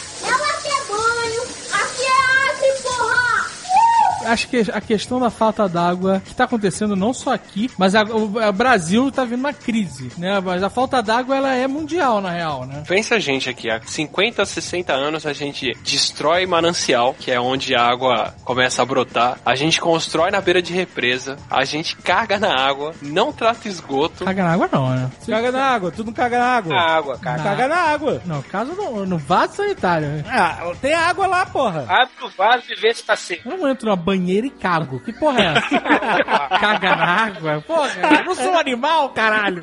[4.32, 8.02] Acho que a questão da falta d'água que tá acontecendo não só aqui, mas a-
[8.04, 10.40] o o Brasil tá vindo uma crise, né?
[10.40, 12.82] Mas a falta d'água ela é mundial, na real, né?
[12.86, 17.74] Pensa a gente aqui, há 50, 60 anos a gente destrói manancial, que é onde
[17.74, 19.38] a água começa a brotar.
[19.44, 24.24] A gente constrói na beira de represa, a gente caga na água, não trata esgoto.
[24.24, 25.10] Caga na água não, né?
[25.26, 26.74] Caga na água, tu não caga na água.
[26.74, 27.42] A água, cara.
[27.42, 28.22] Caga na água.
[28.26, 30.08] Não, caso no, no vaso sanitário.
[30.08, 30.24] né?
[30.28, 31.84] Ah, tem água lá, porra.
[31.88, 33.48] Abre o vaso e vê se tá seco.
[33.48, 35.00] Eu não entro na banheira e cago.
[35.00, 35.80] Que porra é essa?
[36.58, 37.64] Caga na água?
[37.66, 39.60] Porra, eu não sou um animal, caralho.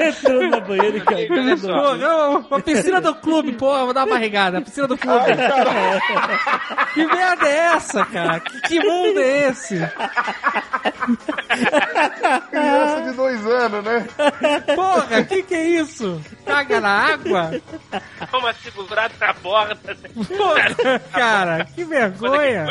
[0.00, 1.68] Entrando na banheira e cagando.
[1.68, 4.58] Porra, a piscina do clube, porra, vou dar uma barrigada.
[4.58, 5.24] A piscina do clube.
[6.94, 8.40] que merda é essa, cara?
[8.40, 9.78] Que, que mundo é esse?
[12.50, 14.06] Criança de dois anos, né?
[14.74, 16.20] Porra, que que é isso?
[16.44, 17.50] Caga na água?
[17.90, 19.96] Dá uma segurada na borda.
[20.36, 22.66] Porra, cara, que vergonha.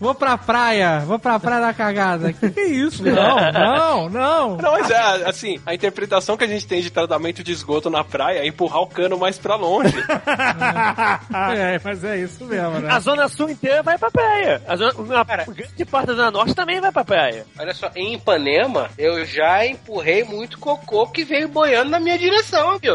[0.00, 2.32] Vou pra praia, vou pra praia da cagada.
[2.32, 3.02] Que que é isso?
[3.12, 4.56] Não, não, não.
[4.56, 8.02] Não, mas é, assim, a interpretação que a gente tem de tratamento de esgoto na
[8.02, 9.94] praia é empurrar o cano mais pra longe.
[11.54, 12.90] É, mas é isso mesmo, né?
[12.90, 14.62] A zona sul inteira vai pra praia.
[14.66, 17.44] A zona, uma grande parte da zona norte também vai pra praia.
[17.58, 22.78] Olha só, em Ipanema, eu já empurrei muito cocô que veio boiando na minha direção,
[22.78, 22.94] viu?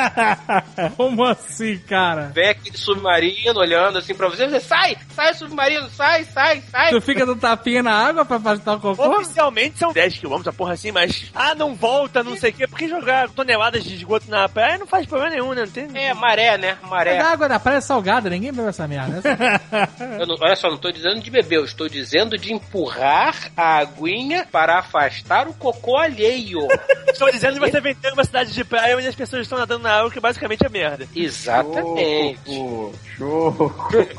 [0.96, 2.30] Como assim, cara?
[2.34, 6.90] Vem aquele submarino olhando assim pra você, você sai, sai submarino, sai, sai, sai.
[6.90, 9.08] Tu fica dando tapinha na água pra afastar o cocô?
[9.18, 11.30] Oficialmente são 10 km, a porra assim, mas.
[11.34, 12.66] Ah, não volta, não sei o quê.
[12.66, 15.62] Porque jogar toneladas de esgoto na praia não faz problema nenhum, né?
[15.62, 15.88] Não tem...
[15.94, 16.76] É, maré, né?
[16.82, 17.18] Maré.
[17.18, 19.20] A água da praia é salgada, ninguém bebe essa merda.
[20.26, 24.46] Não- olha só, não tô dizendo de beber, eu estou dizendo de empurrar a aguinha
[24.50, 26.60] para afastar o cocô alheio.
[27.08, 29.82] Estou dizendo que você vem ter uma cidade de praia onde as pessoas estão nadando
[29.82, 31.08] na água, que basicamente é merda.
[31.16, 32.38] Exatamente.
[32.44, 33.52] Cocô, show,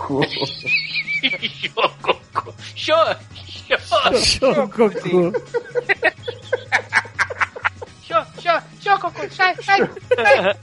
[0.10, 0.26] cocô.
[2.76, 5.32] Show, cocô.
[8.02, 9.12] Show, show, Cocô.
[9.12, 9.80] cocô, sai, sai,
[10.16, 10.58] sai.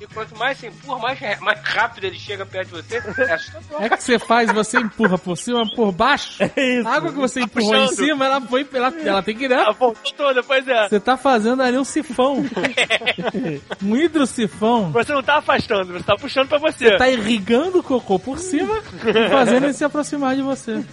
[0.00, 2.96] E quanto mais você empurra, mais, mais rápido ele chega perto de você.
[2.96, 3.82] É assustador.
[3.82, 6.42] É que você faz, você empurra por cima, por baixo.
[6.56, 6.88] isso.
[6.88, 7.96] A água que você empurrou em puxando.
[7.96, 9.56] cima, ela foi, ela, ela tem que, né?
[9.56, 10.88] A voltou toda, pois é.
[10.88, 12.44] Você tá fazendo ali um sifão.
[13.82, 14.90] um hidrosifão.
[14.92, 16.96] Você não tá afastando, você tá puxando pra você.
[16.96, 20.84] Tá irrigando o cocô por cima e fazendo ele se aproximar de você.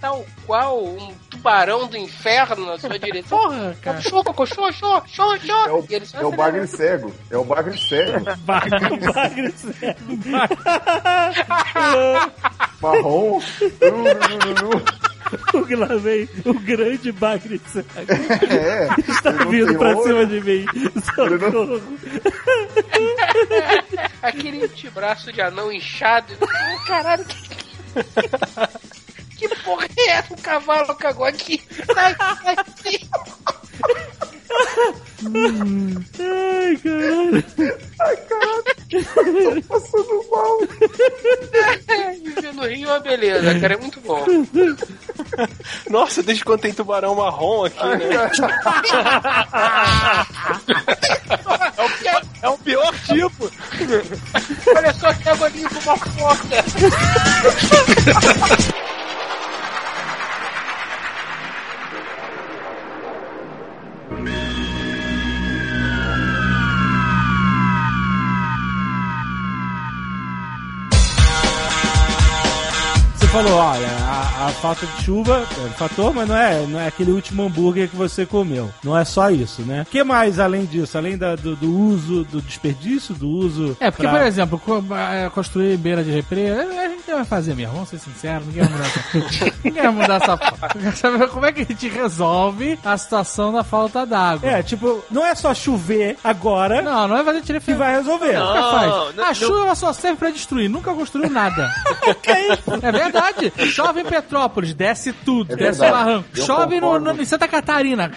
[0.00, 3.38] Tal qual um tubarão do inferno na sua direção.
[3.38, 4.00] Porra, cara.
[4.00, 5.66] Show, cocô, show, show, show, show.
[5.66, 7.12] É o, E ele só é o bagre cego.
[7.30, 8.24] É o bagre cego.
[8.44, 9.98] Bagre cego.
[12.80, 13.40] Marrom.
[15.54, 17.88] O lá vem o grande bagre cego.
[18.52, 18.88] É.
[19.10, 20.02] Está Ele não vindo pra olho.
[20.02, 20.66] cima de mim.
[21.18, 21.82] Ele não- Socorro.
[24.22, 26.34] Aquele antebraço de anão inchado.
[26.40, 26.46] Oh,
[26.86, 27.44] caralho, que...
[29.48, 30.32] que porra é essa?
[30.32, 31.62] Um cavalo cagou aqui.
[31.92, 33.00] Sai, sai, sai.
[38.00, 38.64] Ai, caralho.
[39.68, 40.58] Passando mal.
[42.22, 43.74] Viver no Rio é uma beleza, cara.
[43.74, 44.24] É muito bom.
[45.90, 48.30] Nossa, desde quando tem tubarão marrom aqui, né?
[52.42, 53.50] É o pior tipo.
[54.76, 56.64] Olha só que água limpa uma porta.
[73.34, 76.78] Você falou, olha, a, a falta de chuva é um fator, mas não é, não
[76.80, 78.70] é aquele último hambúrguer que você comeu.
[78.82, 79.82] Não é só isso, né?
[79.82, 80.96] O que mais além disso?
[80.96, 83.76] Além da- do, do uso, do desperdício, do uso.
[83.80, 87.54] É, porque, pra- por exemplo, co- é, construir beira de represa, a gente vai fazer
[87.54, 91.52] mesmo, vamos ser sinceros, ninguém vai mudar essa Ninguém vai mudar essa saber como é
[91.52, 94.48] que a gente resolve a situação da falta d'água.
[94.48, 98.32] É, tipo, não é só chover agora Não, não é fazer tira que vai resolver.
[98.34, 98.46] Não.
[98.46, 98.86] Nunca faz.
[99.16, 101.68] não- a não- chuva só serve pra destruir, nunca construiu nada.
[102.82, 103.52] é verdade.
[103.70, 106.04] Chove em Petrópolis, desce tudo, É desce o verdade.
[106.04, 106.28] barranco.
[106.36, 108.10] Eu Chove no, no- em Santa Catarina,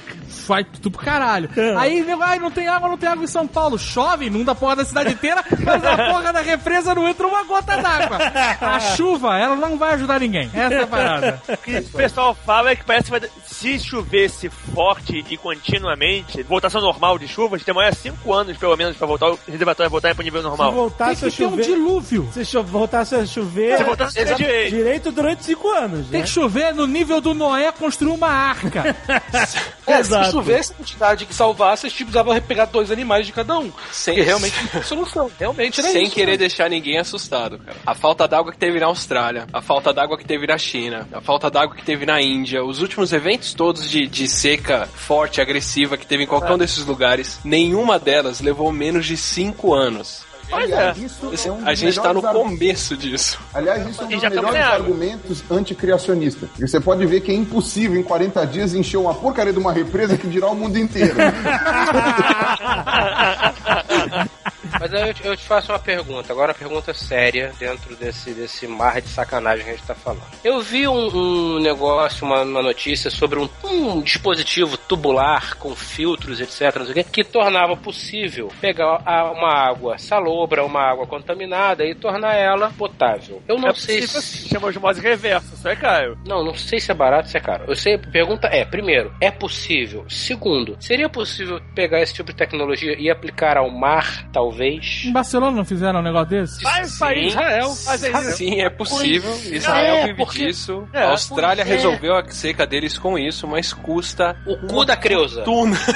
[0.48, 1.50] vai tudo pro caralho.
[1.78, 3.78] Aí, nego, ai, não tem água, não tem água em São Paulo.
[3.78, 7.44] Chove, inunda a porra da cidade inteira, mas a porra da represa não entra uma
[7.44, 8.18] gota d'água.
[8.62, 10.50] A chuva, ela não vai ajudar ninguém.
[10.54, 11.42] Essa é a parada.
[11.48, 16.42] O que o pessoal fala é que parece que vai, se chovesse forte e continuamente,
[16.44, 20.24] voltação normal de chuvas, demora 5 anos pelo menos pra voltar o reservatório voltar pro
[20.24, 20.72] nível Se normal.
[20.72, 21.66] voltasse Tem a que ter um chover.
[21.66, 22.30] dilúvio.
[22.34, 24.76] Se cho- voltasse a chover Se voltasse a chover direito.
[24.76, 26.08] direito durante cinco anos.
[26.10, 26.26] Tem né?
[26.26, 28.96] que chover no nível do Noé construir uma arca.
[29.88, 30.26] É, Exato.
[30.26, 33.72] se chovesse a quantidade que salvasse, a gente precisava pegar dois animais de cada um.
[33.90, 35.32] Sem- Que realmente é a solução.
[35.40, 36.14] Realmente era Sem isso.
[36.14, 36.38] querer né?
[36.38, 37.78] deixar ninguém assustado, cara.
[37.86, 41.22] A falta d'água que teve na Austrália, a falta d'água que teve na China, a
[41.22, 45.96] falta d'água que teve na Índia, os últimos eventos todos de, de seca forte, agressiva
[45.96, 50.26] que teve em qualquer um desses lugares, nenhuma delas levou menos de cinco anos.
[50.52, 53.40] Aliás, isso é um A dos gente tá no começo disso.
[53.54, 56.50] Aliás, isso é um dos melhores argumentos anticriacionistas.
[56.58, 59.74] E você pode ver que é impossível em 40 dias encher uma porcaria de uma
[59.74, 61.16] represa que dirá o mundo inteiro.
[64.80, 68.34] Mas aí eu te, eu te faço uma pergunta, agora uma pergunta séria dentro desse,
[68.34, 70.24] desse mar de sacanagem que a gente tá falando.
[70.44, 76.40] Eu vi um, um negócio, uma, uma notícia sobre um, um dispositivo tubular com filtros,
[76.40, 82.36] etc, quê, que tornava possível pegar a- uma água salobra, uma água contaminada e tornar
[82.36, 83.42] ela potável.
[83.48, 84.50] Eu não é sei possível, se...
[84.50, 86.18] chama osmose reversa, isso é caro.
[86.26, 87.66] Não, não sei se é barato, se é caro.
[87.68, 90.06] Eu sei, a pergunta é, primeiro, é possível?
[90.10, 95.04] Segundo, seria possível pegar esse tipo de tecnologia e aplicar ao mar, talvez, fez.
[95.06, 96.64] Em Barcelona não fizeram um negócio desse?
[96.64, 97.00] Países,
[97.34, 98.32] Israel, fazem isso.
[98.38, 99.34] Sim, é possível.
[99.52, 100.88] Israel É, vive porque- disso.
[100.94, 101.78] É, a Austrália pois é.
[101.78, 105.42] resolveu a seca deles com isso, mas custa O cu da Creuza.
[105.44, 105.78] tuna.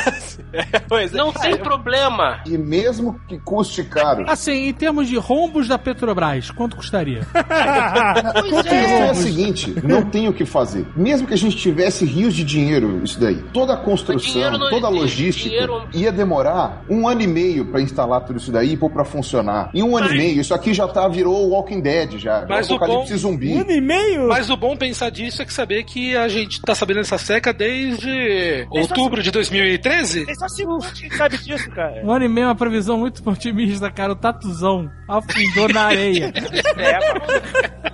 [0.53, 0.59] É,
[1.05, 1.07] é.
[1.13, 2.41] Não tem problema.
[2.45, 4.25] E mesmo que custe caro.
[4.27, 7.21] Assim, em termos de rombos da Petrobras, quanto custaria?
[7.33, 10.85] A questão é a seguinte, não tem o que fazer.
[10.95, 14.89] Mesmo que a gente tivesse rios de dinheiro, isso daí, toda a construção, toda a
[14.89, 18.89] logística, Dinheiro- ia demorar um ano e meio pra instalar tudo isso daí e pôr
[18.89, 19.69] pra funcionar.
[19.73, 22.45] Em um ano e meio, isso aqui já tá, virou Walking Dead já.
[22.47, 23.53] Mas o bom- zumbi.
[23.53, 24.27] Um ano e meio?
[24.27, 27.53] Mas o bom pensar disso é que saber que a gente tá sabendo dessa seca
[27.53, 30.25] desde outubro de 2013.
[30.25, 32.01] Tem só segundo que sabe disso, cara.
[32.05, 34.13] Um ano e meio é uma previsão muito otimista, cara.
[34.13, 36.31] O Tatuzão afundou na areia.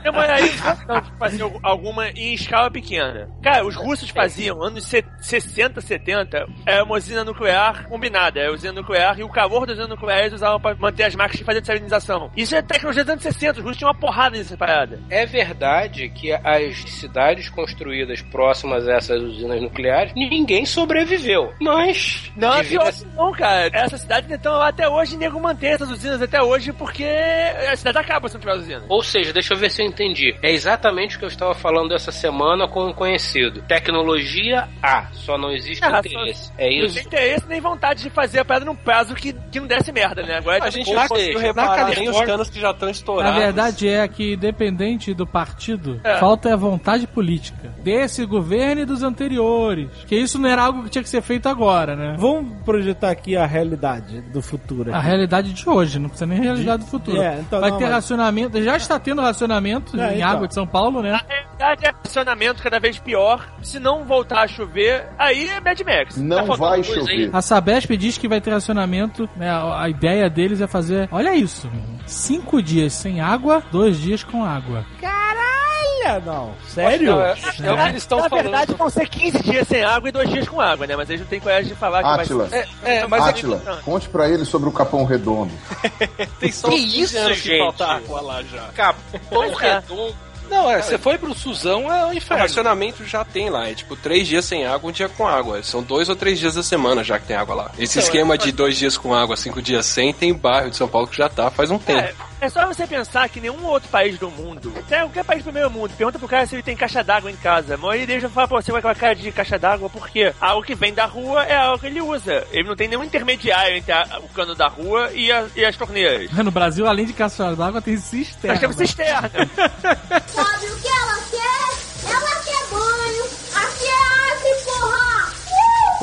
[0.04, 0.52] Demoraria
[0.86, 3.30] tanto de fazer al- alguma em escala pequena.
[3.42, 8.40] Cara, os russos faziam, anos se- 60, 70, é uma usina nuclear combinada.
[8.40, 11.16] É a usina nuclear e o calor da usina nuclear eles usavam pra manter as
[11.16, 12.32] máquinas de fazer salinização.
[12.36, 15.00] Isso é tecnologia dos anos 60, os russos tinham uma porrada nessa parada.
[15.10, 21.54] É verdade que as cidades construídas próximas a essas usinas nucleares, ninguém sobreviveu.
[21.62, 22.32] Mas.
[22.36, 23.70] Não, é devido pior não, cara.
[23.74, 27.76] Essas cidades estão lá até hoje e nego mantém essas usinas até hoje porque a
[27.76, 28.84] cidade acaba se não tiver usina.
[28.90, 30.36] Ou seja, deixa eu ver se eu entendi.
[30.42, 33.62] É exatamente o que eu estava falando essa semana com um conhecido.
[33.64, 36.52] Tecnologia A, só não existe Ah, interesse.
[36.58, 36.96] É Não isso?
[36.96, 40.22] tem interesse nem vontade de fazer a pedra num prazo que, que não desse merda,
[40.24, 40.40] né?
[40.50, 43.36] Agora A gente não conseguiu reparar na nem os canos que já estão estourados.
[43.36, 46.18] A verdade é que, independente do partido, É.
[46.18, 47.74] falta a vontade política.
[47.84, 49.90] Desse governo e dos anteriores.
[50.08, 52.16] Que isso não era algo que tinha que ser feito agora, né?
[52.18, 54.94] Vamos projetar aqui a realidade do futuro.
[54.94, 55.08] A aqui.
[55.08, 57.22] realidade de hoje, não precisa nem a realidade do futuro.
[57.22, 60.30] É, então Vai não, ter mas- racionamento, já está tendo racionamento É, em então.
[60.30, 61.12] água de São Paulo, né?
[61.12, 63.48] Na realidade é racionamento cada vez pior.
[63.62, 66.18] Se não voltar a chover, aí é Mad Max.
[66.18, 67.12] Não Tá vai chover.
[67.12, 67.30] aí.
[67.34, 69.50] A Sabesp diz que vai ter racionamento, né?
[69.50, 71.68] A a ideia deles é fazer, olha isso,
[72.06, 74.86] cinco dias sem água, dois dias com água.
[75.02, 76.54] Caralho, não.
[76.68, 77.12] Sério?
[77.16, 78.44] Não, é, é o que eles estão Na falando.
[78.44, 80.96] verdade, vão ser 15 dias sem água e 2 dias com água, né?
[80.96, 82.46] Mas eles não têm coragem de falar que Átila.
[82.46, 82.70] vai ser.
[82.84, 85.52] É, mas é que Átila, conte pra ele sobre o Capão Redondo.
[86.40, 87.60] Tem só Que uns 15 isso, anos que gente?
[87.60, 88.64] falta água lá já.
[88.76, 89.74] Capão Mas é.
[89.80, 90.16] Redondo.
[90.50, 92.42] Não, é, você foi pro Suzão, é o O inferno.
[92.44, 95.62] racionamento já tem lá, é tipo três dias sem água, um dia com água.
[95.64, 97.72] São dois ou três dias da semana já que tem água lá.
[97.78, 101.08] Esse esquema de dois dias com água, cinco dias sem, tem bairro de São Paulo
[101.08, 102.27] que já tá faz um tempo.
[102.40, 105.72] É, só você pensar que nenhum outro país do mundo, até qualquer país do primeiro
[105.72, 107.74] mundo, pergunta pro cara se ele tem caixa d'água em casa.
[107.74, 110.64] A maioria deles vai falar pra você com aquela cara de caixa d'água, porque algo
[110.66, 112.46] que vem da rua é algo que ele usa.
[112.52, 115.76] Ele não tem nenhum intermediário entre a- o cano da rua e, a- e as
[115.76, 116.32] torneiras.
[116.32, 118.54] No Brasil, além de caixa d'água, tem cisterna.
[118.54, 119.32] Nós temos cisterna.
[120.28, 121.47] Sabe o que ela quer?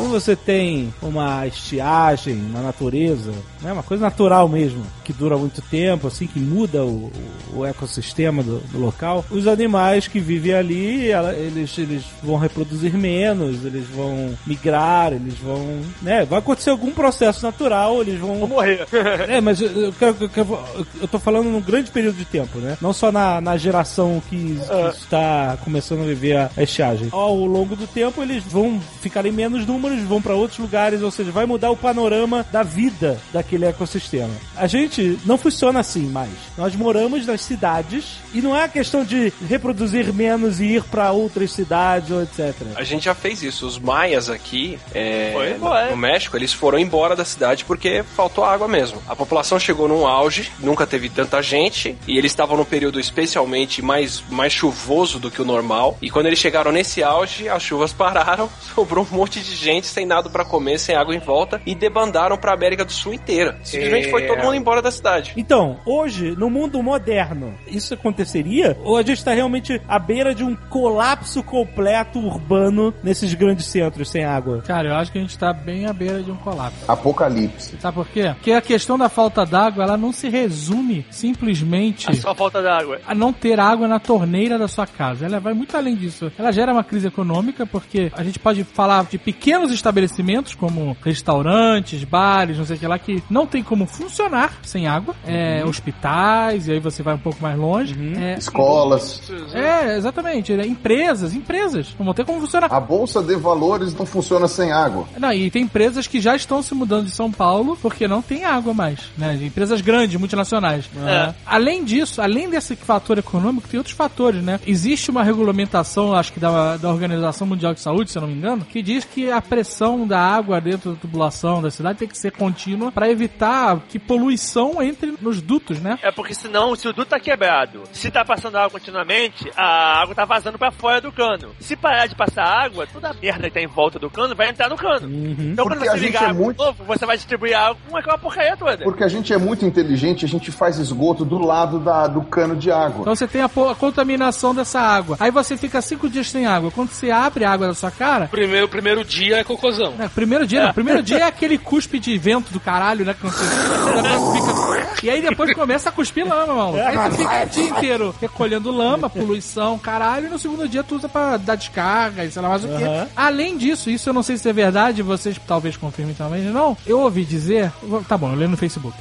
[0.05, 3.32] Quando você tem uma estiagem na natureza,
[3.62, 7.10] né, uma coisa natural mesmo, que dura muito tempo, assim, que muda o,
[7.55, 12.93] o- ecossistema do, do local, os animais que vivem ali, ela- eles, eles vão reproduzir
[12.94, 15.81] menos, eles vão migrar, eles vão.
[16.02, 18.39] Né, vai acontecer algum processo natural, eles vão.
[18.40, 18.86] Vou morrer.
[19.28, 20.59] É, mas eu, quero- eu quero-
[21.01, 22.76] eu tô falando num grande período de tempo, né?
[22.81, 27.09] Não só na, na geração que, que está começando a viver a, a estiagem.
[27.10, 29.64] Ao longo do tempo, eles vão ficar em menos
[30.00, 34.34] vão para outros lugares, ou seja, vai mudar o panorama da vida daquele ecossistema.
[34.56, 36.30] A gente não funciona assim mais.
[36.56, 41.10] Nós moramos nas cidades e não é a questão de reproduzir menos e ir para
[41.12, 42.54] outras cidades ou etc.
[42.74, 43.66] A gente já fez isso.
[43.66, 48.44] Os maias aqui, é, Foi no, no México, eles foram embora da cidade porque faltou
[48.44, 49.02] água mesmo.
[49.08, 53.82] A população chegou num auge, nunca teve tanta gente, e eles estavam num período especialmente
[53.82, 55.96] mais, mais chuvoso do que o normal.
[56.00, 60.06] E quando eles chegaram nesse auge, as chuvas pararam, sobrou um monte de gente sem
[60.06, 63.59] nada pra comer, sem água em volta, e debandaram pra América do Sul inteira.
[63.62, 64.10] Simplesmente É.
[64.10, 65.32] foi todo mundo embora da cidade.
[65.36, 68.76] Então, hoje, no mundo moderno, isso aconteceria?
[68.84, 74.09] Ou a gente está realmente à beira de um colapso completo urbano nesses grandes centros
[74.10, 74.62] sem água?
[74.66, 76.84] Cara, eu acho que a gente tá bem à beira de um colapso.
[76.88, 77.76] Apocalipse.
[77.80, 78.32] Sabe por quê?
[78.34, 83.01] Porque a questão da falta d'água, ela não se resume simplesmente A só falta d'água.
[83.06, 85.26] a não ter água na torneira da sua casa.
[85.26, 86.30] Ela vai muito além disso.
[86.38, 92.05] Ela gera uma crise econômica, porque a gente pode falar de pequenos estabelecimentos, como restaurantes,
[92.05, 95.15] bares, não sei o que lá, que não tem como funcionar sem água.
[95.27, 97.95] É, hospitais, e aí você vai um pouco mais longe.
[98.16, 99.31] É, Escolas.
[99.53, 100.53] é, exatamente.
[100.53, 101.95] É, empresas, empresas.
[101.99, 102.73] Não vão ter como funcionar.
[102.73, 105.07] A bolsa de valores não funciona sem água.
[105.19, 108.45] Não, e tem empresas que já estão se mudando de São Paulo porque não tem
[108.45, 109.39] água mais, né?
[109.43, 110.89] Empresas grandes, multinacionais.
[111.07, 111.35] É.
[111.47, 114.61] Além disso, além desse fator econômico, tem outros fatores, né?
[114.66, 118.35] Existe uma regulamentação, acho que da, da Organização Mundial de Saúde, se eu não me
[118.35, 122.09] engano, que diz que a pressão pressão da água dentro da tubulação da cidade tem
[122.09, 125.98] que ser contínua para evitar que poluição entre nos dutos, né?
[126.02, 130.14] É porque senão, se o duto tá quebrado, se tá passando água continuamente, a água
[130.14, 131.51] tá vazando pra fora do cano.
[131.60, 134.51] Se parar de passar água, toda a merda que tá em volta do cano vai
[134.51, 135.09] entrar no cano.
[135.10, 137.56] Então Porque quando a você gente ligar é água muito- de novo, você vai distribuir
[137.56, 138.85] água com aquela porcaria toda.
[138.85, 142.56] Porque a gente é muito inteligente, a gente faz esgoto do lado da, do cano
[142.56, 143.01] de água.
[143.02, 145.16] Então você tem a, a contaminação dessa água.
[145.20, 146.70] Aí você fica cinco dias sem água.
[146.70, 149.92] Quando você abre a água da sua cara, Primeiro, primeiro dia é cocôzão.
[149.92, 153.14] né, primeiro dia, não, primeiro dia é aquele cuspe de vento do caralho, né?
[153.14, 156.78] Que fica- e aí depois começa a cuspir lama, mano.
[156.82, 160.96] Aí você fica o dia inteiro recolhendo lama, poluição, caralho, e no segundo dia tu
[160.96, 162.84] usa pra dar descarga e sei lá mais o quê.
[162.84, 163.08] Aham.
[163.16, 166.76] Além disso, isso eu não sei se é verdade, vocês talvez confirmem também, não.
[166.86, 167.72] Eu ouvi dizer.
[168.08, 168.96] Tá bom, eu leio no Facebook.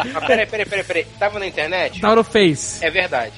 [0.00, 1.06] Ah, peraí, peraí, peraí, peraí.
[1.18, 2.00] Tava na internet?
[2.00, 2.84] Tá no Face.
[2.84, 3.32] É verdade.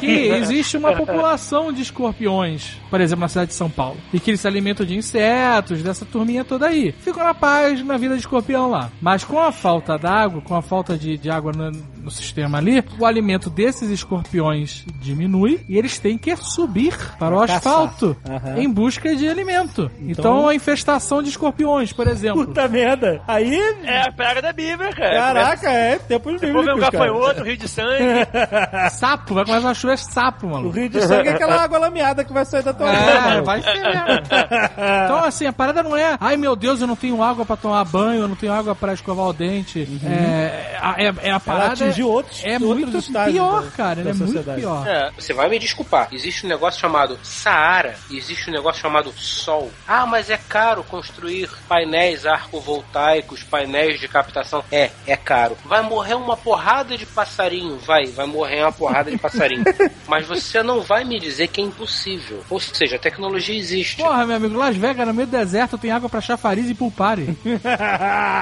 [0.00, 4.30] que existe uma população de escorpiões, por exemplo, na cidade de São Paulo, e que
[4.30, 6.92] eles se alimentam de insetos, dessa turminha toda aí.
[7.00, 8.90] Ficam na paz na vida de escorpião lá.
[9.00, 12.82] Mas com a falta d'água, com a falta de, de água no, no sistema ali,
[12.98, 17.56] o alimento desses escorpiões diminui e eles têm que subir para o caçar.
[17.56, 18.58] asfalto Aham.
[18.58, 19.90] em busca de alimento.
[20.00, 22.46] Então, Então- a infestação de escorpiões, por exemplo.
[22.46, 23.20] Puta merda.
[23.26, 25.14] Aí, É a praga da Bíblia, cara.
[25.14, 26.92] caraca, é tempos Depois vem um bíblicos, cara.
[26.92, 28.04] gafanhoto, rio de sangue.
[28.90, 30.70] Sapo, vai começar a chover sapo, O mano.
[30.70, 33.74] rio de sangue é aquela água lameada que vai sair da tua É, vai ser
[33.74, 34.04] mesmo.
[35.04, 37.84] Então, assim, a parada não é, ai meu Deus, eu não tenho água pra tomar
[37.84, 39.86] banho, eu não tenho água pra escovar o dente.
[40.04, 41.72] É, a- é, é a parada.
[41.72, 44.02] atingiu outros- é outros muito pior, da- cara.
[44.02, 44.60] da é muito sociedade.
[44.60, 44.86] pior.
[44.86, 45.10] É.
[45.18, 46.08] Você vai me desculpar.
[46.12, 49.70] Existe um negócio chamado Saara e existe um negócio chamado Sol.
[49.86, 54.64] Ah, mas é caro construir painéis arcovoltaicos, painéis de captação.
[54.70, 55.56] É, é caro.
[55.64, 57.78] Vai morrer uma porrada de passarinho.
[57.78, 59.64] Vai, vai morrer uma porrada de passarinho.
[60.08, 62.42] mas você não vai me dizer que é impossível.
[62.50, 63.96] Ou seja, a tecnologia existe.
[64.02, 67.36] Porra, meu amigo, Las Vegas, no meio do deserto, tem água pra chafariz e pulpare.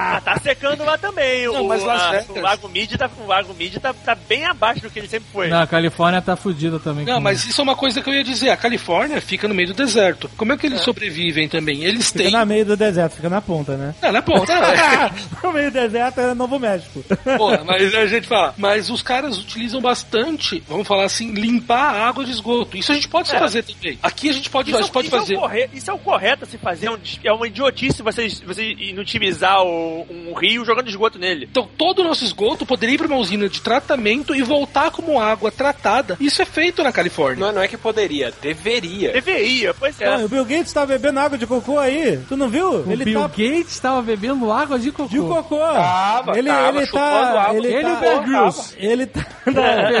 [0.03, 1.45] Ah, tá secando lá também.
[1.45, 4.15] Não, o, mas Las a- Vegas- o Lago Mid tá, o Lago Mid tá, tá
[4.15, 5.47] bem abaixo do que ele sempre foi.
[5.47, 7.05] Não, a Califórnia tá fudida também.
[7.05, 8.49] Não, mas isso é uma coisa que eu ia dizer.
[8.49, 10.29] A Califórnia fica no meio do deserto.
[10.37, 11.83] Como é que eles sobrevivem também?
[11.83, 12.31] Eles Fica têm.
[12.31, 13.95] na meio do deserto, fica na ponta, né?
[14.01, 15.11] É, na ponta, né?
[15.43, 17.03] no meio do deserto é Novo México.
[17.37, 22.07] Porra, mas a gente fala, mas os caras utilizam bastante, vamos falar assim, limpar a
[22.07, 22.77] água de esgoto.
[22.77, 23.39] Isso a gente pode É.
[23.39, 23.97] fazer também.
[24.03, 25.33] Aqui a gente pode, Isso, a gente pode isso fazer.
[25.33, 26.87] É o corre- isso é o correto a se fazer.
[26.87, 31.47] É um É uma idiotice você, você inutilizar o, um rio jogando esgoto nele.
[31.49, 35.19] Então todo o nosso esgoto poderia ir para uma usina de tratamento e voltar como
[35.19, 36.17] água tratada.
[36.19, 37.45] Isso é feito na Califórnia.
[37.45, 39.11] Não, não é que poderia, deveria.
[39.11, 40.07] Deveria, pois é.
[40.07, 42.19] Ah, o Bill Gates tá bebendo água de cocô aí.
[42.27, 42.83] Tu não viu?
[42.85, 45.09] O ele Bill tá Gates tava bebendo água de cocô.
[45.09, 45.57] de cocô.
[45.57, 47.01] Tava, ele, tava ele tá.
[47.01, 47.57] água.
[47.57, 48.75] Ele, Ele e o tá, Bear Grylls.
[48.83, 49.25] Ele tá.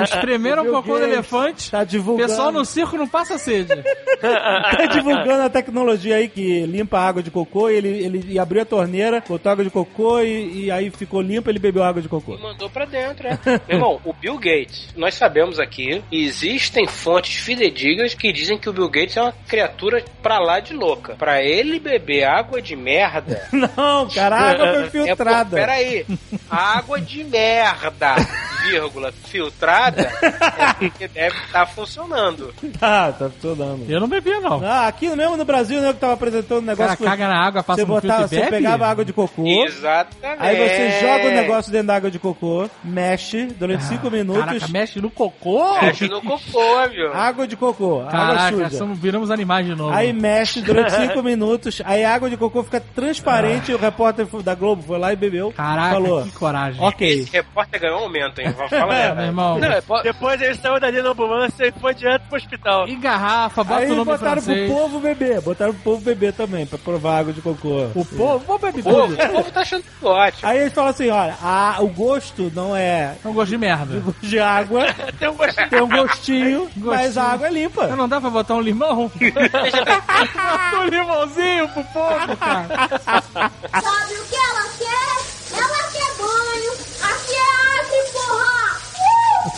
[0.03, 1.71] Espremeram o cocô do Gates elefante.
[1.71, 2.29] Tá divulgando.
[2.29, 3.73] Pessoal no circo não passa sede.
[4.21, 7.69] tá divulgando a tecnologia aí que limpa a água de cocô.
[7.69, 9.82] E ele, ele abriu a torneira, botou água de cocô
[10.23, 12.35] e, e aí ficou limpa ele bebeu água de cocô.
[12.35, 13.37] E mandou pra dentro, é.
[13.67, 18.73] Meu irmão, o Bill Gates, nós sabemos aqui, existem fontes fidedignas que dizem que o
[18.73, 21.15] Bill Gates é uma criatura pra lá de louca.
[21.15, 23.47] Pra ele beber água de merda.
[23.51, 25.57] Não, cara, a água foi É, pô, filtrada.
[25.57, 26.05] peraí.
[26.49, 28.15] Água de merda,
[28.63, 32.53] vírgula, filtrada, é porque deve estar funcionando.
[32.79, 33.85] Tá, tá funcionando.
[33.89, 34.61] Eu não bebia, não.
[34.65, 37.27] Ah, aqui mesmo no Brasil, né, que tava apresentando um O cara negócio que caga
[37.27, 38.49] na água, passa você filtro botava, e você bebe?
[38.49, 39.43] pegava água de cocô.
[39.65, 40.41] Exatamente.
[40.41, 44.43] Aí você joga o negócio dentro da água de cocô, mexe durante 5 minutos.
[44.43, 45.81] Caraca, mexe no cocô?
[45.81, 47.13] Mexe no cocô, viu?
[47.13, 48.69] Água de cocô, água Caraca, suja.
[48.71, 49.93] somos, viramos animais de novo.
[49.93, 54.25] Aí mexe durante 5 minutos, aí a água de cocô fica transparente e o repórter
[54.43, 55.51] da Globo foi lá e bebeu.
[55.51, 56.81] Caraca, falou, que coragem.
[56.83, 57.07] ok.
[57.19, 58.52] Esse repórter ganhou um aumento, hein?
[58.53, 59.59] Fala a Meu irmão.
[59.59, 62.87] Não, é, po- Depois ele saiu dali na ambulância e foi direto pro hospital.
[62.87, 64.69] E garrafa, bota Aí o nome botaram francês.
[64.71, 67.87] pro povo beber, botaram pro povo beber também, pra provar água de cocô.
[67.95, 70.49] O povo, vamos beber O povo, o povo tá achando que ótimo.
[70.49, 74.03] Aí eles falam assim, olha, a- o gosto não é Não gosto de merda.
[74.21, 74.85] de água,
[75.19, 75.69] Tem um gostinho.
[75.69, 77.87] tem um gostinho, mas a água é limpa.
[77.87, 79.11] Não dá pra botar um limão?
[79.13, 82.67] Bota um limãozinho pro povo, cara.
[83.03, 85.32] Sabe o que ela quer?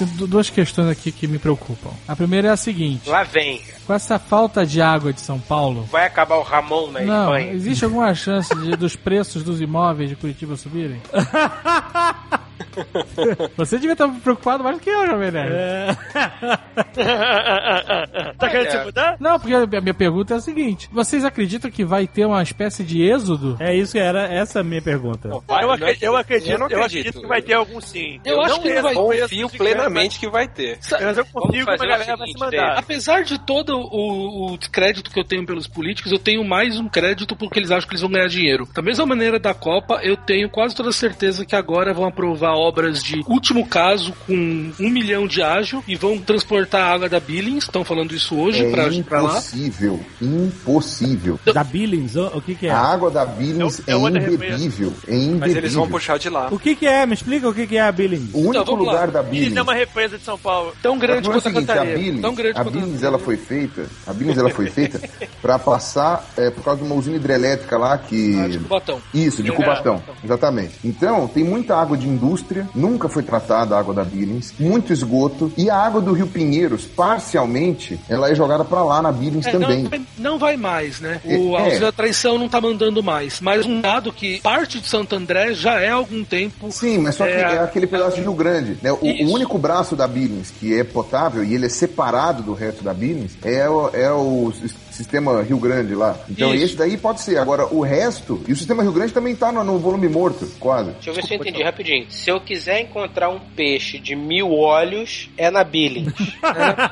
[0.04, 1.90] Du- duas questões aqui que me preocupam.
[2.08, 3.62] A primeira é a seguinte: Lá vem.
[3.88, 7.54] com essa falta de água de São Paulo, Vai acabar o Ramon na não, Espanha.
[7.54, 11.02] existe alguma chance de, dos preços dos imóveis de Curitiba subirem?
[13.58, 15.54] Você devia estar preocupado mais do que eu, Jovem Nerd.
[15.54, 15.96] É.
[18.38, 18.72] tá querendo É.
[18.72, 19.18] se mudar?
[19.20, 22.84] Não, porque a minha pergunta é a seguinte: vocês acreditam que vai ter uma espécie
[22.84, 23.58] de êxodo?
[23.60, 25.28] É isso que era essa a minha pergunta.
[25.30, 27.00] Eu, Vai, acredito, eu, acredito, eu não eu acredito.
[27.00, 28.20] acredito que vai ter algum sim.
[28.26, 30.78] Eu acho que não vai- Confio plenamente que vai ter.
[30.92, 32.78] Mas eu confio que o galera vai se mandar.
[32.78, 36.88] Apesar de todo o, o crédito que eu tenho pelos políticos, eu tenho mais um
[36.88, 38.68] crédito porque eles acham que eles vão ganhar dinheiro.
[38.74, 43.04] Da mesma maneira da Copa, eu tenho quase toda certeza que agora vão aprovar obras
[43.04, 44.34] de último caso com
[44.80, 47.66] um milhão de ágio e vão transportar a água da Billings.
[47.66, 49.30] Estão falando isso hoje É pra, pra lá.
[49.32, 51.40] impossível, impossível.
[51.54, 52.72] Da Billings, o, o que que é?
[52.72, 54.94] A água da Billings É é, é imbebível.
[55.08, 55.40] É imbebível.
[55.40, 56.48] Mas eles vão puxar de lá.
[56.52, 57.06] O que que é?
[57.06, 58.30] Me explica o que que é a Billings.
[58.34, 58.92] O único vamos lá.
[58.94, 60.74] lugar da Isso Billings é uma represa de São Paulo.
[60.82, 62.00] Tão grande é quanto a seguinte, a Cantareira.
[62.00, 65.02] Billings, Tão grande a quanto a Billings ela foi feita, a Billings ela foi feita
[65.42, 69.02] para passar é, por causa de uma usina hidrelétrica lá que Ah, de Cubatão.
[69.14, 70.74] isso, de É, Cubatão, exatamente.
[70.84, 75.52] Então, tem muita água de indústria, nunca foi tratada a água da Billings, muito esgoto,
[75.58, 79.52] e a água do Rio Pinheiros, parcialmente, ela é jogada para lá na Billings É,
[79.52, 79.84] também.
[79.84, 81.20] não, vai- não vai mais, né?
[81.26, 81.72] O, É, a é.
[81.72, 83.40] usina traição não tá mandando mais.
[83.42, 86.72] Mas um dado que parte de Santo André já é há algum tempo.
[86.72, 88.78] Sim, mas só que É, é, aquele pedaço de Rio Grande.
[88.82, 88.92] Né?
[88.92, 92.84] O, o único braço da Billings que é potável e ele é separado do resto
[92.84, 94.52] da Billings é o, é o
[94.96, 96.18] sistema Rio Grande lá.
[96.30, 96.66] Então Isso.
[96.66, 97.38] esse daí pode ser.
[97.38, 100.92] Agora, o resto, e o sistema Rio Grande também tá no, no volume morto, quase.
[100.92, 102.06] Deixa eu ver se eu entendi rapidinho.
[102.10, 106.14] Se eu quiser encontrar um peixe de mil olhos, é na Billings.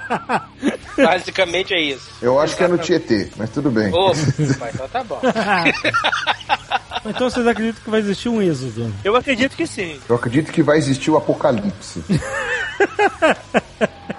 [0.98, 2.10] Basicamente é isso.
[2.22, 3.92] Eu acho que é no Tietê, mas tudo bem.
[3.94, 5.20] Opa, então tá bom.
[7.06, 8.94] Então vocês acreditam que vai existir um êxodo?
[9.04, 10.00] Eu acredito que sim.
[10.08, 12.02] Eu acredito que vai existir o apocalipse.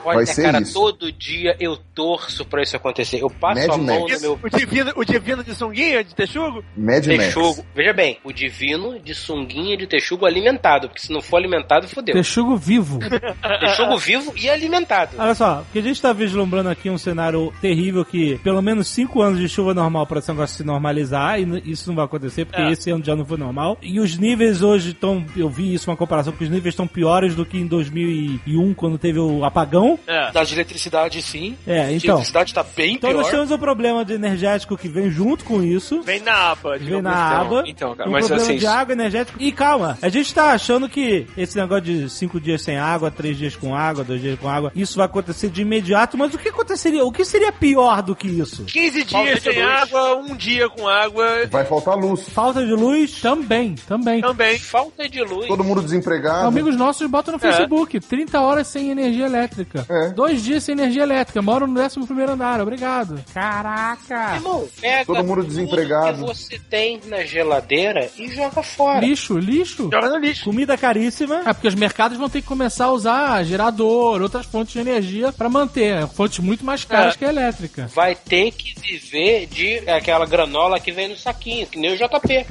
[0.05, 0.75] Olha, Vai ser cara, isso.
[0.75, 3.23] todo dia eu torço pra isso acontecer.
[3.23, 4.15] Eu passo Mad a mão Max.
[4.15, 6.65] no meu O divino, o divino de sunguinha, de texugo?
[6.77, 7.19] Mad Max.
[7.19, 7.67] texugo.
[7.75, 10.89] Veja bem, o divino de sunguinha de texugo alimentado.
[10.89, 12.15] Porque se não for alimentado, fodeu.
[12.15, 12.99] Texugo vivo.
[13.61, 15.17] Texugo vivo e alimentado.
[15.19, 19.21] Olha só, porque a gente tá vislumbrando aqui um cenário terrível que pelo menos 5
[19.23, 22.61] anos de chuva normal para esse negócio se normalizar, e isso não vai acontecer, porque
[22.63, 22.71] É.
[22.73, 23.79] esse ano já não foi normal.
[23.83, 27.35] E os níveis hoje estão, eu vi isso, uma comparação, que os níveis estão piores
[27.35, 29.84] do que em 2001, quando teve o apagão.
[30.07, 30.31] É.
[30.33, 31.57] Da de eletricidade, sim.
[31.67, 32.11] É, A então.
[32.17, 33.31] eletricidade tá bem Então nós pior.
[33.33, 36.03] temos o problema de energético que vem junto com isso.
[36.03, 36.79] Vem na aba.
[36.79, 37.41] de Vem na combustão.
[37.41, 37.63] água.
[37.67, 39.39] então, cara, um mas problema assim- de água, energético.
[39.43, 43.37] E calma, a gente tá achando que esse negócio de cinco dias sem água, três
[43.37, 46.49] dias com água, dois dias com água, isso vai acontecer de imediato, mas o que
[46.49, 47.05] aconteceria?
[47.05, 48.65] O que seria pior do que isso?
[48.65, 49.83] 15 Falta dias sem luz.
[49.83, 52.29] água, um dia com água Vai faltar luz.
[52.29, 53.21] Falta de luz?
[53.21, 54.21] Também, também.
[54.21, 54.59] também.
[54.59, 55.47] Falta de luz.
[55.47, 56.47] Todo mundo desempregado.
[56.47, 59.74] Amigos nossos botam no Facebook, 30 horas sem energia elétrica.
[59.89, 60.09] É.
[60.11, 61.43] Dois dias sem energia elétrica.
[61.43, 63.23] Moro no 11 primeiro andar, obrigado.
[63.33, 64.35] Caraca.
[64.37, 66.19] Irmão, pega Todo mundo tudo desempregado.
[66.19, 69.01] que você tem na geladeira e joga fora.
[69.01, 69.89] Lixo, lixo.
[69.93, 70.45] Joga no lixo.
[70.45, 71.43] Comida caríssima.
[71.47, 75.33] É porque os mercados vão ter que começar a usar gerador, outras fontes de energia
[75.33, 75.95] pra manter.
[76.01, 76.07] né?
[76.07, 77.19] Fontes muito mais caras É.
[77.19, 77.91] que a elétrica.
[77.95, 82.47] Vai ter que viver de aquela granola que vem no saquinho, que nem o JP.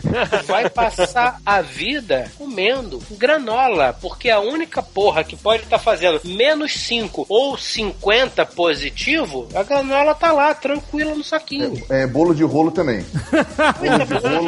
[0.45, 6.74] Vai passar a vida comendo granola, porque a única porra que pode estar fazendo menos
[6.74, 11.81] 5 ou 50 positivo, a granola tá lá, tranquila no saquinho.
[11.90, 13.03] É, bolo de rolo também.
[13.81, 14.06] Bolo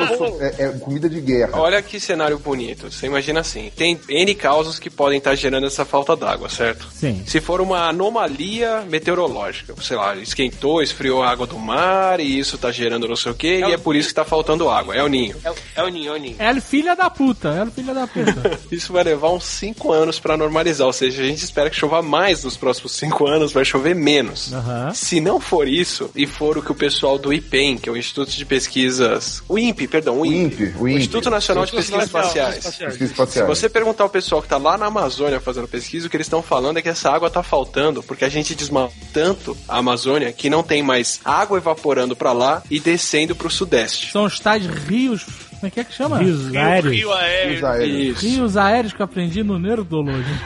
[0.08, 0.18] boa.
[0.18, 1.60] so- é, é comida de guerra.
[1.60, 2.92] Olha que cenário bonito.
[2.92, 6.88] Você imagina assim: tem N causas que podem estar gerando essa falta d'água, certo?
[6.94, 7.24] Sim.
[7.26, 12.58] Se for uma anomalia meteorológica, sei lá, esquentou, esfriou a água do mar e isso
[12.58, 14.96] tá gerando não sei o que, e é por isso que tá faltando água.
[14.96, 15.36] É o ninho.
[15.44, 16.36] É, o- é o ninho, é o ninho.
[16.40, 18.60] É filha da puta, é filha da puta.
[18.72, 22.02] Isso vai levar uns 5 anos pra normalizar, ou seja, a gente espera que chova
[22.02, 24.54] mais nos próximos 5 anos, vai chover menos.
[24.54, 24.94] Aham.
[24.94, 27.98] Se não for isso, e for o que o pessoal do IPEM, que é o
[27.98, 29.44] Instituto de Pesquisas.
[29.50, 30.64] O INPE, perdão, o O INPE.
[30.64, 31.00] INPE, o INPE.
[31.00, 32.98] Instituto Nacional de Instituto Pesquisas Nacional de Espaciais.
[32.98, 36.16] Pesquisa Se você perguntar ao pessoal que tá lá na Amazônia fazendo pesquisa, o que
[36.16, 39.78] eles estão falando é que essa água tá faltando porque a gente desmatou tanto a
[39.78, 44.12] Amazônia que não tem mais água evaporando pra lá e descendo pro sudeste.
[44.12, 45.26] São os tais rios.
[45.66, 46.18] Como é que é que chama?
[46.20, 46.94] Rios Rio, aéreos.
[46.96, 47.56] rio aéreo.
[47.58, 48.22] Os aéreos.
[48.22, 50.24] Rios aéreos que eu aprendi no Nerdology.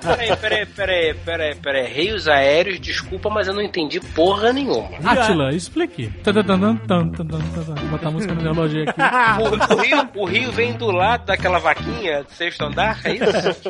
[0.00, 1.92] Peraí, peraí, peraí, peraí, peraí.
[1.92, 4.88] Rios aéreos, desculpa, mas eu não entendi porra nenhuma.
[5.04, 6.10] Atila, explique.
[6.24, 9.00] Vou botar a música no Nerdology aqui.
[9.40, 13.60] O, o rio, o rio vem do lado daquela vaquinha do sexto andar, é isso?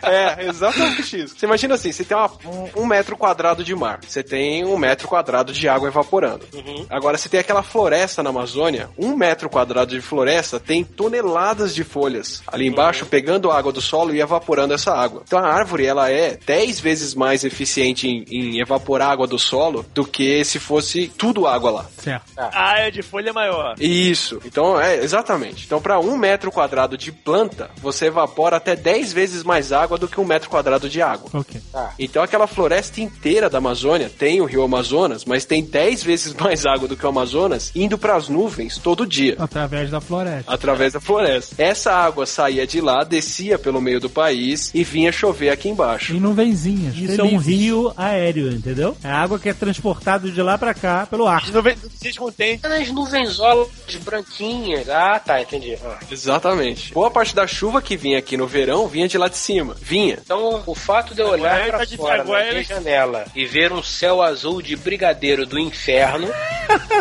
[0.02, 1.34] É, exatamente isso.
[1.38, 2.30] Você imagina assim, você tem uma-
[2.76, 6.46] um, um metro quadrado de mar, você tem um metro quadrado de água evaporando.
[6.88, 11.74] Agora, você tem aquela floresta na Amazônia, um metro quadrado quadrado de floresta tem toneladas
[11.74, 15.22] de folhas ali embaixo, pegando a água do solo e evaporando essa água.
[15.26, 19.84] Então a árvore, ela é 10 vezes mais eficiente em, em evaporar água do solo
[19.94, 21.86] do que se fosse tudo água lá.
[21.98, 22.24] Certo.
[22.36, 23.74] A área de folha é maior.
[23.78, 24.40] Isso.
[24.44, 25.64] Então, é, exatamente.
[25.64, 30.08] Então, para um metro quadrado de planta, você evapora até 10 vezes mais água do
[30.08, 31.28] que um metro quadrado de água.
[31.32, 31.60] Ok.
[31.98, 36.66] Então, aquela floresta inteira da Amazônia tem o rio Amazonas, mas tem 10 vezes mais
[36.66, 39.36] água do que o Amazonas indo para as nuvens todo dia.
[39.70, 40.52] Através da floresta.
[40.52, 41.54] Através da floresta.
[41.62, 46.12] Essa água saía de lá, descia pelo meio do país e vinha chover aqui embaixo.
[46.12, 46.96] Em nuvenzinhas.
[46.96, 47.46] Isso é um felizes.
[47.46, 48.96] rio aéreo, entendeu?
[49.04, 51.42] É água que é transportada de lá pra cá pelo ar.
[51.44, 52.58] As nuvens se contém.
[52.62, 53.68] Nas nuvenzolas
[54.04, 54.88] branquinhas.
[54.88, 55.76] Ah, tá, entendi.
[55.84, 55.98] Ah.
[56.10, 56.92] Exatamente.
[56.92, 59.76] Boa parte da chuva que vinha aqui no verão vinha de lá de cima.
[59.80, 60.18] Vinha.
[60.24, 62.64] Então, o fato de eu olhar Agora pra tá de- fora agora na minha ele-
[62.64, 66.28] janela e ver um céu azul de brigadeiro do inferno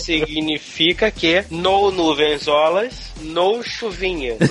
[0.00, 4.36] significa que no nuvenzolas, no chuvinha.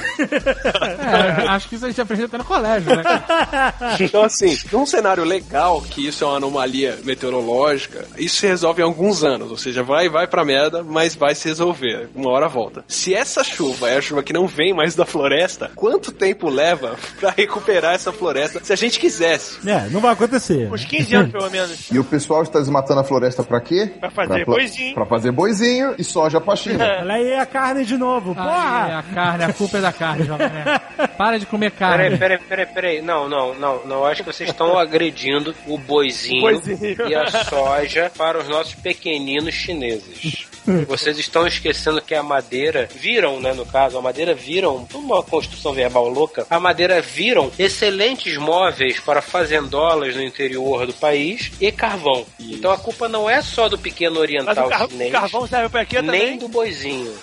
[1.00, 3.04] É, acho que isso a gente aprende até no colégio, né?
[4.00, 8.86] Então, assim, num cenário legal, que isso é uma anomalia meteorológica, isso se resolve em
[8.86, 9.50] alguns anos.
[9.52, 12.10] Ou seja, vai vai pra merda, mas vai se resolver.
[12.16, 12.84] Uma hora volta.
[12.88, 16.96] Se essa chuva é a chuva que não vem mais da floresta, quanto tempo leva
[17.20, 19.58] pra recuperar essa floresta se a gente quisesse?
[19.68, 20.72] É, não vai acontecer.
[20.72, 21.90] Uns 15 anos, pelo menos.
[21.92, 23.92] E o pessoal está desmatando a floresta pra quê?
[24.00, 24.94] Pra fazer pla- boizinho.
[24.94, 26.86] Pra fazer boizinho e soja pra China.
[27.02, 29.00] Olha aí a carne de novo, Aí, porra!
[29.00, 30.82] a carne, a culpa é da carne, jovem nerd.
[31.18, 32.18] Para de comer Peraí, carne.
[32.18, 33.02] peraí, peraí, peraí.
[33.02, 34.06] Não, não, não, não.
[34.06, 37.08] Acho que vocês estão agredindo o boizinho, Boizinho.
[37.10, 40.46] e a soja para os nossos pequeninos chineses.
[40.88, 45.74] Vocês estão esquecendo que a madeira viram, né, no caso, a madeira viram, uma construção
[45.74, 52.24] verbal louca, a madeira viram excelentes móveis para fazendolas no interior do país e carvão.
[52.40, 55.70] Então a culpa não é só do pequeno Mas oriental o car- chinês, carvão serve
[55.70, 56.38] pra quê nem também?
[56.38, 57.14] do boizinho.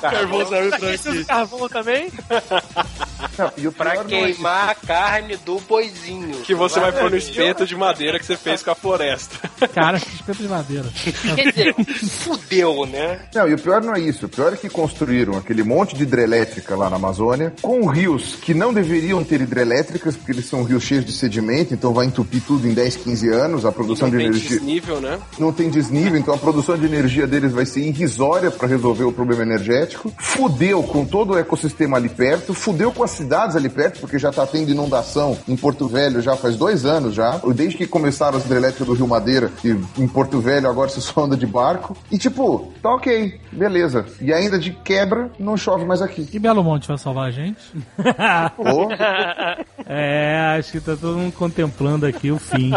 [0.00, 0.94] Carvão pra quê?
[0.94, 2.10] Usa carvão também?
[3.38, 6.40] Não, e o Pra não é queimar a carne do boizinho.
[6.42, 9.48] Que você vai pôr no espeto de madeira que você fez com a floresta.
[9.68, 10.84] Cara, espeto de madeira.
[11.34, 13.20] Quer dizer, fudeu, né?
[13.34, 14.26] Não, e o pior não é isso.
[14.26, 18.54] O pior é que construíram aquele monte de hidrelétrica lá na Amazônia, com rios que
[18.54, 22.66] não deveriam ter hidrelétricas, porque eles são rios cheios de sedimento, então vai entupir tudo
[22.66, 23.64] em 10, 15 anos.
[23.64, 25.18] A produção Não de tem energia desnível, né?
[25.38, 29.12] não tem desnível, então a produção de energia deles vai ser irrisória para resolver o
[29.12, 30.12] problema energético.
[30.18, 34.30] Fudeu com todo o ecossistema ali perto, fudeu com as cidades ali perto, porque já
[34.32, 37.40] tá tendo inundação em Porto Velho já faz dois anos já.
[37.54, 41.24] Desde que começaram as hidrelétricas do Rio Madeira, e em Porto Velho agora você só
[41.24, 41.96] anda de barco.
[42.10, 44.06] E tipo, tá ok, beleza.
[44.20, 46.28] E ainda de quebra, não chove mais aqui.
[46.32, 47.60] E Belo Monte vai salvar a gente?
[48.58, 48.88] Ô,
[49.86, 52.70] É, acho que tá todo mundo contemplando aqui o fim.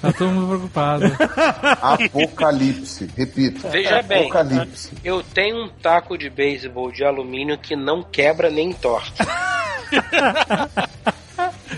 [0.00, 1.04] Tá todo mundo preocupado.
[1.80, 3.68] apocalipse, repito.
[3.68, 4.22] Veja bem.
[4.22, 4.92] Apocalipse.
[5.04, 9.12] Eu tenho um taco de beisebol de alumínio que não quebra nem torce.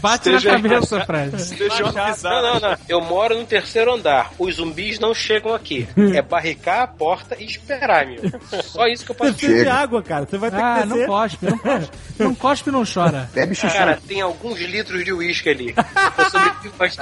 [0.00, 1.30] Bate Esteja na cabeça, Fred.
[1.56, 2.40] Deixou Não, avisar.
[2.42, 2.76] não, não.
[2.88, 4.30] Eu moro no terceiro andar.
[4.38, 5.88] Os zumbis não chegam aqui.
[6.14, 8.20] É barricar a porta e esperar, meu.
[8.62, 10.24] Só isso que eu posso precisa de água, cara.
[10.24, 11.06] Você vai ter Ah, que não descer.
[11.08, 11.90] cospe, não cospe.
[12.18, 13.28] Não cospe e não chora.
[13.34, 13.76] Bebe xixi.
[13.76, 15.74] Cara, tem alguns litros de uísque ali.
[15.76, 16.96] Eu sobrevivo umas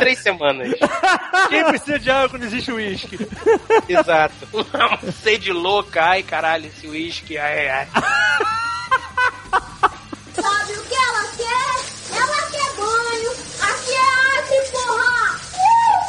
[0.00, 0.74] três semanas.
[1.48, 3.28] Quem precisa de água quando existe uísque?
[3.88, 4.34] Exato.
[4.52, 6.02] Uma sede louca.
[6.04, 7.38] Ai, caralho, esse uísque.
[7.38, 7.88] Ai, ai.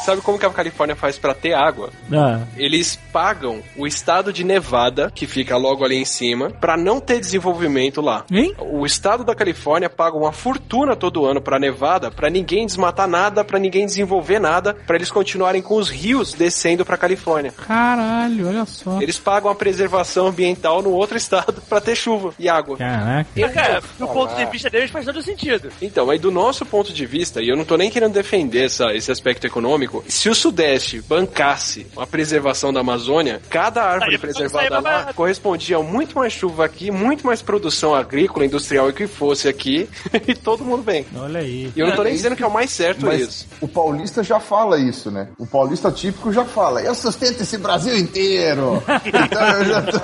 [0.04, 1.90] Sabe como que a Califórnia faz pra ter água?
[2.12, 7.00] Ah, Eles pagam o estado de Nevada, que fica logo ali em cima, pra não
[7.00, 8.24] ter desenvolvimento lá.
[8.30, 8.54] Hein?
[8.58, 13.44] O estado da Califórnia paga uma fortuna todo ano pra Nevada, pra ninguém desmatar nada,
[13.44, 17.52] pra ninguém desenvolver nada, pra eles continuarem com os rios descendo pra Califórnia.
[17.52, 19.00] Caralho, olha só.
[19.00, 22.76] Eles pagam a preservação ambiental no outro estado pra ter chuva e água.
[22.76, 23.28] caraca.
[23.36, 25.70] Mas, cara, do ponto de vista deles faz todo sentido.
[25.80, 28.92] Então, aí do nosso ponto de vista, e eu não tô nem querendo defender essa-
[28.94, 34.70] esse aspecto econômico, se o Sudeste bancasse a preservação da Amazônia, cada árvore Aí, preservada
[34.70, 35.14] lá barato.
[35.14, 39.88] correspondia a muito mais chuva aqui, muito mais produção agrícola, industrial e que fosse aqui,
[40.26, 41.04] e todo mundo bem.
[41.16, 41.72] Olha aí.
[41.74, 43.46] E eu não tô nem dizendo que é o mais certo Mas isso.
[43.60, 45.28] o paulista já fala isso, né?
[45.38, 48.82] O paulista típico já fala, eu sustento esse Brasil inteiro.
[49.04, 49.98] então eu já tô...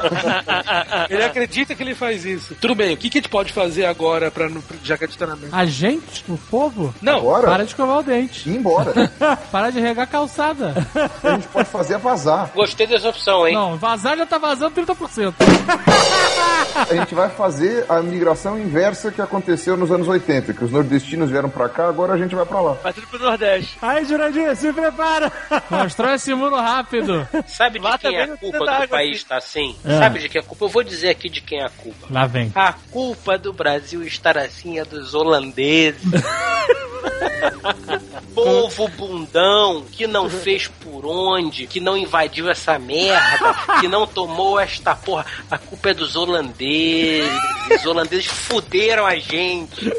[1.14, 2.54] Ele acredita que ele faz isso.
[2.60, 5.06] Tudo bem, o que, que a gente pode fazer agora, pra, não- já que a
[5.06, 5.36] gente tá na?
[5.52, 8.48] A gente, o povo, Não, Agora, para de escovar o dente.
[8.48, 8.92] ir embora.
[9.50, 10.74] Para de pode regar calçada.
[11.22, 12.50] A gente pode fazer é vazar.
[12.54, 13.54] Gostei dessa opção, hein?
[13.54, 15.34] Não, vazar já tá vazando 30%.
[16.74, 21.30] A gente vai fazer a migração inversa que aconteceu nos anos 80, que os nordestinos
[21.30, 22.72] vieram pra cá, agora a gente vai pra lá.
[22.74, 23.78] Vai tudo pro Nordeste.
[23.80, 25.30] Aí, Jurandir, se prepara!
[25.68, 27.26] Constrói esse muro rápido.
[27.46, 29.16] Sabe de Lá quem é a culpa do água, país assim.
[29.16, 29.76] estar assim?
[29.84, 29.98] É.
[29.98, 30.64] Sabe de quem é a culpa?
[30.64, 32.06] Eu vou dizer aqui de quem é a culpa.
[32.10, 32.52] Lá vem.
[32.54, 36.02] A culpa do Brasil estar assim é dos holandeses.
[38.34, 44.58] Povo bundão que não fez por onde, que não invadiu essa merda, que não tomou
[44.58, 45.24] esta porra.
[45.50, 47.30] A culpa é dos holandeses.
[47.76, 49.92] Os holandeses fuderam a gente.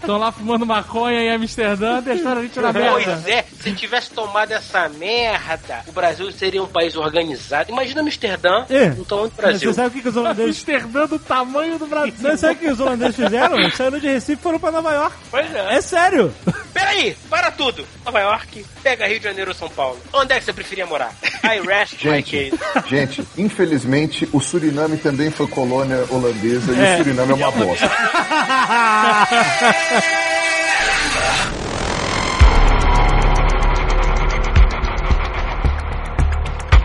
[0.00, 2.90] Estão lá fumando maconha em Amsterdã, deixaram a gente na merda.
[2.92, 7.70] Pois é, se tivesse tomado essa merda, o Brasil seria um país organizado.
[7.70, 8.90] Imagina Amsterdã, É.
[8.90, 9.70] no tamanho do Brasil.
[9.70, 10.50] Você sabe o que, que os holandeses...
[10.56, 12.14] Amsterdã do tamanho do Brasil.
[12.20, 13.70] Não, sabe o que os holandeses fizeram?
[13.72, 15.16] Saíram de Recife e foram pra Nova York.
[15.30, 15.74] Pois é.
[15.76, 16.34] É sério.
[16.72, 17.86] Peraí, para tudo.
[18.04, 19.98] Nova York, pega Rio de Janeiro ou São Paulo.
[20.12, 21.12] Onde é que você preferia morar?
[21.44, 22.52] I rest my Gente,
[22.88, 27.90] gente, infelizmente o Suriname também foi colônia holandesa e o Suriname é uma bosta.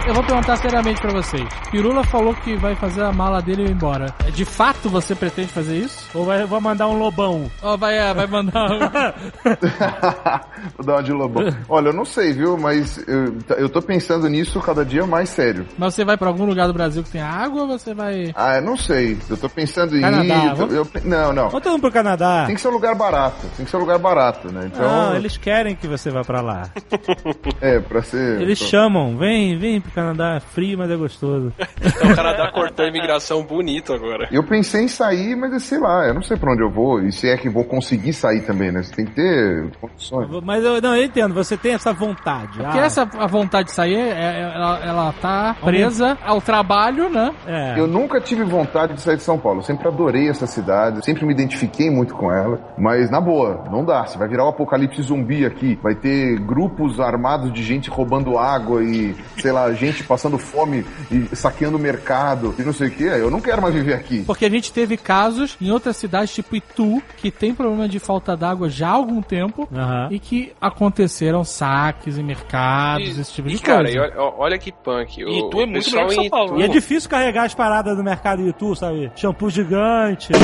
[0.09, 1.47] Eu vou perguntar seriamente pra vocês.
[1.69, 4.07] Pirula falou que vai fazer a mala dele e ir embora.
[4.33, 6.09] De fato você pretende fazer isso?
[6.15, 7.49] Ou vai, vai mandar um lobão?
[7.61, 8.79] Ou vai, é, vai mandar um...
[10.75, 11.43] Vou dar uma de lobão.
[11.69, 12.57] Olha, eu não sei, viu?
[12.57, 15.63] Mas eu, eu tô pensando nisso cada dia mais sério.
[15.77, 18.31] Mas você vai pra algum lugar do Brasil que tem água ou você vai...
[18.35, 19.15] Ah, eu não sei.
[19.29, 20.55] Eu tô pensando em Canadá, ir.
[20.55, 20.73] vamos?
[20.73, 21.49] eu- não, não.
[21.49, 22.45] Vamos todo mundo pro Canadá.
[22.47, 23.45] Tem que ser um lugar barato.
[23.55, 24.71] Tem que ser um lugar barato, né?
[24.73, 26.67] Então, Não, eles querem que você vá pra lá.
[27.61, 28.41] é, pra ser.
[28.41, 31.51] Eles pra- chamam, vem, vem pro Canadá, é frio, mas é gostoso.
[31.81, 34.27] Então o Canadá cortou a imigração bonito agora.
[34.31, 37.11] Eu pensei em sair, mas sei lá, eu não sei pra onde eu vou e
[37.11, 38.81] se é que vou conseguir sair também, né?
[38.83, 40.29] Você tem que ter condições.
[40.43, 42.57] Mas eu, não, eu entendo, você tem essa vontade.
[42.59, 47.09] Porque Ah, essa a vontade de sair, é- é- ela, ela tá presa ao trabalho,
[47.09, 47.33] né?
[47.47, 47.79] É.
[47.79, 49.59] Eu nunca tive vontade de sair de São Paulo.
[49.59, 52.59] Eu sempre adorei essa cidade, sempre me identifiquei muito com ela.
[52.77, 54.05] Mas, na boa, não dá.
[54.05, 55.77] Você vai virar o apocalipse zumbi aqui.
[55.81, 61.35] Vai ter grupos armados de gente roubando água e, sei lá, gente passando fome e
[61.35, 63.03] saqueando o mercado e não sei o que.
[63.03, 64.23] Eu não quero mais viver aqui.
[64.25, 68.35] Porque a gente teve casos em outras cidades, tipo Itu, que tem problema de falta
[68.35, 70.07] d'água já há algum tempo Aham.
[70.11, 73.97] e que aconteceram saques em mercados, esse tipo de E, cara, coisa.
[73.97, 75.23] e olha, olha que punk.
[75.23, 76.51] O, E tu é muito pessoal melhor que São Paulo.
[76.53, 79.11] Itu- E é difícil carregar as paradas do mercado YouTube, sabe?
[79.15, 80.29] Shampoo gigante.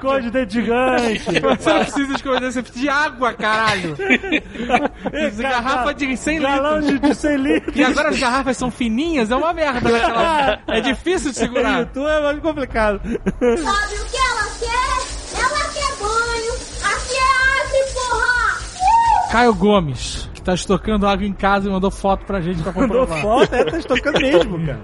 [0.00, 1.24] Cor de dente gigante.
[1.24, 1.40] Você
[1.72, 3.96] não precisa escolher, você precisa de água, caralho.
[5.50, 7.00] Garrafa de 100 Galão litros.
[7.00, 7.76] de, de 100 litros.
[7.76, 9.88] E agora as garrafas são fininhas, é uma merda.
[9.90, 11.80] naquela- É difícil de segurar.
[11.80, 13.00] YouTube é mais complicado.
[13.04, 15.40] Sabe o que ela quer?
[15.40, 16.54] Ela quer banho.
[16.84, 19.30] Aqui é arte, porra!
[19.32, 23.06] Caio Gomes, que tá estocando água em casa e mandou foto pra gente pra Mandou
[23.06, 23.22] comprovar.
[23.22, 24.80] foto, é, tá estocando mesmo, cara.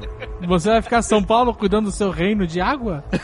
[0.48, 3.04] Você vai ficar em São Paulo cuidando do seu reino de água?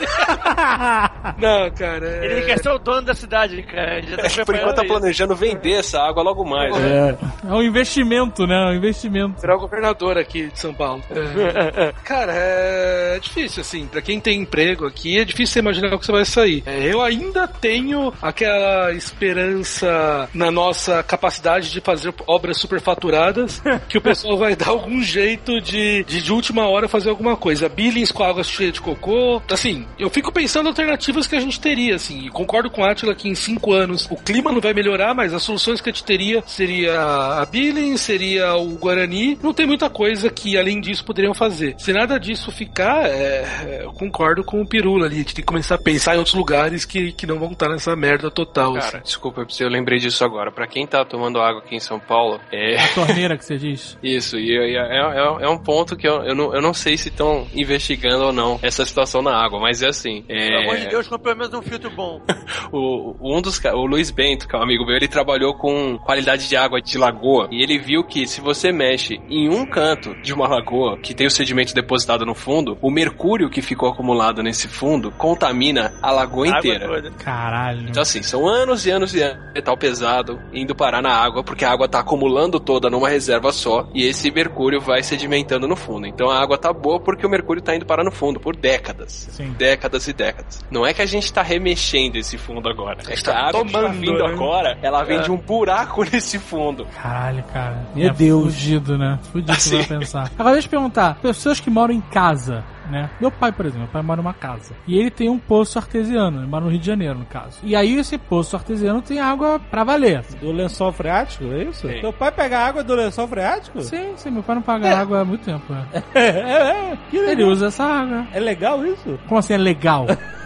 [1.37, 2.07] Não, cara.
[2.07, 3.97] é- Ele quer ser o dono da cidade, cara.
[3.99, 4.93] Ele já tá Por enquanto tá isso.
[4.93, 6.75] planejando vender essa água logo mais.
[6.77, 7.17] né?
[7.47, 8.55] É um investimento, né?
[8.55, 9.39] É um investimento.
[9.39, 11.03] Será o governador aqui de São Paulo.
[11.11, 11.93] É.
[12.03, 13.85] Cara, é difícil, assim.
[13.87, 16.63] Pra quem tem emprego aqui, é difícil você imaginar o que você vai sair.
[16.65, 24.01] É, eu ainda tenho aquela esperança na nossa capacidade de fazer obras superfaturadas, que o
[24.01, 27.69] pessoal vai dar algum jeito de, de, de última hora, fazer alguma coisa.
[27.69, 29.41] Billings com água cheia de cocô.
[29.51, 32.27] Assim, eu fico pensando alternativas que a gente teria, assim.
[32.27, 35.33] E concordo com a Atila que em cinco anos o clima não vai melhorar, mas
[35.33, 36.93] as soluções que a gente teria seria
[37.41, 39.39] a Billings, seria o Guarani.
[39.41, 41.73] Não tem muita coisa que além disso poderiam fazer.
[41.79, 45.15] Se nada disso ficar, é, é, eu concordo com o Pirula ali.
[45.15, 47.69] A gente tem que começar a pensar em outros lugares que, que não vão estar
[47.69, 48.73] nessa merda total.
[48.73, 48.99] Cara, assim.
[49.03, 50.51] desculpa, eu lembrei disso agora.
[50.51, 52.77] Pra quem tá tomando água aqui em São Paulo, é.
[52.93, 53.97] Torneira que você diz.
[54.03, 56.95] Isso, e e é, é- é um ponto que eu, eu, não, eu não sei
[56.95, 60.23] se estão investigando ou não essa situação na água, mas é assim.
[60.29, 62.21] É, Pelo amor de Deus, compre pelo menos um filtro bom.
[62.71, 66.47] o, um dos o Luiz Bento, que é um amigo meu, ele trabalhou com qualidade
[66.47, 70.33] de água de lagoa e ele viu que se você mexe em um canto de
[70.33, 74.67] uma lagoa que tem o sedimento depositado no fundo, o mercúrio que ficou acumulado nesse
[74.67, 76.87] fundo contamina a lagoa Água inteira.
[76.87, 77.11] toda.
[77.11, 77.89] Caralho.
[77.89, 81.43] Então assim, são anos e anos e anos de metal pesado indo parar na água,
[81.43, 85.75] porque a água tá acumulando toda numa reserva só, e esse mercúrio vai sedimentando no
[85.75, 86.05] fundo.
[86.05, 89.27] Então a água tá boa porque o mercúrio tá indo parar no fundo por décadas.
[89.31, 89.53] Sim.
[89.57, 90.65] Décadas e décadas.
[90.69, 92.97] Não é que a gente tá remexendo esse fundo agora.
[93.07, 94.33] É que tá a água que tá tomando, vindo né?
[94.33, 96.85] agora, ela vem de um buraco nesse fundo.
[97.01, 97.87] Caralho, cara.
[97.95, 98.55] Meu é Deus.
[98.55, 99.19] Fudido, né?
[99.31, 99.69] Fudido Assim.
[99.69, 100.31] você vai pensar.
[100.37, 103.09] Agora deixa eu perguntar: pessoas que moram em casa, né?
[103.19, 104.73] Meu pai, por exemplo, meu pai mora numa casa.
[104.87, 107.59] E ele tem um poço artesiano, ele mora no Rio de Janeiro, no caso.
[107.63, 110.23] E aí esse poço artesiano tem água pra valer.
[110.39, 111.87] Do lençol freático, é isso?
[111.87, 111.99] Sim.
[112.01, 113.81] Teu pai pega água do lençol freático?
[113.81, 115.73] Sim, sim, meu pai não paga água há muito tempo.
[116.13, 116.97] É, é, é.
[117.09, 118.27] Que Ele usa essa água.
[118.33, 119.19] É legal isso?
[119.27, 120.05] Como assim é legal?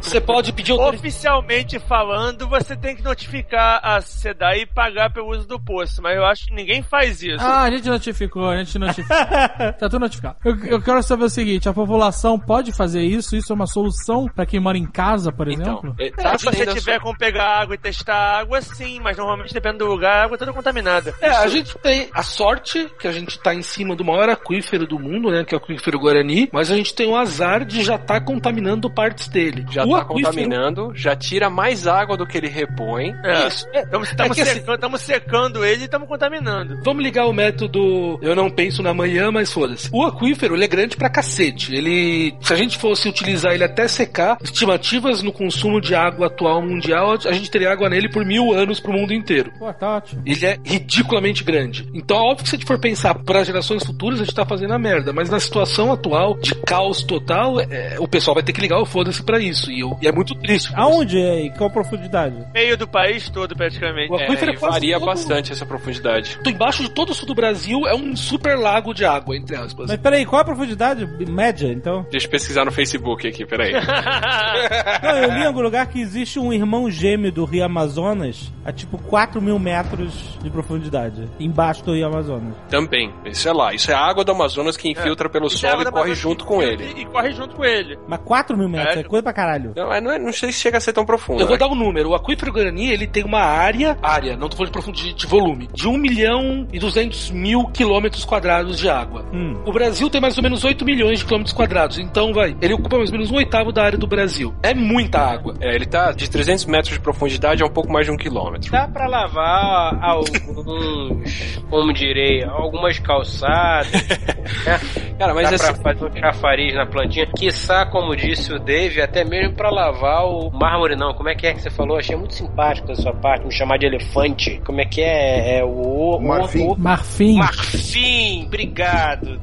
[0.00, 1.04] Você pode pedir autorização.
[1.04, 6.16] Oficialmente falando, você tem que notificar a SEDAI e pagar pelo uso do poço, mas
[6.16, 7.42] eu acho que ninguém faz isso.
[7.42, 9.16] Ah, a gente notificou, a gente notificou.
[9.16, 10.36] tá tudo notificado.
[10.44, 13.36] Eu, eu quero saber o seguinte: a população pode fazer isso?
[13.36, 15.94] Isso é uma solução pra quem mora em casa, por exemplo?
[15.98, 19.52] é, É, tá se você tiver como pegar água e testar água, sim, mas normalmente
[19.52, 21.14] depende do lugar, a água é toda contaminada.
[21.20, 24.86] É, a gente tem a sorte que a gente tá em cima do maior aquífero
[24.86, 25.44] do mundo, né?
[25.44, 28.90] Que é o aquífero Guarani, mas a gente tem o azar de já tá contaminando
[28.90, 29.53] partes dele.
[29.70, 33.14] Já o tá aquífero- contaminando, já tira mais água do que ele repõe.
[33.24, 33.46] É.
[33.46, 33.66] Isso.
[33.72, 36.80] É, Estamos É que assim- secando, secando ele e estamos contaminando.
[36.84, 39.88] Vamos ligar o método eu não penso na manhã, mas foda-se.
[39.92, 41.74] O aquífero, ele é grande pra cacete.
[41.74, 46.62] Ele, se a gente fosse utilizar ele até secar, estimativas no consumo de água atual
[46.62, 49.52] mundial, a gente teria água nele por mil anos pro mundo inteiro.
[49.58, 50.22] Pô, tá ótimo.
[50.26, 51.88] Ele é ridiculamente grande.
[51.94, 54.72] Então, óbvio que se a gente for pensar para gerações futuras, a gente tá fazendo
[54.74, 55.12] a merda.
[55.12, 58.86] Mas na situação atual, de caos total, é, o pessoal vai ter que ligar o
[58.86, 59.70] foda-se pra isso.
[59.70, 60.72] E, eu- e é muito triste.
[60.74, 62.36] Aonde é e qual profundidade?
[62.52, 64.12] Meio do país todo, praticamente.
[64.12, 66.38] O aquífero É, é varia todo- bastante essa profundidade.
[66.46, 69.88] Embaixo de todo o sul do Brasil é um super lago de água, entre aspas.
[69.88, 72.06] Mas peraí, qual é a profundidade média, então?
[72.10, 73.72] Deixa eu pesquisar no Facebook aqui, peraí.
[75.02, 78.72] Não, eu li em algum lugar que existe um irmão gêmeo do Rio Amazonas a
[78.72, 82.54] tipo 4 mil metros de profundidade, embaixo do Rio Amazonas.
[82.68, 83.12] Também.
[83.26, 83.74] Isso é lá.
[83.74, 86.14] Isso é a água do Amazonas que infiltra pelo Isso é solo água e corre
[86.14, 86.84] junto com ele.
[86.96, 87.98] E corre junto com ele.
[88.08, 89.02] Mas 4 mil metros, é, É.
[89.04, 89.72] coisa pra caralho.
[89.76, 91.40] Não, é- não, é- não sei se chega a ser tão profundo.
[91.40, 91.58] Eu vou né?
[91.60, 92.10] dar um número.
[92.10, 95.68] O aquífero Guarani, ele tem uma área, área, não tô falando de profundidade, de volume,
[95.72, 99.24] de 1 milhão e 200 mil quilômetros quadrados de água.
[99.32, 99.60] Hum.
[99.66, 102.96] O Brasil tem mais ou menos 8 milhões de quilômetros quadrados, então vai, ele ocupa
[102.96, 104.54] mais ou menos um oitavo da área do Brasil.
[104.62, 105.54] É muita água.
[105.60, 108.70] É, ele tá de 300 metros de profundidade a um pouco mais de um quilômetro.
[108.70, 113.90] Dá pra lavar alguns, como direi, algumas calçadas.
[113.92, 114.80] né?
[115.18, 117.26] Cara, mas Dá assim, pra fazer um chafariz na plantinha.
[117.36, 121.14] Quiçá, como disse o Dave, até mesmo pra lavar o mármore, não.
[121.14, 121.96] Como é que é que você falou?
[121.98, 124.60] Achei muito simpático da sua parte, me chamar de elefante.
[124.64, 125.58] Como é que é?
[125.58, 126.16] É o...
[126.16, 126.66] o Marfim.
[126.68, 127.36] o- Marfim.
[127.38, 128.44] Marfim!
[128.46, 129.40] Obrigado.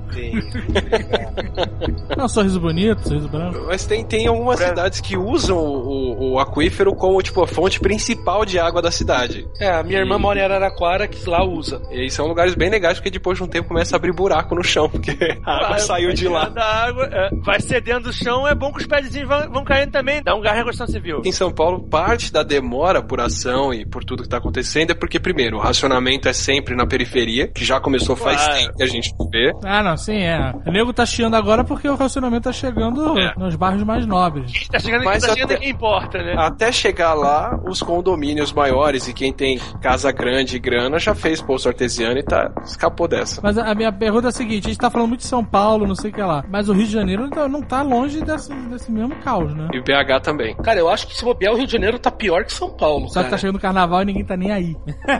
[2.17, 3.63] É um sorriso bonito, sorriso branco.
[3.67, 7.79] Mas tem, tem algumas Pra- cidades que usam o, o aquífero como, tipo, a fonte
[7.79, 9.47] principal de água da cidade.
[9.59, 11.81] É, a minha irmã mora em Araraquara, que lá usa.
[11.91, 14.63] E são lugares bem legais, porque depois de um tempo começa a abrir buraco no
[14.63, 15.11] chão, porque
[15.45, 16.41] a água Vai- saiu de lá.
[16.41, 19.63] tirando a água, é, vai cedendo o chão, é bom que os pezinhos vão, vão
[19.71, 20.21] caindo também.
[20.23, 21.21] Dá um gás na construção civil.
[21.25, 24.93] Em São Paulo, parte da demora por ação e por tudo que tá acontecendo é
[24.93, 28.59] porque, primeiro, o racionamento é sempre na periferia, que já começou faz Claro.
[28.59, 29.51] tempo que a gente vê.
[29.63, 30.53] Ah, não, sim, é.
[30.65, 33.33] O nego tá chiando agora porque o racionamento tá chegando É.
[33.37, 34.67] nos bairros mais nobres.
[34.67, 36.35] Tá chegando, Mas tá chegando até- quem importa, né?
[36.37, 41.41] Até chegar lá, os condomínios maiores e quem tem casa grande e grana já fez
[41.41, 43.39] poço artesiano e tá, escapou dessa.
[43.41, 45.87] Mas a minha pergunta é a seguinte: a gente tá falando muito de São Paulo,
[45.87, 46.43] não sei o que lá.
[46.49, 49.60] Mas o Rio de Janeiro não tá- não tá longe desse, desse mesmo caos, né?
[49.73, 50.55] E o BH também.
[50.55, 53.07] Cara, eu acho que se bobear, o Rio de Janeiro tá pior que São Paulo.
[53.09, 53.37] Só que tá cara.
[53.37, 54.75] chegando o carnaval e ninguém tá nem aí.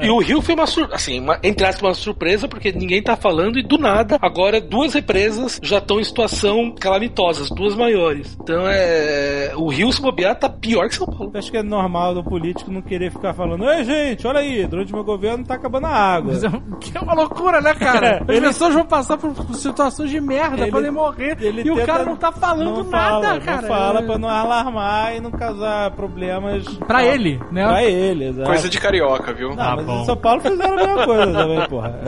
[0.00, 3.16] E o Rio foi uma surpresa, assim, uma, entre aspas, uma surpresa, porque ninguém tá
[3.16, 8.36] falando e do nada, agora duas represas já estão em situação calamitosa, as duas maiores.
[8.40, 9.52] Então é.
[9.56, 11.30] O Rio, se bobear, tá pior que São Paulo.
[11.34, 14.66] Eu acho que é normal do político não querer ficar falando, ei gente, olha aí,
[14.66, 16.32] durante o meu governo tá acabando a água.
[16.32, 16.48] Mas é
[16.80, 18.22] Que é uma loucura, né, cara?
[18.28, 21.36] As Ele- pessoas vão passar por situações de merda, Ele- podem morrer.
[21.40, 23.62] ele E o cara não tá falando não nada, fala, cara.
[23.62, 26.64] Não fala pra não alarmar e não causar problemas.
[26.86, 27.66] Pra ele, né?
[27.66, 28.48] Pra ele, exato.
[28.48, 29.54] Coisa de carioca, viu?
[29.54, 30.02] Não, Ah, mas bom.
[30.02, 31.98] em São Paulo fizeram a mesma coisa também, porra.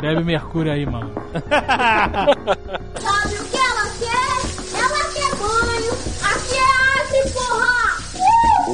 [0.00, 1.10] Bebe mercúrio aí, mano.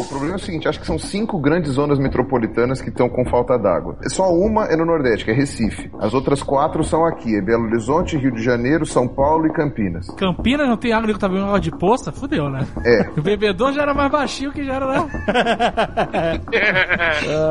[0.00, 3.24] O problema é o seguinte, acho que são cinco grandes zonas metropolitanas que estão com
[3.24, 3.96] falta d'água.
[4.08, 5.90] Só uma é no Nordeste, que é Recife.
[5.98, 10.06] As outras quatro são aqui, é Belo Horizonte, Rio de Janeiro, São Paulo e Campinas.
[10.16, 12.12] Campinas não tem água, nego tá bebendo água de poça?
[12.12, 12.66] Fudeu, né?
[12.84, 13.08] É.
[13.16, 15.10] O bebedor já era mais baixinho que já era, né?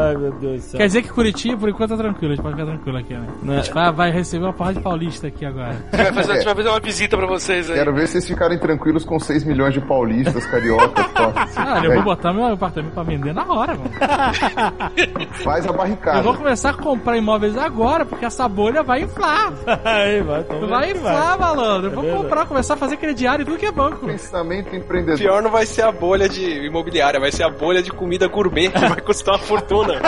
[0.03, 0.78] Ai, meu Deus do céu.
[0.80, 2.34] Quer dizer que Curitiba, por enquanto, tá tranquilo.
[2.34, 3.28] A gente pode ficar tranquilo aqui, né?
[3.41, 3.53] Né?
[3.53, 5.76] A gente vai, vai receber uma porra de paulista aqui agora.
[5.91, 7.78] A gente vai fazer, a gente vai fazer uma visita pra vocês aí.
[7.78, 11.03] Quero ver vocês ficarem tranquilos com 6 milhões de paulistas, cariocas.
[11.56, 13.92] Ah, eu vou botar meu apartamento pra vender na hora, mano.
[15.44, 16.22] Faz a Eu barricada.
[16.22, 19.54] vou começar a comprar imóveis agora, porque essa bolha vai inflar.
[19.84, 21.88] Aí, vai, Vai inflar, malandro.
[21.88, 22.24] Eu vou verdade.
[22.24, 24.06] comprar, começar a fazer crediário e tudo que é banco.
[24.06, 25.18] Pensamento empreendedor.
[25.20, 28.70] Pior não vai ser a bolha de imobiliária, vai ser a bolha de comida gourmet,
[28.70, 29.94] que vai custar uma fortuna.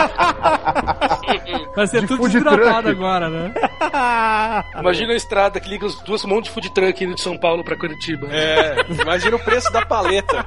[1.74, 3.52] Vai ser De tudo desidratado agora, né?
[4.80, 7.36] Imagina a estrada que liga os dois um monte de food truck indo de São
[7.36, 8.26] Paulo pra Curitiba.
[8.30, 10.46] É, imagina o preço da paleta.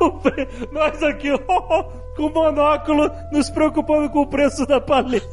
[0.72, 1.30] Nós aqui,
[2.16, 5.26] com monóculo, nos preocupando com o preço da paleta.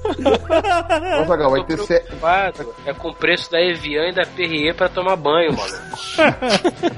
[1.21, 1.79] Ô, Zagal, vai ter
[2.85, 5.73] é com o preço da Evian e da Perrier pra tomar banho, mano.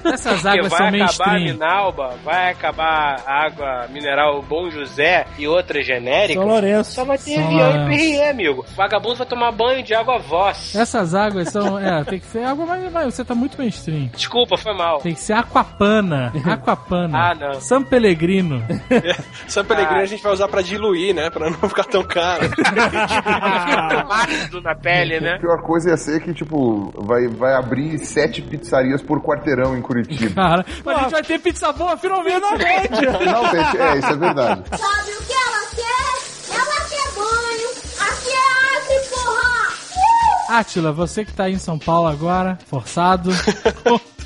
[0.14, 1.40] Essas Porque águas vai são acabar a.
[1.40, 6.41] Minalba, vai acabar a água mineral Bom José e outras genéricas.
[6.41, 6.91] São Lourenço.
[6.91, 7.85] Só vai ter São Evian Lourenço.
[7.85, 8.65] e Perrier, amigo.
[8.76, 10.76] Vagabundo vai tomar banho de água voz.
[10.76, 11.77] Essas águas são.
[11.77, 14.10] É, tem que ser água, mas, mas você tá muito mainstream.
[14.15, 14.99] Desculpa, foi mal.
[14.99, 16.31] Tem que ser Aquapana.
[16.45, 17.18] Aquapana.
[17.31, 17.53] Ah, não.
[17.60, 18.64] San Pellegrino.
[19.48, 21.30] San Pellegrino a gente vai usar pra diluir, né?
[21.30, 22.44] Pra não ficar tão caro.
[24.10, 25.38] Ácido na pele, A né?
[25.40, 30.34] pior coisa ia ser que, tipo, vai, vai abrir sete pizzarias por quarteirão em Curitiba.
[30.44, 32.40] Cara, mas a gente vai ter pizza boa finalmente.
[32.40, 34.64] Não, gente, é, isso é verdade.
[34.70, 36.56] Sabe o que ela quer?
[36.56, 37.70] Ela quer banho.
[38.00, 40.58] Aqui é Acre, porra!
[40.60, 43.32] Átila, você que tá aí em São Paulo agora, forçado,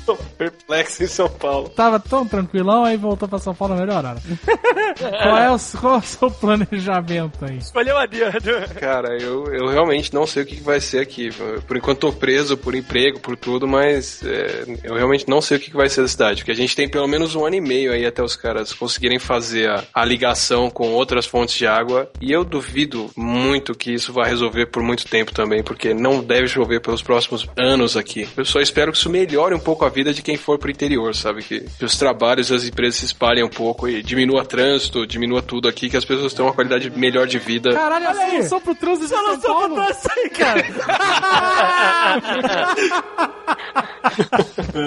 [0.08, 1.68] Tô perplexo em São Paulo.
[1.68, 4.16] tava tão tranquilão, aí voltou pra São Paulo na melhor hora.
[4.96, 7.58] qual, é o, qual é o seu planejamento aí?
[7.58, 8.52] Escolheu a dedo.
[8.80, 11.28] Cara, eu, eu realmente não sei o que vai ser aqui.
[11.66, 15.60] Por enquanto tô preso por emprego, por tudo, mas é, eu realmente não sei o
[15.60, 16.40] que que vai ser da cidade.
[16.40, 19.18] Porque a gente tem pelo menos um ano e meio aí até os caras conseguirem
[19.18, 22.10] fazer a, a ligação com outras fontes de água.
[22.18, 26.48] E eu duvido muito que isso vai resolver por muito tempo também, porque não deve
[26.48, 28.26] chover pelos próximos anos aqui.
[28.34, 31.14] Eu só espero que isso melhore um pouco a vida de quem for pro interior,
[31.14, 31.42] sabe?
[31.42, 35.42] Que, que os trabalhos e as empresas se espalhem um pouco e diminua trânsito, diminua
[35.42, 37.72] tudo aqui, que as pessoas tenham uma qualidade melhor de vida.
[37.72, 39.80] Caralho, a solução pro trânsito de São Paulo.
[39.80, 40.64] aí, cara.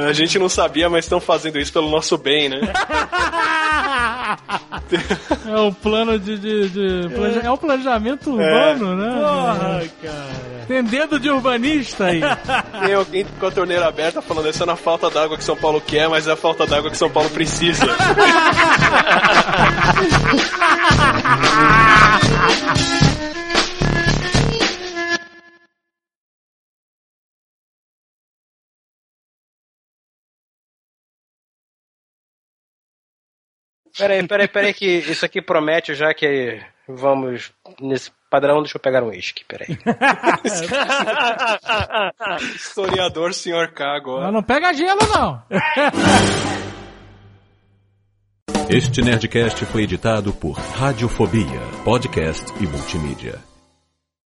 [0.07, 2.59] A gente não sabia, mas estão fazendo isso pelo nosso bem, né?
[5.47, 6.38] É o plano de.
[6.38, 7.51] de, de planeja- é.
[7.51, 9.13] o planejamento urbano, né?
[9.13, 10.65] Porra, cara.
[10.67, 12.21] Tem dedo de urbanista aí.
[12.85, 15.55] Tem alguém com a torneira aberta falando isso não é a falta d'água que São
[15.55, 17.85] Paulo quer, mas é a falta d'água que São Paulo precisa.
[33.97, 38.61] Peraí, peraí, peraí, que isso aqui promete já que vamos nesse padrão.
[38.61, 39.77] Deixa eu pegar um uísque, peraí.
[42.55, 43.73] Historiador Sr.
[43.73, 44.23] K agora.
[44.23, 45.43] Mas não pega gelo, não.
[48.69, 53.50] Este Nerdcast foi editado por Radiofobia, podcast e multimídia.